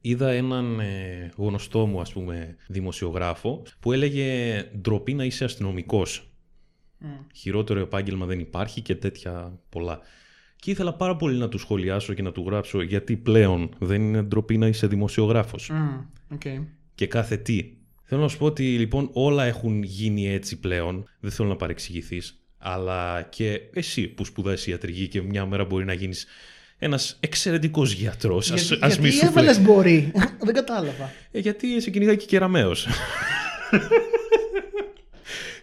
Είδα 0.00 0.30
έναν 0.30 0.80
ε, 0.80 1.32
γνωστό 1.36 1.86
μου 1.86 2.00
ας 2.00 2.12
πούμε 2.12 2.56
δημοσιογράφο 2.68 3.62
που 3.80 3.92
έλεγε 3.92 4.62
ντροπή 4.80 5.14
να 5.14 5.24
είσαι 5.24 5.44
αστυνομικός. 5.44 6.30
Χειρότερο 7.34 7.80
επάγγελμα 7.80 8.26
δεν 8.26 8.38
υπάρχει 8.38 8.80
και 8.80 8.94
τέτοια 8.94 9.58
πολλά. 9.68 10.00
Και 10.56 10.70
ήθελα 10.70 10.94
πάρα 10.94 11.16
πολύ 11.16 11.38
να 11.38 11.48
του 11.48 11.58
σχολιάσω 11.58 12.14
και 12.14 12.22
να 12.22 12.32
του 12.32 12.44
γράψω 12.46 12.82
γιατί 12.82 13.16
πλέον 13.16 13.70
δεν 13.78 14.02
είναι 14.02 14.22
ντροπή 14.22 14.58
να 14.58 14.66
είσαι 14.66 14.86
δημοσιογράφος. 14.86 15.70
Okay. 16.34 16.64
Και 16.94 17.06
κάθε 17.06 17.36
τι. 17.36 17.72
Θέλω 18.02 18.20
να 18.20 18.28
σου 18.28 18.38
πω 18.38 18.44
ότι 18.44 18.78
λοιπόν 18.78 19.10
όλα 19.12 19.44
έχουν 19.44 19.82
γίνει 19.82 20.28
έτσι 20.28 20.60
πλέον. 20.60 21.08
Δεν 21.20 21.30
θέλω 21.30 21.48
να 21.48 21.56
παρεξηγηθείς 21.56 22.45
αλλά 22.68 23.22
και 23.22 23.60
εσύ 23.72 24.06
που 24.06 24.24
σπουδάζει 24.24 24.70
ιατρική 24.70 25.08
και 25.08 25.22
μια 25.22 25.46
μέρα 25.46 25.64
μπορεί 25.64 25.84
να 25.84 25.92
γίνεις 25.92 26.26
ένας 26.78 27.16
εξαιρετικός 27.20 27.92
γιατρός. 27.92 28.46
Για, 28.46 28.78
ας, 28.80 28.96
γιατί 28.96 29.26
έβαλες 29.26 29.60
μπορεί; 29.60 30.12
Δεν 30.46 30.54
κατάλαβα. 30.54 31.12
Ε, 31.30 31.38
γιατί 31.38 31.80
σε 31.80 31.90
κυνηγάει 31.90 32.16
και 32.16 32.26
κεραμαίος. 32.26 32.86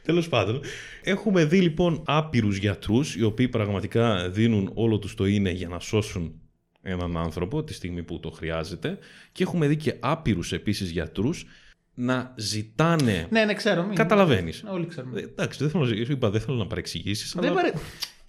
Τέλος 0.06 0.30
πάντων, 0.30 0.62
έχουμε 1.04 1.46
δει 1.46 1.62
λοιπόν 1.62 2.04
άπειρους 2.06 2.58
γιατρούς 2.58 3.16
οι 3.16 3.24
οποίοι 3.24 3.48
πραγματικά 3.48 4.30
δίνουν 4.30 4.72
όλο 4.74 5.00
τους 5.00 5.16
το 5.16 5.26
είναι 5.26 5.52
για 5.52 5.68
να 5.68 5.80
σώσουν 5.80 6.42
έναν 6.82 7.18
άνθρωπο 7.18 7.64
τη 7.64 7.74
στιγμή 7.74 8.04
που 8.04 8.20
το 8.20 8.30
χρειάζεται 8.30 8.98
και 9.32 9.44
έχουμε 9.44 9.68
δει 9.68 9.76
και 9.76 9.96
άπειρους 10.00 10.52
επίσης 10.52 10.90
γιατρούς 10.90 11.46
να 11.94 12.34
ζητάνε. 12.36 13.28
Ναι, 13.30 13.46
ναι, 13.46 13.54
ξέρω. 13.54 13.90
Καταλαβαίνεις. 13.94 14.64
Όλοι 14.68 14.86
ξέρουμε. 14.86 15.20
Ε, 15.20 15.24
εντάξει, 15.24 15.60
δεν 15.60 15.70
θέλω, 15.70 15.88
είπα, 16.10 16.30
δεν 16.30 16.42
θέλω 16.42 16.58
να 16.58 16.68
παρεξηγήσεις. 16.68 17.36
Αλλά... 17.36 17.52
Παρε... 17.52 17.72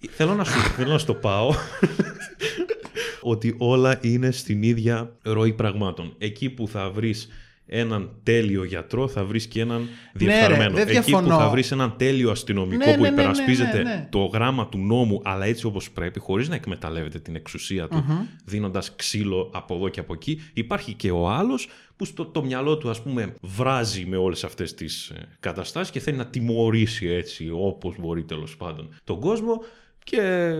θέλω, 0.09 0.33
να 0.33 0.43
σου, 0.43 0.59
θέλω 0.59 0.91
να 0.91 0.97
σου 0.97 1.05
το 1.05 1.13
πάω. 1.13 1.53
ότι 3.21 3.55
όλα 3.57 3.99
είναι 4.01 4.31
στην 4.31 4.63
ίδια 4.63 5.15
ροή 5.21 5.53
πραγμάτων. 5.53 6.15
Εκεί 6.17 6.49
που 6.49 6.67
θα 6.67 6.89
βρεις 6.89 7.27
έναν 7.67 8.11
τέλειο 8.23 8.63
γιατρό, 8.63 9.07
θα 9.07 9.25
βρεις 9.25 9.47
και 9.47 9.61
έναν 9.61 9.87
διεφθαρμένο. 10.13 10.71
Ναι, 10.71 10.81
Εκεί 10.81 11.11
που 11.11 11.27
θα 11.27 11.49
βρεις 11.49 11.71
έναν 11.71 11.93
τέλειο 11.97 12.31
αστυνομικό 12.31 12.85
ναι, 12.85 12.95
που 12.95 13.01
ναι, 13.01 13.09
ναι, 13.09 13.13
υπερασπίζεται 13.21 14.07
το 14.11 14.25
γράμμα 14.25 14.67
του 14.67 14.77
νόμου, 14.77 15.21
αλλά 15.23 15.45
έτσι 15.45 15.65
όπως 15.65 15.91
πρέπει, 15.91 16.19
χωρίς 16.19 16.49
να 16.49 16.55
εκμεταλλεύεται 16.55 17.19
την 17.19 17.35
εξουσία 17.35 17.87
του, 17.87 18.05
mm-hmm. 18.07 18.27
δίνοντας 18.45 18.95
ξύλο 18.95 19.51
από 19.53 19.75
εδώ 19.75 19.89
και 19.89 19.99
από 19.99 20.13
εκεί. 20.13 20.41
Υπάρχει 20.53 20.93
και 20.93 21.11
ο 21.11 21.29
άλλος 21.29 21.67
που 21.95 22.05
στο 22.05 22.25
το 22.25 22.43
μυαλό 22.43 22.77
του, 22.77 22.89
ας 22.89 23.01
πούμε, 23.01 23.35
βράζει 23.41 24.05
με 24.05 24.17
όλες 24.17 24.43
αυτές 24.43 24.73
τις 24.73 25.09
ε, 25.09 25.27
καταστάσεις 25.39 25.91
και 25.91 25.99
θέλει 25.99 26.17
να 26.17 26.25
τιμωρήσει 26.25 27.07
έτσι 27.07 27.49
όπως 27.53 27.95
μπορεί 27.99 28.23
τέλος 28.23 28.57
πάντων 28.57 28.89
τον 29.03 29.19
κόσμο 29.19 29.61
και 30.05 30.53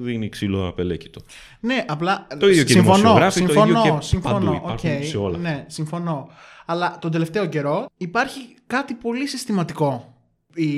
δίνει 0.00 0.28
ξύλο 0.28 0.68
απελέκητο. 0.68 1.20
Ναι, 1.60 1.84
απλά. 1.88 2.26
Το 2.38 2.48
ίδιο 2.48 2.64
και 2.64 2.72
συμφωνώ, 2.72 3.30
συμφωνώ, 3.30 3.64
το 3.64 3.78
ίδιο 3.78 3.98
και 3.98 4.04
συμφωνώ, 4.04 4.50
παντού, 4.50 4.74
okay, 4.82 5.00
σε 5.02 5.16
όλα. 5.16 5.38
Ναι, 5.38 5.64
συμφωνώ. 5.68 6.28
Αλλά 6.66 6.98
τον 7.00 7.10
τελευταίο 7.10 7.46
καιρό 7.46 7.86
υπάρχει 7.96 8.54
κάτι 8.66 8.94
πολύ 8.94 9.26
συστηματικό. 9.26 10.14
Η 10.54 10.70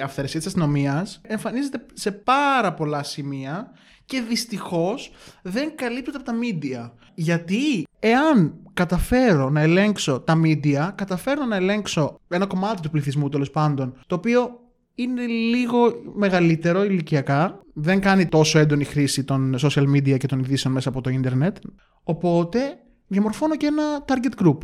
αυθαιρεσία 0.00 0.38
της 0.38 0.48
αστυνομίας 0.48 1.20
εμφανίζεται 1.22 1.86
σε 1.92 2.12
πάρα 2.12 2.74
πολλά 2.74 3.02
σημεία 3.02 3.70
και 4.04 4.20
δυστυχώς 4.20 5.10
δεν 5.42 5.72
καλύπτεται 5.74 6.16
από 6.16 6.26
τα 6.26 6.32
μίντια. 6.32 6.92
Γιατί 7.14 7.86
εάν 7.98 8.54
καταφέρω 8.74 9.50
να 9.50 9.60
ελέγξω 9.60 10.20
τα 10.20 10.34
μίντια, 10.34 10.92
καταφέρω 10.96 11.44
να 11.44 11.56
ελέγξω 11.56 12.20
ένα 12.28 12.46
κομμάτι 12.46 12.82
του 12.82 12.90
πληθυσμού 12.90 13.28
τέλος 13.28 13.50
πάντων, 13.50 13.98
το 14.06 14.14
οποίο 14.14 14.60
είναι 14.98 15.26
λίγο 15.26 16.02
μεγαλύτερο 16.14 16.84
ηλικιακά. 16.84 17.60
Δεν 17.74 18.00
κάνει 18.00 18.26
τόσο 18.26 18.58
έντονη 18.58 18.84
χρήση 18.84 19.24
των 19.24 19.56
social 19.60 19.84
media 19.96 20.16
και 20.18 20.26
των 20.26 20.38
ειδήσεων 20.38 20.74
μέσα 20.74 20.88
από 20.88 21.00
το 21.00 21.10
ίντερνετ. 21.10 21.56
Οπότε 22.02 22.58
διαμορφώνω 23.06 23.56
και 23.56 23.66
ένα 23.66 24.04
target 24.08 24.44
group. 24.44 24.58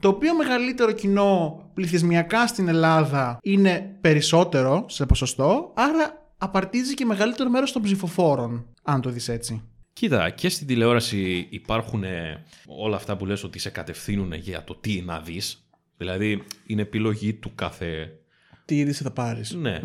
Το 0.00 0.08
οποίο 0.08 0.36
μεγαλύτερο 0.36 0.92
κοινό 0.92 1.60
πληθυσμιακά 1.74 2.46
στην 2.46 2.68
Ελλάδα 2.68 3.38
είναι 3.42 3.98
περισσότερο 4.00 4.84
σε 4.88 5.06
ποσοστό, 5.06 5.72
άρα 5.76 6.32
απαρτίζει 6.38 6.94
και 6.94 7.04
μεγαλύτερο 7.04 7.50
μέρος 7.50 7.72
των 7.72 7.82
ψηφοφόρων, 7.82 8.66
αν 8.82 9.00
το 9.00 9.10
δεις 9.10 9.28
έτσι. 9.28 9.62
Κοίτα, 9.92 10.30
και 10.30 10.48
στην 10.48 10.66
τηλεόραση 10.66 11.46
υπάρχουν 11.50 12.04
ε, 12.04 12.44
όλα 12.66 12.96
αυτά 12.96 13.16
που 13.16 13.26
λες 13.26 13.44
ότι 13.44 13.58
σε 13.58 13.70
κατευθύνουν 13.70 14.32
για 14.32 14.64
το 14.64 14.74
τι 14.74 15.02
να 15.02 15.20
δεις. 15.20 15.68
Δηλαδή, 15.96 16.42
είναι 16.66 16.82
επιλογή 16.82 17.34
του 17.34 17.54
κάθε 17.54 18.18
τι 18.66 18.78
είδηση 18.78 19.02
θα 19.02 19.10
πάρεις. 19.10 19.52
Ναι. 19.52 19.80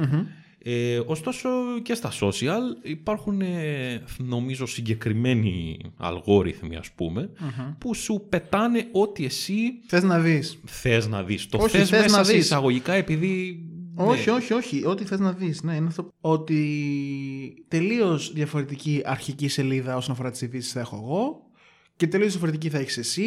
Ε, 0.64 1.00
ωστόσο 1.06 1.50
και 1.84 1.94
στα 1.94 2.12
social 2.22 2.62
υπάρχουν 2.82 3.42
ε, 3.42 4.04
νομίζω 4.18 4.66
συγκεκριμένοι 4.66 5.78
αλγόριθμοι 5.98 6.76
ας 6.76 6.92
πουμε 6.92 7.30
που 7.78 7.96
σου 7.96 8.26
πετάνε 8.30 8.88
ό,τι 8.92 9.26
εσύ 9.26 9.62
θες 9.88 10.04
να 10.04 10.20
δεις. 10.20 10.60
Θες 10.66 11.08
να 11.08 11.24
δεις. 11.24 11.48
Το 11.48 11.58
όχι, 11.58 11.78
θες, 11.78 11.90
θες 11.90 12.02
μέσα 12.02 12.18
να 12.18 12.24
σε 12.24 12.38
εισαγωγικά 12.38 12.94
επειδή... 12.94 13.66
Όχι, 13.96 14.30
ναι. 14.30 14.36
όχι, 14.36 14.54
όχι. 14.54 14.86
Ό,τι 14.86 15.06
θες 15.06 15.20
να 15.20 15.32
δεις. 15.32 15.64
Ναι, 15.64 15.76
είναι 15.76 15.88
αυτό. 15.88 16.14
Ότι 16.22 17.66
τελείως 17.68 18.34
διαφορετική 18.34 19.02
αρχική 19.06 19.48
σελίδα 19.48 19.96
όσον 19.96 20.12
αφορά 20.14 20.32
τις 20.32 20.42
ειδήσεις 20.42 20.72
θα 20.72 20.80
έχω 20.80 20.96
εγώ 20.96 21.42
και 21.96 22.08
τελείως 22.08 22.32
διαφορετική 22.32 22.70
θα 22.70 22.78
έχεις 22.78 22.98
εσύ, 22.98 23.24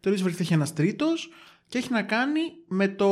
τελείως 0.00 0.20
διαφορετική 0.22 0.36
θα 0.36 0.42
έχει 0.42 0.52
ένας 0.52 0.72
τρίτος 0.72 1.30
και 1.70 1.78
έχει 1.78 1.92
να 1.92 2.02
κάνει 2.02 2.40
με 2.68 2.88
το 2.88 3.06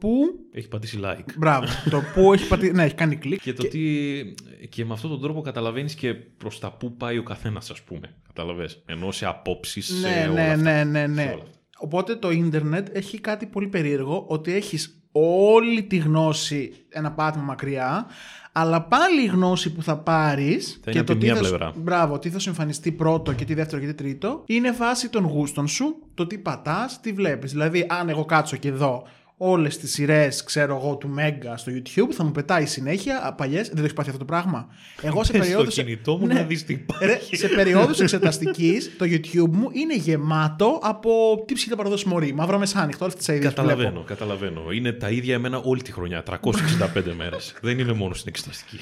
που. 0.00 0.10
Έχει 0.52 0.68
πατήσει 0.68 1.00
like. 1.02 1.34
Μπράβο. 1.38 1.66
το 1.90 2.02
που 2.14 2.32
έχει 2.32 2.48
πατήσει. 2.48 2.72
Ναι, 2.72 2.84
έχει 2.84 2.94
κάνει 2.94 3.16
κλικ. 3.16 3.40
Και, 3.40 3.52
το 3.52 3.62
και... 3.62 3.68
τι. 3.68 4.68
Και 4.68 4.84
με 4.84 4.92
αυτόν 4.92 5.10
τον 5.10 5.20
τρόπο 5.20 5.40
καταλαβαίνεις 5.40 5.94
και 5.94 6.14
προς 6.14 6.58
τα 6.58 6.72
που 6.72 6.96
πάει 6.96 7.18
ο 7.18 7.22
καθένας, 7.22 7.70
ας 7.70 7.82
πούμε. 7.82 8.14
Καταλαβέ. 8.26 8.68
Ενώ 8.86 9.12
σε 9.12 9.26
απόψεις. 9.26 10.02
Ναι, 10.02 10.30
ναι, 10.32 10.56
ναι, 10.56 10.84
ναι, 10.84 11.06
ναι. 11.06 11.36
Οπότε 11.78 12.16
το 12.16 12.30
ίντερνετ 12.30 12.96
έχει 12.96 13.20
κάτι 13.20 13.46
πολύ 13.46 13.68
περίεργο 13.68 14.24
ότι 14.28 14.52
έχεις 14.52 14.97
όλη 15.12 15.82
τη 15.82 15.96
γνώση 15.96 16.72
ένα 16.88 17.12
πάτημα 17.12 17.44
μακριά, 17.44 18.06
αλλά 18.52 18.82
πάλι 18.82 19.22
η 19.22 19.26
γνώση 19.26 19.72
που 19.72 19.82
θα 19.82 19.98
πάρεις. 19.98 20.80
Θα 20.84 20.90
είναι 20.90 21.00
από 21.00 21.12
τη 21.16 21.24
μία 21.24 21.34
θα, 21.36 21.42
σου- 21.42 21.48
πλευρά. 21.48 21.72
Μπράβο, 21.76 22.18
τι 22.18 22.30
θα 22.30 22.38
σου 22.38 22.48
εμφανιστεί 22.48 22.92
πρώτο 22.92 23.32
και 23.32 23.44
τι 23.44 23.54
δεύτερο 23.54 23.80
και 23.80 23.86
τι 23.86 23.94
τρίτο, 23.94 24.42
είναι 24.46 24.72
βάση 24.72 25.08
των 25.08 25.24
γούστων 25.24 25.68
σου, 25.68 25.96
το 26.14 26.26
τι 26.26 26.38
πατάς, 26.38 27.00
τι 27.00 27.12
βλέπεις. 27.12 27.52
Δηλαδή, 27.52 27.86
αν 27.88 28.08
εγώ 28.08 28.24
κάτσω 28.24 28.56
και 28.56 28.70
δω 28.70 29.06
όλες 29.38 29.78
τις 29.78 29.92
σειρές, 29.92 30.44
ξέρω 30.44 30.76
εγώ, 30.76 30.96
του 30.96 31.08
Μέγκα 31.08 31.56
στο 31.56 31.72
YouTube, 31.74 32.12
θα 32.12 32.24
μου 32.24 32.32
πετάει 32.32 32.66
συνέχεια 32.66 33.34
παλιές. 33.36 33.66
Δεν 33.66 33.76
το 33.76 33.82
έχεις 33.82 33.92
πάθει 33.92 34.08
αυτό 34.08 34.20
το 34.20 34.32
πράγμα; 34.32 34.68
Εγώ 35.02 35.24
σε 35.24 35.32
Πες 35.32 35.40
στο 35.40 35.50
περίοδους. 35.50 35.74
κινητό 35.74 36.16
μου 36.16 36.26
να 36.26 36.42
δεις 36.42 36.64
τι 36.64 36.72
υπάρχει. 36.72 37.04
Ρε, 37.06 37.36
σε 37.36 37.48
περιόδου 37.48 38.02
εξεταστικής, 38.02 38.96
το 38.98 39.04
YouTube 39.08 39.50
μου 39.50 39.68
είναι 39.72 39.96
γεμάτο 39.96 40.78
από 40.82 41.42
τι 41.46 41.54
ψυχή 41.54 41.70
θα 41.70 41.76
παραδώσει 41.76 42.08
μωρή. 42.08 42.32
Μαύρο 42.34 42.58
μεσάνυχτο, 42.58 43.04
όλε 43.04 43.14
τι 43.14 43.32
αειδίε 43.32 43.48
που 43.50 43.54
βλέπω. 43.62 43.68
Καταλαβαίνω, 43.68 44.02
καταλαβαίνω. 44.06 44.70
Είναι 44.72 44.92
τα 44.92 45.10
ίδια 45.10 45.34
εμένα 45.34 45.58
όλη 45.58 45.82
τη 45.82 45.92
χρονιά. 45.92 46.22
365 46.22 47.12
μέρες. 47.16 47.54
Δεν 47.60 47.78
είναι 47.78 47.92
μόνο 47.92 48.14
στην 48.14 48.28
εξεταστική. 48.28 48.78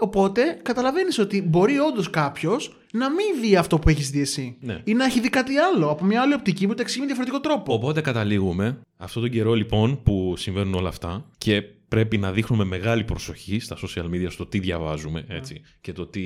Οπότε 0.00 0.58
καταλαβαίνεις 0.62 1.18
ότι 1.18 1.42
μπορεί 1.42 1.78
όντως 1.78 2.10
κάποιος 2.10 2.76
να 2.92 3.10
μην 3.10 3.40
δει 3.40 3.56
αυτό 3.56 3.78
που 3.78 3.88
έχεις 3.88 4.10
δει 4.10 4.20
εσύ. 4.20 4.56
Ναι. 4.60 4.80
Ή 4.84 4.94
να 4.94 5.04
έχει 5.04 5.20
δει 5.20 5.28
κάτι 5.28 5.56
άλλο 5.56 5.88
από 5.88 6.04
μια 6.04 6.22
άλλη 6.22 6.34
οπτική 6.34 6.66
που 6.66 6.74
τα 6.74 6.82
εξηγεί 6.82 7.00
με 7.00 7.06
διαφορετικό 7.06 7.40
τρόπο. 7.40 7.72
Οπότε 7.72 8.00
καταλήγουμε 8.00 8.80
αυτόν 8.96 9.22
τον 9.22 9.30
καιρό 9.30 9.54
λοιπόν 9.54 10.02
που 10.02 10.34
συμβαίνουν 10.36 10.74
όλα 10.74 10.88
αυτά 10.88 11.30
και 11.38 11.62
πρέπει 11.88 12.18
να 12.18 12.32
δείχνουμε 12.32 12.64
μεγάλη 12.64 13.04
προσοχή 13.04 13.60
στα 13.60 13.76
social 13.76 14.04
media 14.04 14.26
στο 14.28 14.46
τι 14.46 14.58
διαβάζουμε 14.58 15.24
έτσι, 15.28 15.60
και 15.80 15.92
το 15.92 16.06
τι 16.06 16.22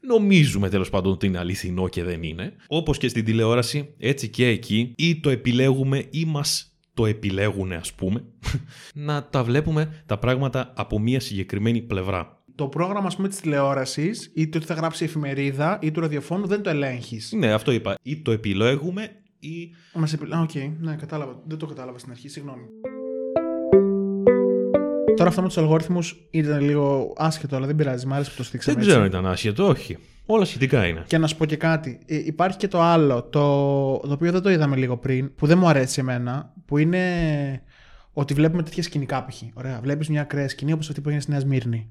νομίζουμε 0.00 0.68
τέλος 0.68 0.90
πάντων 0.90 1.12
ότι 1.12 1.26
είναι 1.26 1.38
αληθινό 1.38 1.88
και 1.88 2.02
δεν 2.02 2.22
είναι. 2.22 2.52
Όπως 2.66 2.98
και 2.98 3.08
στην 3.08 3.24
τηλεόραση, 3.24 3.94
έτσι 3.98 4.28
και 4.28 4.46
εκεί 4.46 4.92
ή 4.96 5.20
το 5.20 5.30
επιλέγουμε 5.30 6.06
ή 6.10 6.24
μας 6.24 6.72
το 6.94 7.06
επιλέγουν 7.06 7.72
ας 7.72 7.92
πούμε 7.92 8.24
να 9.08 9.24
τα 9.24 9.44
βλέπουμε 9.44 10.02
τα 10.06 10.18
πράγματα 10.18 10.72
από 10.76 10.98
μια 10.98 11.20
συγκεκριμένη 11.20 11.80
πλευρά. 11.80 12.37
Το 12.58 12.68
πρόγραμμα, 12.68 13.06
ας 13.06 13.16
πούμε, 13.16 13.28
της 13.28 13.40
τηλεόρασης 13.40 14.30
ή 14.34 14.48
το 14.48 14.58
τι 14.58 14.64
θα 14.64 14.74
γράψει 14.74 15.04
η 15.04 15.06
εφημερίδα 15.06 15.78
ή 15.82 15.90
του 15.90 16.00
ραδιοφώνου 16.00 16.46
δεν 16.46 16.62
το 16.62 16.70
ελέγχεις. 16.70 17.32
Ναι, 17.32 17.52
αυτό 17.52 17.72
είπα. 17.72 17.94
Ή 18.02 18.16
το 18.16 18.30
επιλέγουμε 18.30 19.10
ή 19.38 19.74
Μας 19.94 20.12
επι... 20.12 20.34
Α, 20.34 20.40
οκ, 20.40 20.54
ναι, 20.80 20.94
κατάλαβα. 20.94 21.42
Δεν 21.46 21.58
το 21.58 21.66
κατάλαβα 21.66 21.98
στην 21.98 22.10
αρχή, 22.10 22.28
συγγνώμη. 22.28 22.62
Τώρα 25.16 25.28
αυτό 25.28 25.42
με 25.42 25.48
τους 25.48 25.58
αλγόριθμους 25.58 26.28
ήταν 26.30 26.60
λίγο 26.60 27.12
άσχετο, 27.16 27.56
αλλά 27.56 27.66
δεν 27.66 27.76
πειράζει. 27.76 28.06
Μ' 28.06 28.12
άρεσε 28.12 28.30
που 28.30 28.36
το 28.36 28.44
θίξαμε. 28.44 28.76
δεν 28.76 28.84
έτσι. 28.84 28.96
ξέρω 28.96 29.18
αν 29.18 29.22
ήταν 29.22 29.32
άσχετο, 29.32 29.66
όχι. 29.66 29.98
Όλα 30.26 30.44
σχετικά 30.44 30.86
είναι. 30.86 31.04
Και 31.06 31.18
να 31.18 31.26
σου 31.26 31.36
πω 31.36 31.44
και 31.44 31.56
κάτι. 31.56 31.98
Ε, 32.06 32.16
υπάρχει 32.16 32.56
και 32.56 32.68
το 32.68 32.80
άλλο, 32.80 33.22
το, 33.22 33.40
το 33.98 34.12
οποίο 34.12 34.32
δεν 34.32 34.42
το 34.42 34.50
είδαμε 34.50 34.76
λίγο 34.76 34.96
πριν, 34.96 35.34
που 35.34 35.46
δεν 35.46 35.58
μου 35.58 35.68
αρέσει 35.68 36.00
εμένα, 36.00 36.54
που 36.66 36.78
είναι 36.78 37.02
ότι 38.12 38.34
βλέπουμε 38.34 38.62
τέτοια 38.62 38.82
σκηνικά 38.82 39.24
π.χ. 39.24 39.42
Ωραία. 39.54 39.80
Βλέπεις 39.80 40.08
μια 40.08 40.20
ακραία 40.20 40.48
σκηνή 40.48 40.72
όπως 40.72 40.88
αυτή 40.88 41.00
που 41.00 41.08
έγινε 41.08 41.22
στη 41.22 41.30
Νέα 41.30 41.40
Σμύρνη. 41.40 41.90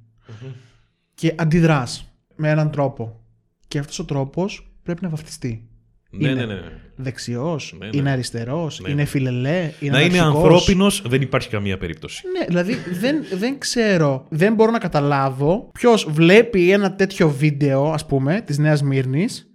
Και 1.13 1.33
αντιδράς 1.37 2.11
με 2.35 2.49
έναν 2.49 2.71
τρόπο. 2.71 3.19
Και 3.67 3.79
αυτός 3.79 3.99
ο 3.99 4.05
τρόπος 4.05 4.71
πρέπει 4.83 5.03
να 5.03 5.09
βαφτιστεί. 5.09 5.67
Ναι, 6.09 6.29
Είναι 6.29 6.45
ναι, 6.45 6.53
ναι. 6.53 6.61
Δεξιός, 6.95 7.75
Ναι, 7.79 7.85
ναι. 7.85 7.97
είναι 7.97 8.11
αριστερός, 8.11 8.79
Ναι, 8.79 8.89
είναι 8.89 9.01
ναι. 9.01 9.07
φιλελέ, 9.07 9.71
είναι 9.79 9.91
να 9.91 10.01
είναι 10.01 10.19
αναρχικός. 10.19 10.43
ανθρώπινος 10.51 11.01
δεν 11.05 11.21
υπάρχει 11.21 11.49
καμία 11.49 11.77
περίπτωση. 11.77 12.23
Ναι, 12.39 12.45
δηλαδή 12.45 12.73
δεν, 12.99 13.23
δεν 13.33 13.57
ξέρω, 13.59 14.25
δεν 14.29 14.53
μπορώ 14.53 14.71
να 14.71 14.79
καταλάβω 14.79 15.69
ποιος 15.73 16.07
βλέπει 16.09 16.71
ένα 16.71 16.95
τέτοιο 16.95 17.29
βίντεο, 17.29 17.91
ας 17.91 18.05
πούμε, 18.05 18.41
της 18.41 18.57
Νέας 18.57 18.81
Μύρνης, 18.83 19.51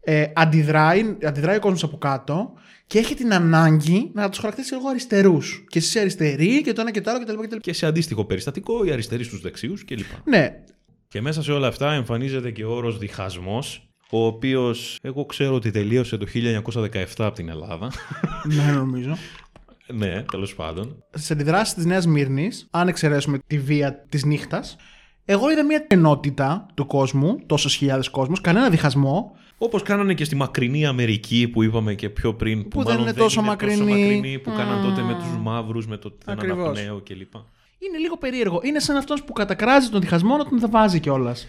ε, 0.00 0.24
αντιδράει, 0.34 1.16
αντιδράει 1.24 1.56
ο 1.56 1.60
κόσμος 1.60 1.82
από 1.82 1.98
κάτω 1.98 2.52
και 2.90 2.98
έχει 2.98 3.14
την 3.14 3.34
ανάγκη 3.34 4.10
να 4.14 4.28
τους 4.28 4.38
χαρακτηρίσει 4.38 4.74
εγώ 4.74 4.88
αριστερούς. 4.88 5.64
Και 5.68 5.78
εσύ 5.78 5.88
είσαι 5.88 6.00
αριστερή 6.00 6.62
και 6.62 6.72
το 6.72 6.80
ένα 6.80 6.90
και 6.90 7.00
το 7.00 7.10
άλλο 7.10 7.20
κτλ. 7.20 7.42
κτλ. 7.42 7.56
Και 7.56 7.72
σε 7.72 7.86
αντίστοιχο 7.86 8.24
περιστατικό, 8.24 8.84
οι 8.84 8.92
αριστεροί 8.92 9.24
στους 9.24 9.40
δεξιού 9.40 9.74
κλπ. 9.86 10.04
Ναι, 10.24 10.62
Και 11.08 11.20
μέσα 11.20 11.42
σε 11.42 11.52
όλα 11.52 11.66
αυτά 11.66 11.92
εμφανίζεται 11.92 12.50
και 12.50 12.64
ο 12.64 12.70
όρος 12.70 12.98
διχασμός, 12.98 13.88
ο 14.10 14.26
οποίος 14.26 14.98
εγώ 15.02 15.24
ξέρω 15.24 15.54
ότι 15.54 15.70
τελείωσε 15.70 16.16
το 16.16 16.26
1917 16.34 17.04
από 17.18 17.34
την 17.34 17.48
Ελλάδα. 17.48 17.92
ναι, 18.56 18.72
νομίζω. 18.72 19.16
ναι, 19.86 20.22
τέλος 20.30 20.54
πάντων. 20.54 21.04
Στι 21.14 21.32
αντιδράσεις 21.32 21.74
της 21.74 21.84
Νέας 21.84 22.06
Μύρνης, 22.06 22.68
αν 22.70 22.88
εξαιρέσουμε 22.88 23.38
τη 23.46 23.58
βία 23.58 24.06
της 24.08 24.24
νύχτας, 24.24 24.76
εγώ 25.24 25.50
είδα 25.50 25.64
μια 25.64 25.84
ενότητα 25.88 26.66
του 26.74 26.86
κόσμου, 26.86 27.38
τόσε 27.46 27.68
χιλιάδες 27.68 28.08
κόσμου, 28.08 28.34
κανένα 28.42 28.70
διχασμό, 28.70 29.34
Όπως 29.62 29.82
κάνανε 29.82 30.14
και 30.14 30.24
στη 30.24 30.36
μακρινή 30.36 30.86
Αμερική 30.86 31.48
που 31.48 31.62
είπαμε 31.62 31.94
και 31.94 32.08
πιο 32.08 32.34
πριν. 32.34 32.62
Που, 32.62 32.68
Που 32.68 32.82
δεν 32.82 32.86
μάλλον 32.92 33.02
είναι 33.08 33.12
τόσο 33.18 33.42
μακρινή. 33.42 34.38
που 34.38 34.50
κάναν 34.56 34.82
τότε 34.82 35.02
με 35.02 35.12
Μμμ. 35.12 35.18
τους 35.18 35.36
μαύρους, 35.42 35.86
με 35.86 35.96
το 35.96 36.12
έναν 36.26 36.38
Ακριβώς. 36.38 36.64
αναπνέο 36.78 37.00
κλπ. 37.04 37.34
Είναι 37.78 37.98
λίγο 37.98 38.16
περίεργο. 38.16 38.60
Είναι 38.64 38.80
σαν 38.80 38.96
αυτός 38.96 39.24
που 39.24 39.32
κατακράζει 39.32 39.88
τον 39.88 40.00
διχασμό 40.00 40.36
να 40.36 40.44
τον 40.48 40.58
θα 40.60 40.68
βάζει 40.68 41.00
κιόλας. 41.00 41.48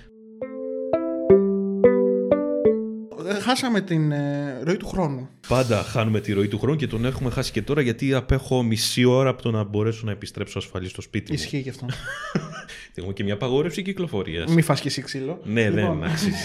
Χάσαμε 3.51 3.81
την 3.81 4.11
ε, 4.11 4.59
ροή 4.63 4.77
του 4.77 4.87
χρόνου. 4.87 5.29
Πάντα 5.47 5.83
χάνουμε 5.83 6.19
τη 6.19 6.33
ροή 6.33 6.47
του 6.47 6.59
χρόνου 6.59 6.75
και 6.75 6.87
τον 6.87 7.05
έχουμε 7.05 7.29
χάσει 7.29 7.51
και 7.51 7.61
τώρα 7.61 7.81
γιατί 7.81 8.13
απέχω 8.13 8.63
μισή 8.63 9.03
ώρα 9.05 9.29
από 9.29 9.41
το 9.41 9.51
να 9.51 9.63
μπορέσω 9.63 10.01
να 10.05 10.11
επιστρέψω 10.11 10.57
ασφαλή 10.57 10.89
στο 10.89 11.01
σπίτι 11.01 11.31
μου. 11.31 11.37
Ισχύει 11.41 11.63
και 11.63 11.69
αυτό. 11.69 11.85
Έχουμε 12.95 13.13
και 13.13 13.23
μια 13.23 13.33
απαγόρευση 13.33 13.81
κυκλοφορίας. 13.81 14.53
Μη 14.53 14.61
φας 14.61 14.81
και 14.81 14.87
εσύ 14.87 15.01
ξύλο. 15.01 15.39
Ναι, 15.43 15.69
Λοιπόν, 15.69 15.99
δεν 15.99 16.09
αξίζει. 16.09 16.35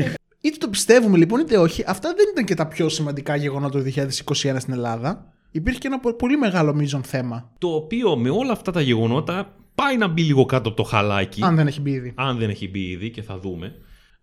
Είτε 0.40 0.56
το 0.58 0.68
πιστεύουμε 0.68 1.16
λοιπόν, 1.16 1.40
είτε 1.40 1.58
όχι, 1.58 1.84
αυτά 1.86 2.08
δεν 2.16 2.26
ήταν 2.32 2.44
και 2.44 2.54
τα 2.54 2.66
πιο 2.66 2.88
σημαντικά 2.88 3.36
γεγονότα 3.36 3.82
του 3.82 3.92
2021 3.94 4.56
στην 4.58 4.72
Ελλάδα. 4.72 5.32
Υπήρχε 5.50 5.78
και 5.78 5.86
ένα 5.86 6.00
πο- 6.00 6.12
πολύ 6.14 6.36
μεγάλο 6.36 6.74
μείζον 6.74 7.02
θέμα. 7.02 7.50
το 7.58 7.68
οποίο 7.68 8.16
με 8.16 8.30
όλα 8.30 8.52
αυτά 8.52 8.72
τα 8.72 8.80
γεγονότα 8.80 9.54
πάει 9.74 9.96
να 9.96 10.08
μπει 10.08 10.22
λίγο 10.22 10.44
κάτω 10.44 10.68
από 10.68 10.76
το 10.76 10.82
χαλάκι. 10.82 11.40
Αν 11.44 11.56
δεν 11.56 11.66
έχει 11.66 11.80
μπει 11.80 11.90
ήδη. 11.90 12.12
αν 12.16 12.38
δεν 12.38 12.50
έχει 12.50 12.68
μπει 12.68 12.80
ήδη 12.80 13.10
και 13.10 13.22
θα 13.22 13.38
δούμε. 13.38 13.74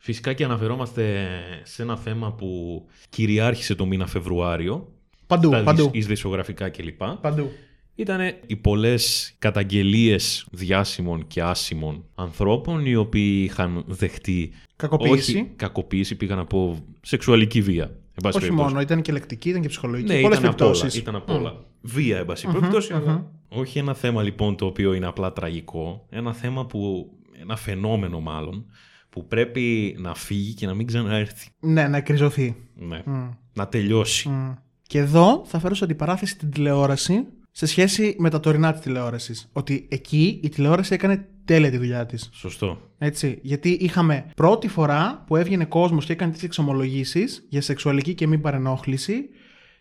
Φυσικά 0.06 0.34
και 0.34 0.44
αναφερόμαστε 0.44 1.28
σε 1.63 1.82
ένα 1.82 1.98
θέμα 1.98 2.34
που 2.34 2.82
κυριάρχησε 3.10 3.76
το 3.76 3.86
μήνα 3.86 4.08
Φεβρουάριο. 4.08 4.92
Παντού, 5.28 5.48
στα 5.48 5.63
παντού. 5.63 5.89
εις 5.94 6.04
ειδησιογραφικά 6.06 6.70
κλπ. 6.70 7.04
Παντού. 7.22 7.52
Ήταν 7.96 8.20
οι 8.48 8.56
πολλές 8.56 9.34
καταγγελίες 9.39 10.48
διάσημων 10.52 11.28
και 11.28 11.42
άσημων 11.42 12.04
ανθρώπων 12.16 12.86
οι 12.86 12.96
οποίοι 12.96 13.42
είχαν 13.50 13.84
δεχτεί 13.88 14.52
Κακοποίηση. 14.76 15.36
όχι 15.38 15.52
κακοποίηση, 15.56 16.16
πήγα 16.16 16.36
να 16.36 16.46
πω 16.46 16.78
σεξουαλική 17.02 17.62
βία. 17.62 17.84
Εν 17.84 17.92
πάση 18.24 18.38
Όχι 18.38 18.46
περιπτώσει. 18.46 18.70
μόνο, 18.70 18.82
ήταν 18.82 19.02
και 19.02 19.12
λεκτική, 19.12 19.50
ήταν 19.50 19.62
και 19.62 19.68
ψυχολογική. 19.68 20.13
Ναι, 20.13 20.22
Πολλές 20.22 20.38
ήταν 20.38 20.50
απ' 20.50 20.62
όλα, 20.62 20.70
περιπτώσεις. 20.72 21.02
ήταν 21.02 21.16
απ' 21.16 21.30
όλα. 21.30 21.63
Βία, 21.82 22.18
εν 22.18 22.26
πάση 22.26 22.48
περιπτώσει, 22.48 22.94
αλλά 22.94 23.32
όχι 23.50 23.80
ένα 23.80 23.94
θέμα 23.94 24.24
λοιπόν 24.24 24.56
το 24.56 24.66
οποίο 24.66 24.94
είναι 24.94 25.06
απλά 25.08 25.34
τραγικό. 25.34 26.06
Ένα 26.10 26.34
θέμα 26.34 26.66
που, 26.66 27.10
ένα 27.42 27.56
φαινόμενο 27.56 28.20
μάλλον, 28.20 28.66
που 29.13 29.28
πρέπει 29.28 29.95
να 29.99 30.15
φύγει 30.15 30.54
και 30.54 30.65
να 30.65 30.73
μην 30.73 30.88
ξαναέρθει. 30.88 31.49
Ναι, 31.60 31.88
να 31.88 31.97
εκκριζωθεί. 31.97 32.56
Ναι. 32.76 33.02
Μμ. 33.06 33.30
Να 33.54 33.67
τελειώσει. 33.67 34.30
Μμ. 34.30 34.54
Και 34.88 34.97
εδώ 34.99 35.43
θα 35.45 35.60
φέρω 35.60 35.76
σε 35.76 35.84
αντιπαράθεση 35.84 36.38
την 36.38 36.52
τηλεόραση 36.52 37.26
σε 37.52 37.65
σχέση 37.65 38.15
με 38.19 38.30
τα 38.30 38.39
τωρινά 38.39 38.71
της 38.71 38.82
τηλεόρασης. 38.82 39.49
Ότι 39.54 39.88
εκεί 39.89 40.39
η 40.43 40.49
τηλεόραση 40.49 40.93
έκανε 40.93 41.28
τέλεια 41.45 41.69
τη 41.69 41.78
δουλειά 41.78 42.06
της. 42.06 42.30
Σωστό. 42.34 42.82
Έτσι. 42.97 43.39
Γιατί 43.41 43.69
είχαμε 43.69 44.26
πρώτη 44.36 44.67
φορά 44.67 45.23
που 45.28 45.36
έβγαινε 45.36 45.65
κόσμος 45.65 46.06
και 46.06 46.13
έκανε 46.13 46.32
τέτοιε 46.32 46.47
εξομολογήσεις 46.47 47.45
για 47.49 47.62
σεξουαλική 47.62 48.13
και 48.13 48.28
μη 48.28 48.38
παρενόχληση 48.38 49.30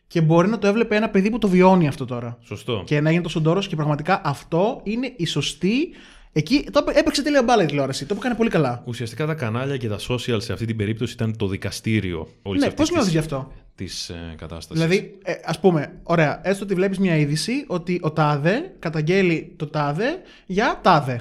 και 0.06 0.20
μπορεί 0.20 0.48
να 0.48 0.58
το 0.58 0.66
έβλεπε 0.66 0.96
ένα 0.96 1.08
παιδί 1.08 1.30
που 1.30 1.38
το 1.38 1.48
βιώνει 1.48 1.88
αυτό 1.88 2.04
τώρα. 2.04 2.38
Σωστό. 2.42 2.82
Και 2.86 3.00
να 3.00 3.10
γίνει 3.10 3.22
τόσο 3.22 3.40
ντόρο 3.40 3.60
και 3.60 3.76
πραγματικά 3.76 4.20
αυτό 4.24 4.80
είναι 4.84 5.12
η 5.16 5.26
σωστή. 5.26 5.88
Εκεί 6.32 6.66
το 6.72 6.78
έπαι- 6.78 6.96
έπαιξε 6.98 7.22
τέλεια 7.22 7.42
μπάλα 7.42 7.62
η 7.62 7.66
τηλεόραση. 7.66 8.06
Το 8.06 8.14
έκανε 8.18 8.34
πολύ 8.34 8.50
καλά. 8.50 8.82
Ουσιαστικά 8.86 9.26
τα 9.26 9.34
κανάλια 9.34 9.76
και 9.76 9.88
τα 9.88 9.98
social 10.08 10.36
σε 10.38 10.52
αυτή 10.52 10.66
την 10.66 10.76
περίπτωση 10.76 11.12
ήταν 11.12 11.36
το 11.36 11.46
δικαστήριο 11.46 12.28
όλης 12.42 12.60
ναι, 12.60 12.66
αυτής 12.66 12.80
πώς 12.80 12.90
νιώθει 12.90 13.10
γι' 13.10 13.18
αυτό; 13.18 13.52
της 13.74 14.08
ε, 14.08 14.34
κατάστασης. 14.36 14.82
Δηλαδή, 14.82 15.18
ε, 15.22 15.32
ας 15.44 15.60
πούμε, 15.60 16.00
ωραία, 16.02 16.40
έστω 16.44 16.64
ότι 16.64 16.74
βλέπεις 16.74 16.98
μια 16.98 17.16
είδηση 17.16 17.64
ότι 17.66 17.98
ο 18.02 18.10
Τάδε 18.10 18.74
καταγγέλει 18.78 19.54
το 19.56 19.66
Τάδε 19.66 20.22
για 20.46 20.80
Τάδε. 20.82 21.20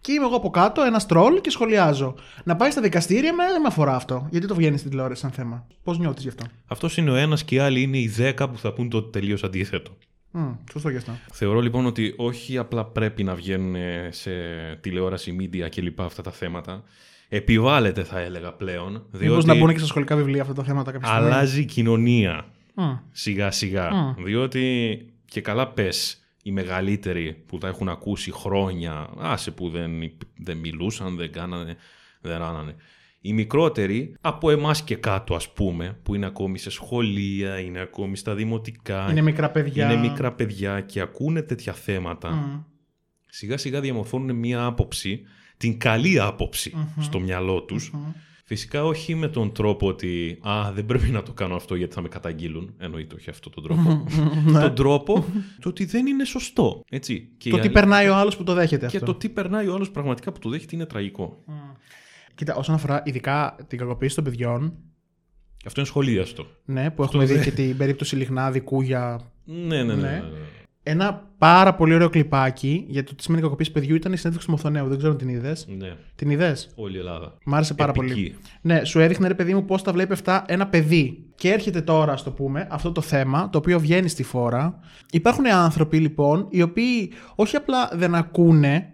Και 0.00 0.12
είμαι 0.12 0.24
εγώ 0.24 0.36
από 0.36 0.50
κάτω, 0.50 0.82
ένα 0.82 1.00
τρόλ 1.00 1.40
και 1.40 1.50
σχολιάζω. 1.50 2.14
Να 2.44 2.56
πάει 2.56 2.70
στα 2.70 2.80
δικαστήρια, 2.80 3.34
με 3.34 3.44
δεν 3.52 3.60
με 3.60 3.66
αφορά 3.66 3.94
αυτό. 3.94 4.26
Γιατί 4.30 4.46
το 4.46 4.54
βγαίνει 4.54 4.78
στην 4.78 4.90
τηλεόραση 4.90 5.20
σαν 5.20 5.30
θέμα. 5.30 5.66
Πώς 5.82 5.98
νιώθεις 5.98 6.22
γι' 6.22 6.28
αυτό; 6.28 6.44
Αυτός 6.66 6.96
είναι 6.96 7.10
ο 7.10 7.14
ένας 7.14 7.44
και 7.44 7.54
οι 7.54 7.58
άλλοι 7.58 7.82
είναι 7.82 7.98
οι 7.98 8.08
δέκα 8.08 8.48
που 8.48 8.58
θα 8.58 8.72
πούν 8.72 8.88
το 8.88 9.02
τελείως 9.02 9.44
αντίθετο. 9.44 9.96
Μμ, 10.38 10.52
σωστό 10.72 10.88
γι' 10.88 10.96
αυτό. 10.96 11.12
Θεωρώ 11.32 11.60
λοιπόν 11.60 11.86
ότι 11.86 12.14
όχι 12.16 12.58
απλά 12.58 12.84
πρέπει 12.84 13.24
να 13.24 13.34
βγαίνουν 13.34 13.76
σε 14.10 14.30
τηλεόραση, 14.80 15.36
media 15.40 15.68
κλπ. 15.70 16.00
αυτά 16.00 16.22
τα 16.22 16.30
θέματα. 16.30 16.82
Επιβάλλεται 17.28 18.04
θα 18.04 18.18
έλεγα 18.20 18.52
πλέον. 18.52 18.92
Μήπως 18.92 19.18
Διότι 19.18 19.46
να 19.46 19.54
μπουν 19.54 19.72
και 19.72 19.78
στα 19.78 19.86
σχολικά 19.86 20.16
βιβλία 20.16 20.42
αυτά 20.42 20.54
τα 20.54 20.62
θέματα 20.62 20.92
κάποια 20.92 21.06
στιγμή. 21.08 21.26
αλλάζει 21.26 21.60
η 21.60 21.64
κοινωνία 21.64 22.44
Μμ. 22.74 22.92
σιγά 23.10 23.50
σιγά. 23.50 23.90
Μμ. 23.94 24.24
Διότι 24.24 24.96
και 25.24 25.40
καλά 25.40 25.68
πες 25.68 26.20
οι 26.42 26.52
μεγαλύτεροι 26.52 27.42
που 27.46 27.58
τα 27.58 27.68
έχουν 27.68 27.88
ακούσει 27.88 28.32
χρόνια, 28.32 29.08
άσε 29.18 29.50
που 29.50 29.68
δεν, 29.68 29.90
δεν 30.36 30.56
μιλούσαν, 30.56 31.16
δεν 31.16 31.32
κάνανε, 31.32 31.76
δεν 32.20 32.38
ράνανε. 32.38 32.74
Οι 33.28 33.32
μικρότεροι, 33.32 34.14
από 34.20 34.50
εμάς 34.50 34.82
και 34.82 34.94
κάτω, 34.96 35.34
ας 35.34 35.52
πούμε, 35.52 35.98
που 36.02 36.14
είναι 36.14 36.26
ακόμη 36.26 36.58
σε 36.58 36.70
σχολεία, 36.70 37.58
είναι 37.58 37.80
ακόμη 37.80 38.16
στα 38.16 38.34
δημοτικά. 38.34 39.06
Είναι 39.10 39.22
μικρά 39.22 39.50
παιδιά. 39.50 39.92
Είναι 39.92 40.00
μικρά 40.08 40.32
παιδιά 40.32 40.80
και 40.80 41.00
ακούνε 41.00 41.42
τέτοια 41.42 41.72
θέματα. 41.72 42.30
Μμ. 42.30 42.60
Σιγά 43.28 43.56
σιγά 43.56 43.80
διαμορφώνουν 43.80 44.36
μία 44.36 44.64
άποψη, 44.64 45.20
την 45.56 45.78
καλή 45.78 46.20
άποψη 46.20 46.72
στο 47.00 47.20
μυαλό 47.20 47.62
τους. 47.62 47.92
Φυσικά 48.44 48.84
όχι 48.84 49.14
με 49.14 49.28
τον 49.28 49.52
τρόπο 49.52 49.86
ότι 49.86 50.38
«Α, 50.42 50.72
δεν 50.72 50.86
πρέπει 50.86 51.10
να 51.10 51.22
το 51.22 51.32
κάνω 51.32 51.54
αυτό 51.54 51.74
γιατί 51.74 51.94
θα 51.94 52.00
με 52.00 52.08
καταγγείλουν». 52.08 52.74
Εννοείται 52.78 53.14
όχι 53.14 53.30
αυτό 53.30 53.50
τον 53.50 53.62
τρόπο. 53.62 54.04
τον 54.60 54.74
τρόπο 54.74 55.24
το 55.60 55.68
ότι 55.68 55.84
δεν 55.84 56.06
είναι 56.06 56.24
σωστό. 56.24 56.82
Έτσι. 56.88 57.28
Και, 57.38 57.50
Το 57.50 57.56
η 57.56 57.60
τι 57.60 57.64
αλη- 57.66 57.74
περνάει 57.74 58.08
ο 58.08 58.14
άλλος 58.14 58.36
που 58.36 58.44
το 58.44 58.54
δέχεται 58.54 58.86
και 58.86 58.96
αυτό. 58.96 59.12
το 59.12 59.18
τι 59.18 59.28
περνάει 59.28 59.66
ο 59.68 59.74
άλλος 59.74 59.90
πραγματικά 59.90 60.32
που 60.32 60.38
το 60.38 60.48
δέχεται 60.48 60.76
είναι 60.76 60.86
τραγικό. 60.86 61.44
Κοίτα, 62.36 62.54
όσον 62.54 62.74
αφορά 62.74 63.02
ειδικά 63.04 63.56
την 63.68 63.78
κακοποίηση 63.78 64.14
των 64.14 64.24
παιδιών, 64.24 64.72
Αυτό 65.66 65.80
είναι 65.80 65.88
σχολίαστο. 65.88 66.46
ναι, 66.64 66.90
που 66.90 67.02
έχουμε 67.02 67.24
δει 67.24 67.34
δε- 67.34 67.42
και 67.44 67.50
την 67.50 67.76
περίπτωση 67.76 68.16
Λιγνάδη, 68.16 68.60
Κούγια. 68.60 69.20
Ναι, 69.44 69.54
ναι, 69.82 69.82
ναι. 69.82 69.94
Ναι. 69.94 70.00
ναι, 70.02 70.08
ναι. 70.10 70.20
Ένα 70.88 71.30
πάρα 71.38 71.74
πολύ 71.74 71.94
ωραίο 71.94 72.08
κλιπάκι 72.08 72.84
για 72.88 73.04
το 73.04 73.14
τι 73.14 73.22
σημαίνει 73.22 73.42
κακοποίηση 73.42 73.72
παιδιού 73.72 73.94
ήταν 73.94 74.12
η 74.12 74.16
συνέντευξη 74.16 74.46
του 74.48 74.52
Μοθονέου. 74.54 74.88
Δεν 74.88 74.96
ξέρω 74.96 75.12
αν 75.12 75.18
την 75.18 75.28
είδες. 75.28 75.66
ναι. 75.78 75.96
Την 76.14 76.30
είδες; 76.30 76.70
Όλη 76.74 76.96
η 76.96 76.98
Ελλάδα. 76.98 77.34
Μ' 77.44 77.54
άρεσε 77.54 77.74
πάρα 77.74 77.90
Επική. 77.96 78.06
πολύ. 78.12 78.36
Ναι, 78.60 78.84
σου 78.84 79.00
έδειχνε 79.00 79.28
ρε 79.28 79.34
παιδί 79.34 79.54
μου 79.54 79.64
πώς 79.64 79.82
τα 79.82 79.92
βλέπει 79.92 80.12
αυτά 80.12 80.44
ένα 80.48 80.66
παιδί. 80.66 81.24
Και 81.34 81.50
έρχεται 81.52 81.80
τώρα, 81.80 82.12
ας 82.12 82.22
το 82.22 82.30
πούμε, 82.30 82.66
αυτό 82.70 82.92
το 82.92 83.00
θέμα, 83.00 83.50
το 83.50 83.58
οποίο 83.58 83.80
βγαίνει 83.80 84.08
στη 84.08 84.22
φόρα. 84.22 84.78
Υπάρχουν 85.10 85.46
άνθρωποι 85.46 85.98
λοιπόν, 85.98 86.46
οι 86.50 86.62
οποίοι 86.62 87.12
όχι 87.34 87.56
απλά 87.56 87.90
δεν 87.94 88.14
ακούνε, 88.14 88.92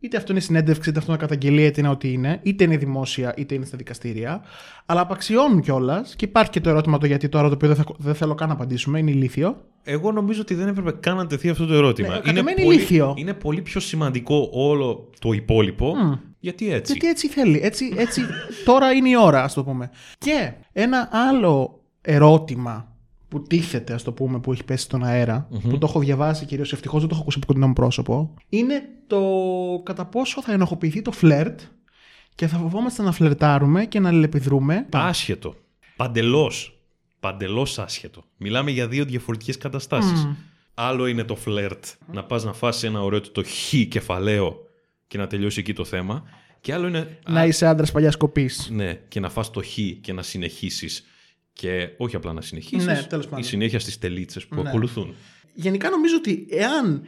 είτε 0.00 0.16
αυτό 0.16 0.32
είναι 0.32 0.40
συνέντευξη, 0.40 0.90
είτε 0.90 0.98
αυτό 0.98 1.12
είναι 1.12 1.20
καταγγελία, 1.20 1.66
είτε 1.66 1.80
είναι 1.80 1.88
ό,τι 1.88 2.12
είναι, 2.12 2.40
είτε 2.42 2.64
είναι 2.64 2.76
δημόσια, 2.76 3.34
είτε 3.36 3.54
είναι 3.54 3.64
στα 3.64 3.76
δικαστήρια, 3.76 4.42
αλλά 4.86 5.00
απαξιώνουν 5.00 5.60
κιόλας. 5.60 6.16
Και 6.16 6.24
υπάρχει 6.24 6.50
και 6.50 6.60
το 6.60 6.70
ερώτημα 6.70 6.98
το 6.98 7.06
γιατί 7.06 7.28
τώρα, 7.28 7.48
το 7.48 7.54
οποίο 7.54 7.68
δεν, 7.68 7.76
θα, 7.76 7.84
δεν 7.98 8.14
θέλω 8.14 8.34
καν 8.34 8.48
να 8.48 8.54
απαντήσουμε, 8.54 8.98
είναι 8.98 9.10
ηλίθιο. 9.10 9.56
Εγώ 9.82 10.12
νομίζω 10.12 10.40
ότι 10.40 10.54
δεν 10.54 10.68
έπρεπε 10.68 10.90
καν 10.90 11.16
να 11.16 11.26
τεθεί 11.26 11.48
αυτό 11.48 11.66
το 11.66 11.74
ερώτημα. 11.74 12.08
Ναι, 12.08 12.20
κατά 12.20 12.32
μένα 12.32 12.50
είναι 12.50 12.62
πολύ, 12.62 12.76
ηλίθιο. 12.76 13.14
είναι 13.16 13.34
πολύ 13.34 13.62
πιο 13.62 13.80
σημαντικό 13.80 14.48
όλο 14.52 15.10
το 15.18 15.32
υπόλοιπο. 15.32 15.94
Γιατί 16.40 16.72
έτσι; 16.72 16.92
Γιατί 16.92 17.08
έτσι 17.08 17.28
θέλει. 17.28 17.60
Έτσι, 17.62 17.94
έτσι 17.96 18.22
τώρα 18.64 18.92
είναι 18.92 19.08
η 19.08 19.16
ώρα, 19.16 19.42
ας 19.42 19.54
το 19.54 19.64
πούμε. 19.64 19.90
Και 20.18 20.52
ένα 20.72 21.08
άλλο 21.12 21.80
ερώτημα 22.00 22.89
που 23.30 23.42
τίθεται, 23.42 23.92
ας 23.92 24.02
το 24.02 24.12
πούμε, 24.12 24.40
που 24.40 24.52
έχει 24.52 24.64
πέσει 24.64 24.84
στον 24.84 25.04
αερα 25.04 25.48
που 25.62 25.78
το 25.78 25.86
έχω 25.86 25.98
διαβάσει 25.98 26.44
κυρίως 26.44 26.72
ευτυχώς 26.72 27.00
δεν 27.00 27.08
το 27.08 27.14
έχω 27.14 27.22
ακούσει 27.22 27.38
από 27.38 27.46
κοντινό 27.46 27.66
μου 27.66 27.72
πρόσωπο, 27.72 28.34
είναι 28.48 28.82
το 29.06 29.20
κατά 29.84 30.04
πόσο 30.04 30.42
θα 30.42 30.52
ενοχοποιηθεί 30.52 31.02
το 31.02 31.12
φλερτ 31.12 31.60
και 32.34 32.46
θα 32.46 32.58
φοβόμαστε 32.58 33.02
να 33.02 33.12
φλερτάρουμε 33.12 33.84
και 33.84 34.00
να 34.00 34.08
αλληλεπιδρούμε. 34.08 34.86
Άσχετο. 34.90 35.54
Παντελώς. 35.96 36.78
Παντελώς 37.20 37.78
άσχετο. 37.78 38.24
Μιλάμε 38.36 38.70
για 38.70 38.88
δύο 38.88 39.04
διαφορετικές 39.04 39.56
καταστάσεις. 39.58 40.28
Άλλο 40.74 41.06
είναι 41.06 41.24
το 41.24 41.36
φλερτ, 41.36 41.84
να 42.12 42.24
πας 42.24 42.44
να 42.44 42.52
φας 42.52 42.82
ένα 42.82 43.02
ωραίο 43.02 43.20
το 43.20 43.42
χ 43.44 43.74
κεφαλαίο 43.88 44.56
και 45.06 45.18
να 45.18 45.26
τελειώσει 45.26 45.60
εκεί 45.60 45.72
το 45.72 45.84
θέμα. 45.84 46.22
Και 46.60 46.74
άλλο 46.74 46.86
είναι. 46.86 47.18
Να 47.26 47.44
είσαι 47.44 47.66
άντρας 47.66 47.92
παλιάς 47.92 48.16
κοπής. 48.16 48.68
Ναι, 48.72 48.94
και 49.08 49.20
να 49.20 49.30
φας 49.30 49.50
το 49.50 49.62
χ 49.62 49.74
και 50.00 50.12
να 50.12 50.22
συνεχίσεις. 50.22 51.04
Και 51.52 51.88
όχι 51.98 52.16
απλά 52.16 52.32
να 52.32 52.40
συνεχίσεις. 52.40 52.86
Ναι, 52.86 53.02
τέλος 53.08 53.24
πάντων. 53.24 53.40
Η 53.40 53.42
συνέχεια 53.44 53.80
στις 53.80 53.98
τελίτσες 53.98 54.46
που 54.46 54.62
Ναι. 54.62 54.68
ακολουθούν. 54.68 55.14
Γενικά 55.54 55.90
νομίζω 55.90 56.16
ότι 56.16 56.46
εάν 56.50 57.02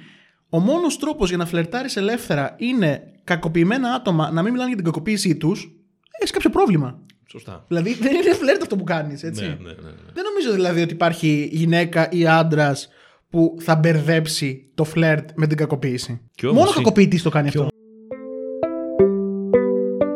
ο 0.49 0.59
μόνος 0.59 0.99
τρόπος 0.99 1.29
για 1.29 1.39
να 1.39 1.47
φλερτάρεις 1.47 1.97
ελεύθερα 1.97 2.55
είναι 2.59 3.03
κακοποιημένα 3.25 3.93
άτομα 3.93 4.31
να 4.31 4.43
μην 4.43 4.51
μιλάνε 4.53 4.69
για 4.69 4.77
την 4.77 4.85
κακοποίησή 4.87 5.37
τους, 5.37 5.73
έχεις 6.19 6.31
κάποιο 6.31 6.51
πρόβλημα. 6.51 7.01
Σωστά. 7.27 7.65
Δηλαδή 7.69 7.95
δεν 8.05 8.15
είναι 8.15 8.35
φλερτ 8.35 8.63
αυτό 8.63 8.77
που 8.77 8.85
κάνεις, 8.85 9.23
έτσι. 9.23 9.43
Ναι, 9.43 9.49
ναι, 9.49 9.55
ναι, 9.55 9.73
ναι. 9.73 10.13
Δεν 10.13 10.25
νομίζω 10.25 10.53
δηλαδή 10.55 10.83
ότι 10.83 10.93
υπάρχει 10.93 11.49
γυναίκα 11.53 12.09
ή 12.11 12.27
άντρας 12.27 12.89
που 13.31 13.57
θα 13.61 13.77
μπερδέψει 13.77 14.71
το 14.75 14.85
φλερτ 14.85 15.31
με 15.35 15.47
την 15.47 15.57
κακοποίηση. 15.57 16.21
Κι 16.35 16.47
όμως 16.47 16.59
Μόνο 16.59 16.71
είναι- 16.71 16.83
κακοποιητής 16.83 17.23
το 17.23 17.31
κάνει 17.31 17.49
αυτό. 17.49 17.69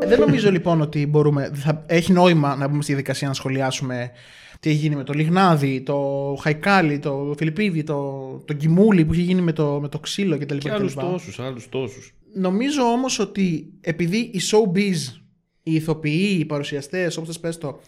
Δεν 0.08 0.18
νομίζω 0.18 0.50
λοιπόν 0.50 0.80
ότι 0.80 1.06
μπορούμε. 1.06 1.50
Θα 1.54 1.84
έχει 1.86 2.12
νόημα 2.12 2.56
να 2.56 2.68
μπούμε 2.68 2.82
στη 2.82 2.92
διαδικασία 2.92 3.28
να 3.28 3.34
σχολιάσουμε 3.34 4.10
τι 4.60 4.70
έχει 4.70 4.78
γίνει 4.78 4.96
με 4.96 5.04
το 5.04 5.12
Λιγνάδι, 5.12 5.80
το 5.80 5.98
Χαϊκάλι, 6.42 6.98
το 6.98 7.34
Φιλιππίδη, 7.36 7.82
το, 7.82 8.28
το 8.44 8.52
Κιμούλι 8.52 9.04
που 9.04 9.12
έχει 9.12 9.22
γίνει 9.22 9.40
με 9.40 9.52
το, 9.52 9.78
με 9.80 9.88
το 9.88 9.98
ξύλο 9.98 10.38
κτλ. 10.38 10.56
Και 10.56 10.70
άλλους 10.70 10.94
τόσους, 10.94 11.38
άλλους 11.38 11.68
τόσους. 11.68 12.14
Νομίζω 12.34 12.82
όμως 12.82 13.18
ότι 13.18 13.72
επειδή 13.80 14.16
η 14.18 14.40
showbiz, 14.50 15.20
οι 15.62 15.74
ηθοποιοί, 15.74 16.36
οι 16.40 16.44
παρουσιαστές, 16.44 17.16
όπως 17.16 17.28
θες 17.28 17.40
πες 17.40 17.58
το, 17.58 17.80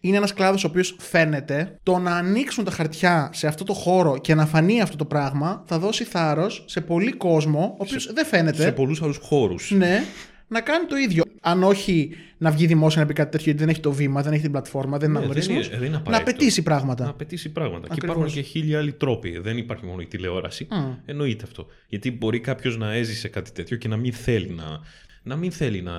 είναι 0.00 0.16
ένας 0.16 0.32
κλάδος 0.32 0.64
ο 0.64 0.66
οποίος 0.66 0.96
φαίνεται, 0.98 1.78
το 1.82 1.98
να 1.98 2.16
ανοίξουν 2.16 2.64
τα 2.64 2.70
χαρτιά 2.70 3.30
σε 3.32 3.46
αυτό 3.46 3.64
το 3.64 3.72
χώρο 3.72 4.18
και 4.18 4.34
να 4.34 4.46
φανεί 4.46 4.80
αυτό 4.80 4.96
το 4.96 5.04
πράγμα 5.04 5.64
θα 5.66 5.78
δώσει 5.78 6.04
θάρρος 6.04 6.64
σε 6.66 6.80
πολύ 6.80 7.12
κόσμο, 7.12 7.60
ο 7.78 7.82
οποίος 7.82 8.12
δεν 8.12 8.26
φαίνεται, 8.26 8.62
Σε 8.62 8.72
πολλούς 8.72 9.02
άλλους 9.02 9.18
χώρους. 9.22 9.70
ναι, 9.70 10.04
να 10.48 10.60
κάνει 10.60 10.86
το 10.86 10.96
ίδιο. 10.96 11.22
Αν 11.40 11.62
όχι 11.62 12.10
να 12.38 12.50
βγει 12.50 12.66
δημόσια 12.66 13.00
να 13.00 13.06
πει 13.06 13.12
κάτι 13.14 13.30
τέτοιο, 13.30 13.44
γιατί 13.44 13.58
δεν 13.60 13.68
έχει 13.68 13.80
το 13.80 13.92
βήμα, 13.92 14.22
δεν 14.22 14.32
έχει 14.32 14.42
την 14.42 14.50
πλατφόρμα, 14.50 14.98
δεν 14.98 15.08
είναι 15.10 15.18
Ναι, 15.18 15.26
δεν 15.26 15.36
αναγνωρίσιμος, 15.36 15.66
είναι- 15.66 15.76
δεν 15.76 15.86
είναι 15.86 15.96
να 15.96 16.00
απαραίτητο. 16.02 16.30
απαιτήσει 16.30 16.62
πράγματα. 16.62 17.04
Να 17.04 17.10
απαιτήσει 17.10 17.52
πράγματα. 17.52 17.86
Και 17.86 17.92
Ακριβώς. 17.92 18.16
υπάρχουν 18.16 18.34
και 18.34 18.40
χίλιοι 18.48 18.74
άλλοι 18.74 18.92
τρόποι. 18.92 19.38
Δεν 19.38 19.56
υπάρχει 19.56 19.86
μόνο 19.86 20.00
η 20.00 20.06
τηλεόραση. 20.06 20.68
Εννοείται 21.04 21.44
αυτό. 21.44 21.66
Γιατί 21.88 22.10
μπορεί 22.12 22.40
κάποιος 22.40 22.76
να 22.76 22.92
έζησε 22.92 23.28
κάτι 23.28 23.52
τέτοιο 23.52 23.76
και 23.76 23.88
να 23.88 23.96
μην 23.96 24.12
θέλει 24.12 24.50
να, 24.50 24.80
να 25.22 25.36
μην 25.36 25.52
θέλει 25.52 25.82
να 25.82 25.94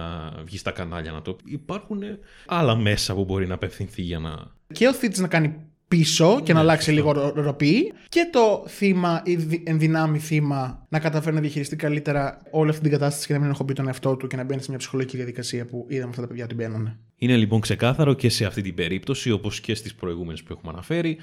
βγει 0.46 0.58
στα 0.58 0.72
κανάλια 0.72 1.12
να 1.12 1.22
το 1.22 1.34
πει. 1.34 1.44
Υπάρχουν 1.52 2.02
άλλα 2.46 2.76
μέσα 2.76 3.14
που 3.14 3.26
μπορεί 3.26 3.48
να 3.48 3.54
απευθυνθεί 3.54 4.02
για 4.02 4.20
να. 4.20 4.36
και 4.74 4.88
ο 4.88 4.94
θήτης 4.94 5.20
να 5.20 5.28
κάνει 5.28 5.56
πίσω 5.90 6.40
και 6.44 6.54
να 6.54 6.60
αλλάξει 6.60 6.92
λίγο 6.92 7.12
ρο- 7.12 7.34
ροπή 7.36 7.94
και 8.10 8.30
το 8.32 8.66
θύμα 8.68 9.22
ή 9.26 9.36
δι- 9.36 9.70
ενδυνάμει 9.70 10.20
θύμα 10.20 10.86
να 10.90 11.00
καταφέρει 11.00 11.36
να 11.36 11.42
διαχειριστεί 11.42 11.76
καλύτερα 11.76 12.42
όλη 12.52 12.70
αυτή 12.70 12.82
την 12.82 12.92
κατάσταση 12.92 13.28
και 13.28 13.34
να 13.34 13.40
μην 13.40 13.48
ενοχοποιεί 13.48 13.76
τον 13.76 13.88
εαυτό 13.88 14.16
του 14.16 14.28
και 14.28 14.36
να 14.36 14.44
μπαίνει 14.44 14.62
σε 14.62 14.70
μια 14.70 14.78
ψυχολογική 14.78 15.16
διαδικασία 15.18 15.66
που 15.66 15.86
είδαμε 15.90 16.10
αυτά 16.10 16.22
τα 16.22 16.28
παιδιά 16.28 16.44
ότι 16.44 16.56
μπαίνουν. 16.56 16.98
Είναι 17.16 17.36
λοιπόν 17.36 17.60
ξεκάθαρο 17.60 18.14
και 18.14 18.30
σε 18.30 18.46
αυτή 18.46 18.62
την 18.62 18.74
περίπτωση, 18.76 19.32
όπως 19.32 19.60
και 19.60 19.76
στις 19.76 19.96
προηγούμενες 19.96 20.44
που 20.44 20.54
έχουμε 20.54 20.72
αναφέρει, 20.72 21.18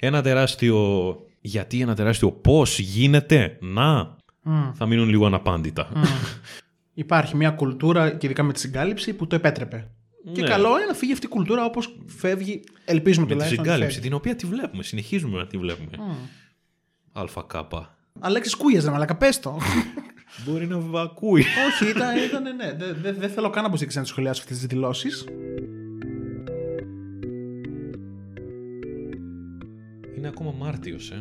ένα 0.00 0.22
τεράστιο 0.22 1.16
γιατί, 1.40 1.80
ένα 1.80 1.94
τεράστιο 1.94 2.32
πώς 2.32 2.78
γίνεται 2.78 3.58
να 3.60 4.16
θα 4.74 4.86
μείνουν 4.86 5.08
λίγο 5.08 5.26
αναπάντητα. 5.26 5.88
Υπάρχει 6.94 7.36
μια 7.36 7.50
κουλτούρα 7.50 8.10
και 8.10 8.26
ειδικά 8.26 8.42
με 8.42 8.52
τη 8.52 8.60
συγκάλυψη 8.60 9.12
που 9.14 9.26
το 9.26 9.36
επέτρεπε. 9.36 9.90
Και 10.32 10.40
Ναι. 10.42 10.48
καλό 10.48 10.76
είναι 10.76 10.86
να 10.86 10.94
φύγει 10.94 11.12
αυτή 11.12 11.26
η 11.26 11.28
κουλτούρα 11.28 11.64
όπως 11.64 11.96
φεύγει, 12.06 12.60
ελπίζουμε 12.84 13.22
Με 13.26 13.28
τη 13.28 13.32
τουλάχιστον. 13.32 13.64
να 13.64 13.70
συγκάλυψη, 13.72 13.94
φεύγει. 13.94 14.08
την 14.08 14.16
οποία 14.18 14.36
τη 14.36 14.46
βλέπουμε, 14.46 14.82
συνεχίζουμε 14.82 15.38
να 15.38 15.46
τη 15.46 15.58
βλέπουμε. 15.58 15.90
Αλφα 17.12 17.42
κάπα. 17.46 17.96
Αλέξης 18.20 18.54
Κούγιας, 18.54 18.84
ρε 18.84 18.90
μαλακα, 18.90 19.16
πες 19.16 19.40
το. 19.40 19.58
Μπορεί 20.44 20.66
να 20.66 20.78
βακούει. 20.78 21.40
Όχι, 21.68 21.90
ήταν, 21.90 22.16
ήταν 22.16 22.42
ναι. 22.56 22.72
Δεν 22.78 22.96
δε, 23.02 23.12
δεν 23.12 23.30
θέλω 23.30 23.50
καν 23.50 23.62
να 23.62 23.68
προσέξει 23.68 23.96
να 23.96 24.02
τι 24.02 24.08
σχολιάσω 24.08 24.40
αυτές 24.42 24.56
τις 24.58 24.66
δηλώσεις. 24.66 25.24
Είναι 30.16 30.28
ακόμα 30.28 30.54
Μάρτιος, 30.58 31.10
ε. 31.10 31.20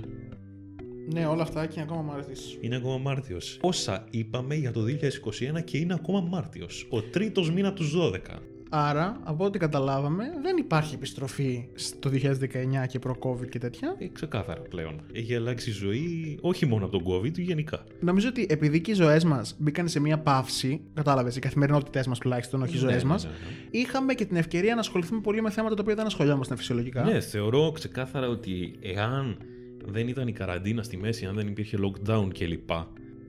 Ναι, 1.13 1.25
όλα 1.27 1.41
αυτά 1.41 1.65
και 1.65 1.79
είναι 1.79 1.87
ακόμα 1.91 2.01
μ' 2.01 2.31
Είναι 2.61 2.75
ακόμα 2.75 2.97
Μάρτιος. 2.97 3.57
Όσα 3.61 4.07
είπαμε 4.09 4.55
για 4.55 4.71
το 4.71 4.81
2021 4.81 5.61
και 5.63 5.77
είναι 5.77 5.93
ακόμα 5.93 6.21
Μάρτιος. 6.21 6.87
Ο 6.89 7.01
τρίτος 7.01 7.51
μήνα 7.51 7.73
του 7.73 7.83
12. 7.83 8.39
Άρα, 8.77 9.19
από 9.23 9.45
ό,τι 9.45 9.59
καταλάβαμε, 9.59 10.23
δεν 10.41 10.57
υπάρχει 10.57 10.95
επιστροφή 10.95 11.67
στο 11.75 12.09
2019 12.09 12.87
και 12.87 12.99
προ-COVID 12.99 13.49
και 13.49 13.59
τέτοια. 13.59 13.95
Ε, 13.97 14.07
ξεκάθαρα 14.07 14.61
πλέον. 14.61 15.01
Έχει 15.11 15.35
αλλάξει 15.35 15.69
η 15.69 15.73
ζωή 15.73 16.37
όχι 16.41 16.65
μόνο 16.65 16.85
από 16.85 16.97
τον 16.97 17.13
COVID, 17.13 17.39
γενικά. 17.39 17.83
Νομίζω 17.99 18.27
ότι 18.27 18.45
επειδή 18.49 18.81
και 18.81 18.91
οι 18.91 18.93
ζωές 18.93 19.23
μας 19.23 19.55
μπήκαν 19.59 19.87
σε 19.87 19.99
μία 19.99 20.19
παύση, 20.19 20.81
κατάλαβες, 20.93 21.35
οι 21.35 21.39
καθημερινότητές 21.39 22.07
μας 22.07 22.19
τουλάχιστον, 22.19 22.61
όχι 22.61 22.75
οι 22.75 22.77
ζωές 22.77 23.03
Ναι, 23.03 23.09
μας, 23.09 23.23
ναι, 23.23 23.29
ναι, 23.29 23.35
ναι. 23.35 23.79
είχαμε 23.79 24.13
και 24.13 24.25
την 24.25 24.35
ευκαιρία 24.35 24.73
να 24.73 24.79
ασχοληθούμε 24.79 25.21
πολύ 25.21 25.41
με 25.41 25.49
θέματα 25.49 25.75
τα 25.75 25.81
οποία 25.81 25.95
δεν 25.95 26.05
ασχολιόμασταν 26.05 26.57
φυσιολογικά. 26.57 27.03
Ναι, 27.03 27.19
θεωρώ 27.19 27.71
ξεκάθαρα 27.71 28.27
ότι 28.27 28.75
εάν 28.81 29.37
δεν 29.85 30.07
ήταν 30.07 30.27
η 30.27 30.31
καραντίνα 30.31 30.83
στη 30.83 30.97
μέση, 30.97 31.25
αν 31.25 31.35
δεν 31.35 31.47
υπήρχε 31.47 31.77
lockdown 31.81 32.27
κλπ. 32.39 32.69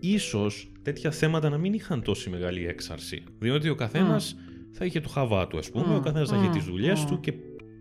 ίσως 0.00 0.70
τέτοια 0.82 1.10
θέματα 1.10 1.48
να 1.48 1.58
μην 1.58 1.72
είχαν 1.72 2.02
τόση 2.02 2.30
μεγάλη 2.30 2.66
έξαρση. 2.66 3.22
Διότι 3.38 3.68
ο 3.68 3.74
καθένας 3.74 4.36
θα 4.78 4.84
είχε 4.84 5.00
το 5.00 5.08
χαβά 5.08 5.46
του, 5.46 5.58
ας 5.58 5.70
πούμε, 5.70 5.94
ο 5.96 6.00
καθένας 6.00 6.28
θα 6.28 6.36
είχε 6.36 6.48
τις 6.48 6.64
δουλειές 6.64 7.04
του 7.04 7.20
και 7.20 7.32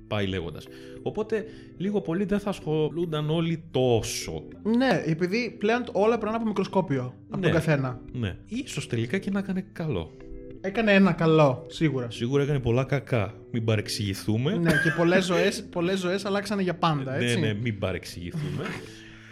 πάει 0.08 0.28
λέγοντας. 0.28 0.68
Οπότε 1.02 1.46
λίγο 1.78 2.02
πολύ 2.02 2.24
δεν 2.24 2.40
θα 2.40 2.50
ασχολούνταν 2.50 3.30
όλοι 3.30 3.64
τόσο. 3.72 4.44
Ναι, 4.78 5.02
επειδή 5.06 5.56
πλέον 5.60 5.84
όλα 5.92 6.16
περνάνε 6.18 6.38
από 6.38 6.46
μικροσκόπιο 6.48 7.02
από 7.30 7.38
Ναι. 7.38 7.42
τον 7.42 7.52
καθένα. 7.52 8.02
Ναι, 8.12 8.36
ίσως 8.46 8.88
τελικά 8.88 9.18
και 9.18 9.30
να 9.32 9.40
έκανε 9.40 9.66
καλό. 9.74 10.12
Έκανε 10.62 10.94
ένα 10.94 11.12
καλό, 11.12 11.66
σίγουρα. 11.68 12.12
Σίγουρα 12.12 12.44
έκανε 12.44 12.60
πολλά 12.60 12.84
κακά. 12.84 13.34
Μην 13.52 13.64
παρεξηγηθούμε. 13.64 14.56
ναι, 14.58 14.72
και 14.72 14.94
πολλές 14.98 15.26
ζωές 15.26 15.64
πολλές 15.72 16.00
ζωές 16.00 16.26
αλλάξανε 16.26 16.62
για 16.62 16.76
πάντα, 16.76 17.16
έτσι. 17.16 17.40
Ναι, 17.40 17.48
ναι, 17.48 17.54
μην 17.54 17.80
παρεξηγηθούμε. 17.80 18.64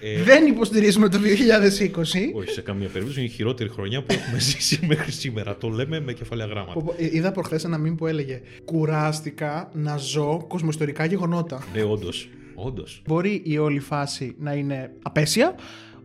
Ε, 0.06 0.24
Δεν 0.24 0.46
υποστηρίζουμε 0.46 1.10
το 1.10 1.18
2020. 1.18 2.32
όχι, 2.34 2.50
σε 2.50 2.62
καμία 2.62 2.88
περίπτωση 2.88 3.20
είναι 3.20 3.30
η 3.30 3.32
χειρότερη 3.32 3.70
χρονιά 3.70 4.04
που 4.04 4.14
έχουμε 4.14 4.40
ζήσει 4.50 4.86
μέχρι 4.88 5.12
σήμερα. 5.12 5.58
Το 5.58 5.70
λέμε 5.70 6.00
με 6.00 6.14
κεφαλαία 6.14 6.46
γράμματα. 6.46 6.74
Πω, 6.74 6.82
πω, 6.86 6.96
ε, 6.98 7.10
Είδα 7.12 7.32
προχθές 7.32 7.64
ένα 7.64 7.78
μήνυμα 7.78 7.96
που 7.96 8.08
έλεγε 8.08 8.42
Κουράστηκα 8.66 9.70
να 9.74 9.98
ζω 9.98 10.46
κοσμοϊστορικά 10.48 11.06
γεγονότα. 11.06 11.64
Ναι, 11.76 11.84
όντως. 11.84 12.30
Όντως. 12.56 13.02
Μπορεί 13.08 13.42
η 13.46 13.58
όλη 13.58 13.80
φάση 13.80 14.36
να 14.40 14.54
είναι 14.54 14.92
απέσια, 15.02 15.56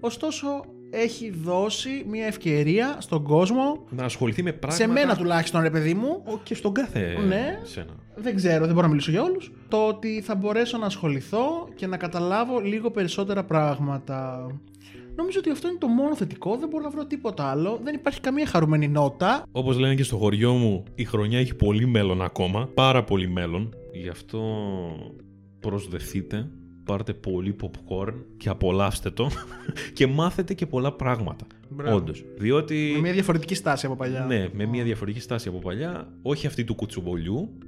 ωστόσο 0.00 0.46
έχει 0.90 1.30
δώσει 1.42 2.04
μια 2.08 2.26
ευκαιρία 2.26 2.96
στον 3.00 3.22
κόσμο, 3.22 3.84
Να 3.90 4.04
ασχοληθεί 4.04 4.42
με 4.42 4.52
πράγματα. 4.52 4.84
σε 4.84 4.90
μένα 4.90 5.16
τουλάχιστον 5.16 5.62
ρε 5.62 5.70
παιδί 5.70 5.94
μου, 5.94 6.22
Ω, 6.26 6.38
Και 6.42 6.54
στον 6.54 6.72
κάθε 6.72 7.18
Ναι. 7.26 7.60
σένα. 7.62 7.92
δεν 8.16 8.36
ξέρω, 8.36 8.64
δεν 8.64 8.74
μπορώ 8.74 8.82
να 8.86 8.88
μιλήσω 8.88 9.10
για 9.10 9.22
όλους, 9.22 9.52
το 9.68 9.86
ότι 9.86 10.20
θα 10.24 10.34
μπορέσω 10.34 10.78
να 10.78 10.86
ασχοληθώ 10.86 11.68
και 11.74 11.86
να 11.86 11.96
καταλάβω 11.96 12.58
λίγο 12.60 12.90
περισσότερα 12.90 13.44
πράγματα. 13.44 14.46
Νομίζω 15.16 15.38
ότι 15.38 15.50
αυτό 15.50 15.68
είναι 15.68 15.78
το 15.78 15.86
μόνο 15.86 16.16
θετικό, 16.16 16.56
δεν 16.56 16.68
μπορώ 16.68 16.84
να 16.84 16.90
βρω 16.90 17.04
τίποτα 17.06 17.44
άλλο, 17.44 17.80
δεν 17.84 17.94
υπάρχει 17.94 18.20
καμία 18.20 18.46
χαρούμενη 18.46 18.88
νότα. 18.88 19.42
Όπως 19.52 19.78
λένε 19.78 19.94
και 19.94 20.02
στο 20.02 20.16
χωριό 20.16 20.52
μου, 20.52 20.84
η 20.94 21.04
χρονιά 21.04 21.38
έχει 21.38 21.54
πολύ 21.54 21.86
μέλλον 21.86 22.22
ακόμα. 22.22 22.68
Πάρα 22.74 23.04
πολύ 23.04 23.28
μέλλον. 23.28 23.74
Γι' 23.92 24.08
αυτό 24.08 24.40
προσδεθείτε. 25.60 26.48
Πάρτε 26.88 27.12
πολύ 27.14 27.56
popcorn 27.62 28.14
και 28.36 28.48
απολαύστε 28.48 29.10
το 29.10 29.30
και 29.94 30.06
μάθετε 30.06 30.54
και 30.54 30.66
πολλά 30.66 30.92
πράγματα. 30.92 31.46
Μπράβο. 31.68 31.96
Όντως. 31.96 32.24
Διότι. 32.38 32.90
Με 32.94 33.00
μια 33.00 33.12
διαφορετική 33.12 33.54
στάση 33.54 33.86
από 33.86 33.96
παλιά. 33.96 34.24
Ναι, 34.24 34.48
με 34.52 34.66
μια 34.66 34.84
διαφορετική 34.84 35.22
στάση 35.22 35.48
από 35.48 35.58
παλιά, 35.58 36.12
όχι 36.22 36.46
αυτή 36.46 36.64
του 36.64 36.74
κουτσομπολιού. 36.74 37.58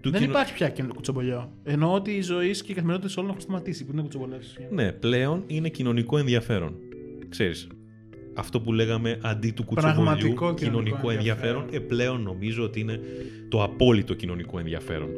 Του 0.00 0.10
Δεν 0.10 0.20
κοινο- 0.20 0.32
υπάρχει 0.32 0.54
πια 0.54 0.68
κοινό 0.68 0.94
κουτσομπολιό. 0.94 1.52
Εννοώ 1.62 1.92
ότι 1.94 2.10
η 2.10 2.20
ζωή 2.22 2.50
και 2.50 2.72
η 2.72 2.74
καθημερινότητα 2.74 3.14
όλων 3.20 3.30
έχουν 3.30 3.42
σταματήσει. 3.42 3.84
Που 3.84 3.92
είναι 3.92 4.00
κουτσομπολιός. 4.02 4.56
Ναι, 4.70 4.92
πλέον 4.92 5.42
είναι 5.46 5.68
κοινωνικό 5.68 6.18
ενδιαφέρον. 6.18 6.74
Ξέρεις, 7.28 7.66
αυτό 8.34 8.60
που 8.60 8.72
λέγαμε 8.72 9.18
αντί 9.22 9.50
του 9.50 9.64
κουτσομπολιού, 9.64 10.02
Πραγματικό 10.02 10.54
κοινωνικό, 10.54 10.54
κοινωνικό 10.54 11.10
ενδιαφέρον, 11.10 11.62
ενδιαφέρον. 11.62 11.84
ε, 11.84 11.94
πλέον 11.94 12.22
νομίζω 12.22 12.62
ότι 12.64 12.80
είναι 12.80 13.00
το 13.48 13.62
απόλυτο 13.62 14.14
κοινωνικό 14.14 14.58
ενδιαφέρον. 14.58 15.08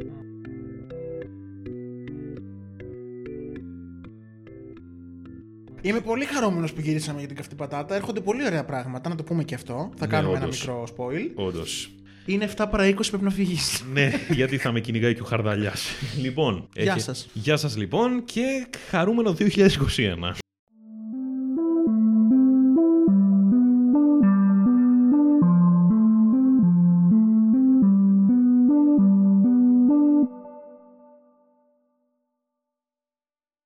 Είμαι 5.87 5.99
πολύ 6.01 6.25
χαρούμενος 6.25 6.73
που 6.73 6.81
γυρίσαμε 6.81 7.17
για 7.19 7.27
την 7.27 7.35
καυτή 7.37 7.55
πατάτα. 7.55 7.95
Έρχονται 7.95 8.19
πολύ 8.19 8.45
ωραία 8.45 8.63
πράγματα, 8.65 9.09
να 9.09 9.15
το 9.15 9.23
πούμε 9.23 9.43
και 9.43 9.55
αυτό. 9.55 9.91
Θα 9.97 10.05
Ναι, 10.05 10.11
κάνουμε 10.11 10.35
ένα 10.35 10.45
όντως. 10.45 10.59
μικρό 10.59 10.83
spoil. 10.97 11.31
Όντως. 11.35 11.91
Είναι 12.25 12.43
7 12.57 12.65
παρα 12.69 12.85
20, 12.87 13.09
πρέπει 13.09 13.23
να 13.23 13.29
φύγεις. 13.29 13.83
ναι, 13.93 14.11
γιατί 14.29 14.57
θα 14.57 14.71
με 14.71 14.79
κυνηγάει 14.79 15.13
και 15.15 15.21
ο 15.21 15.25
Χαρδαλιάς. 15.25 15.87
λοιπόν. 16.21 16.67
Γεια 16.73 16.91
έχει- 16.91 16.99
σας. 17.01 17.27
Γεια 17.33 17.57
σας 17.57 17.77
λοιπόν 17.77 18.23
και 18.25 18.67
χαρούμενο 18.89 19.33
2021. 19.33 20.35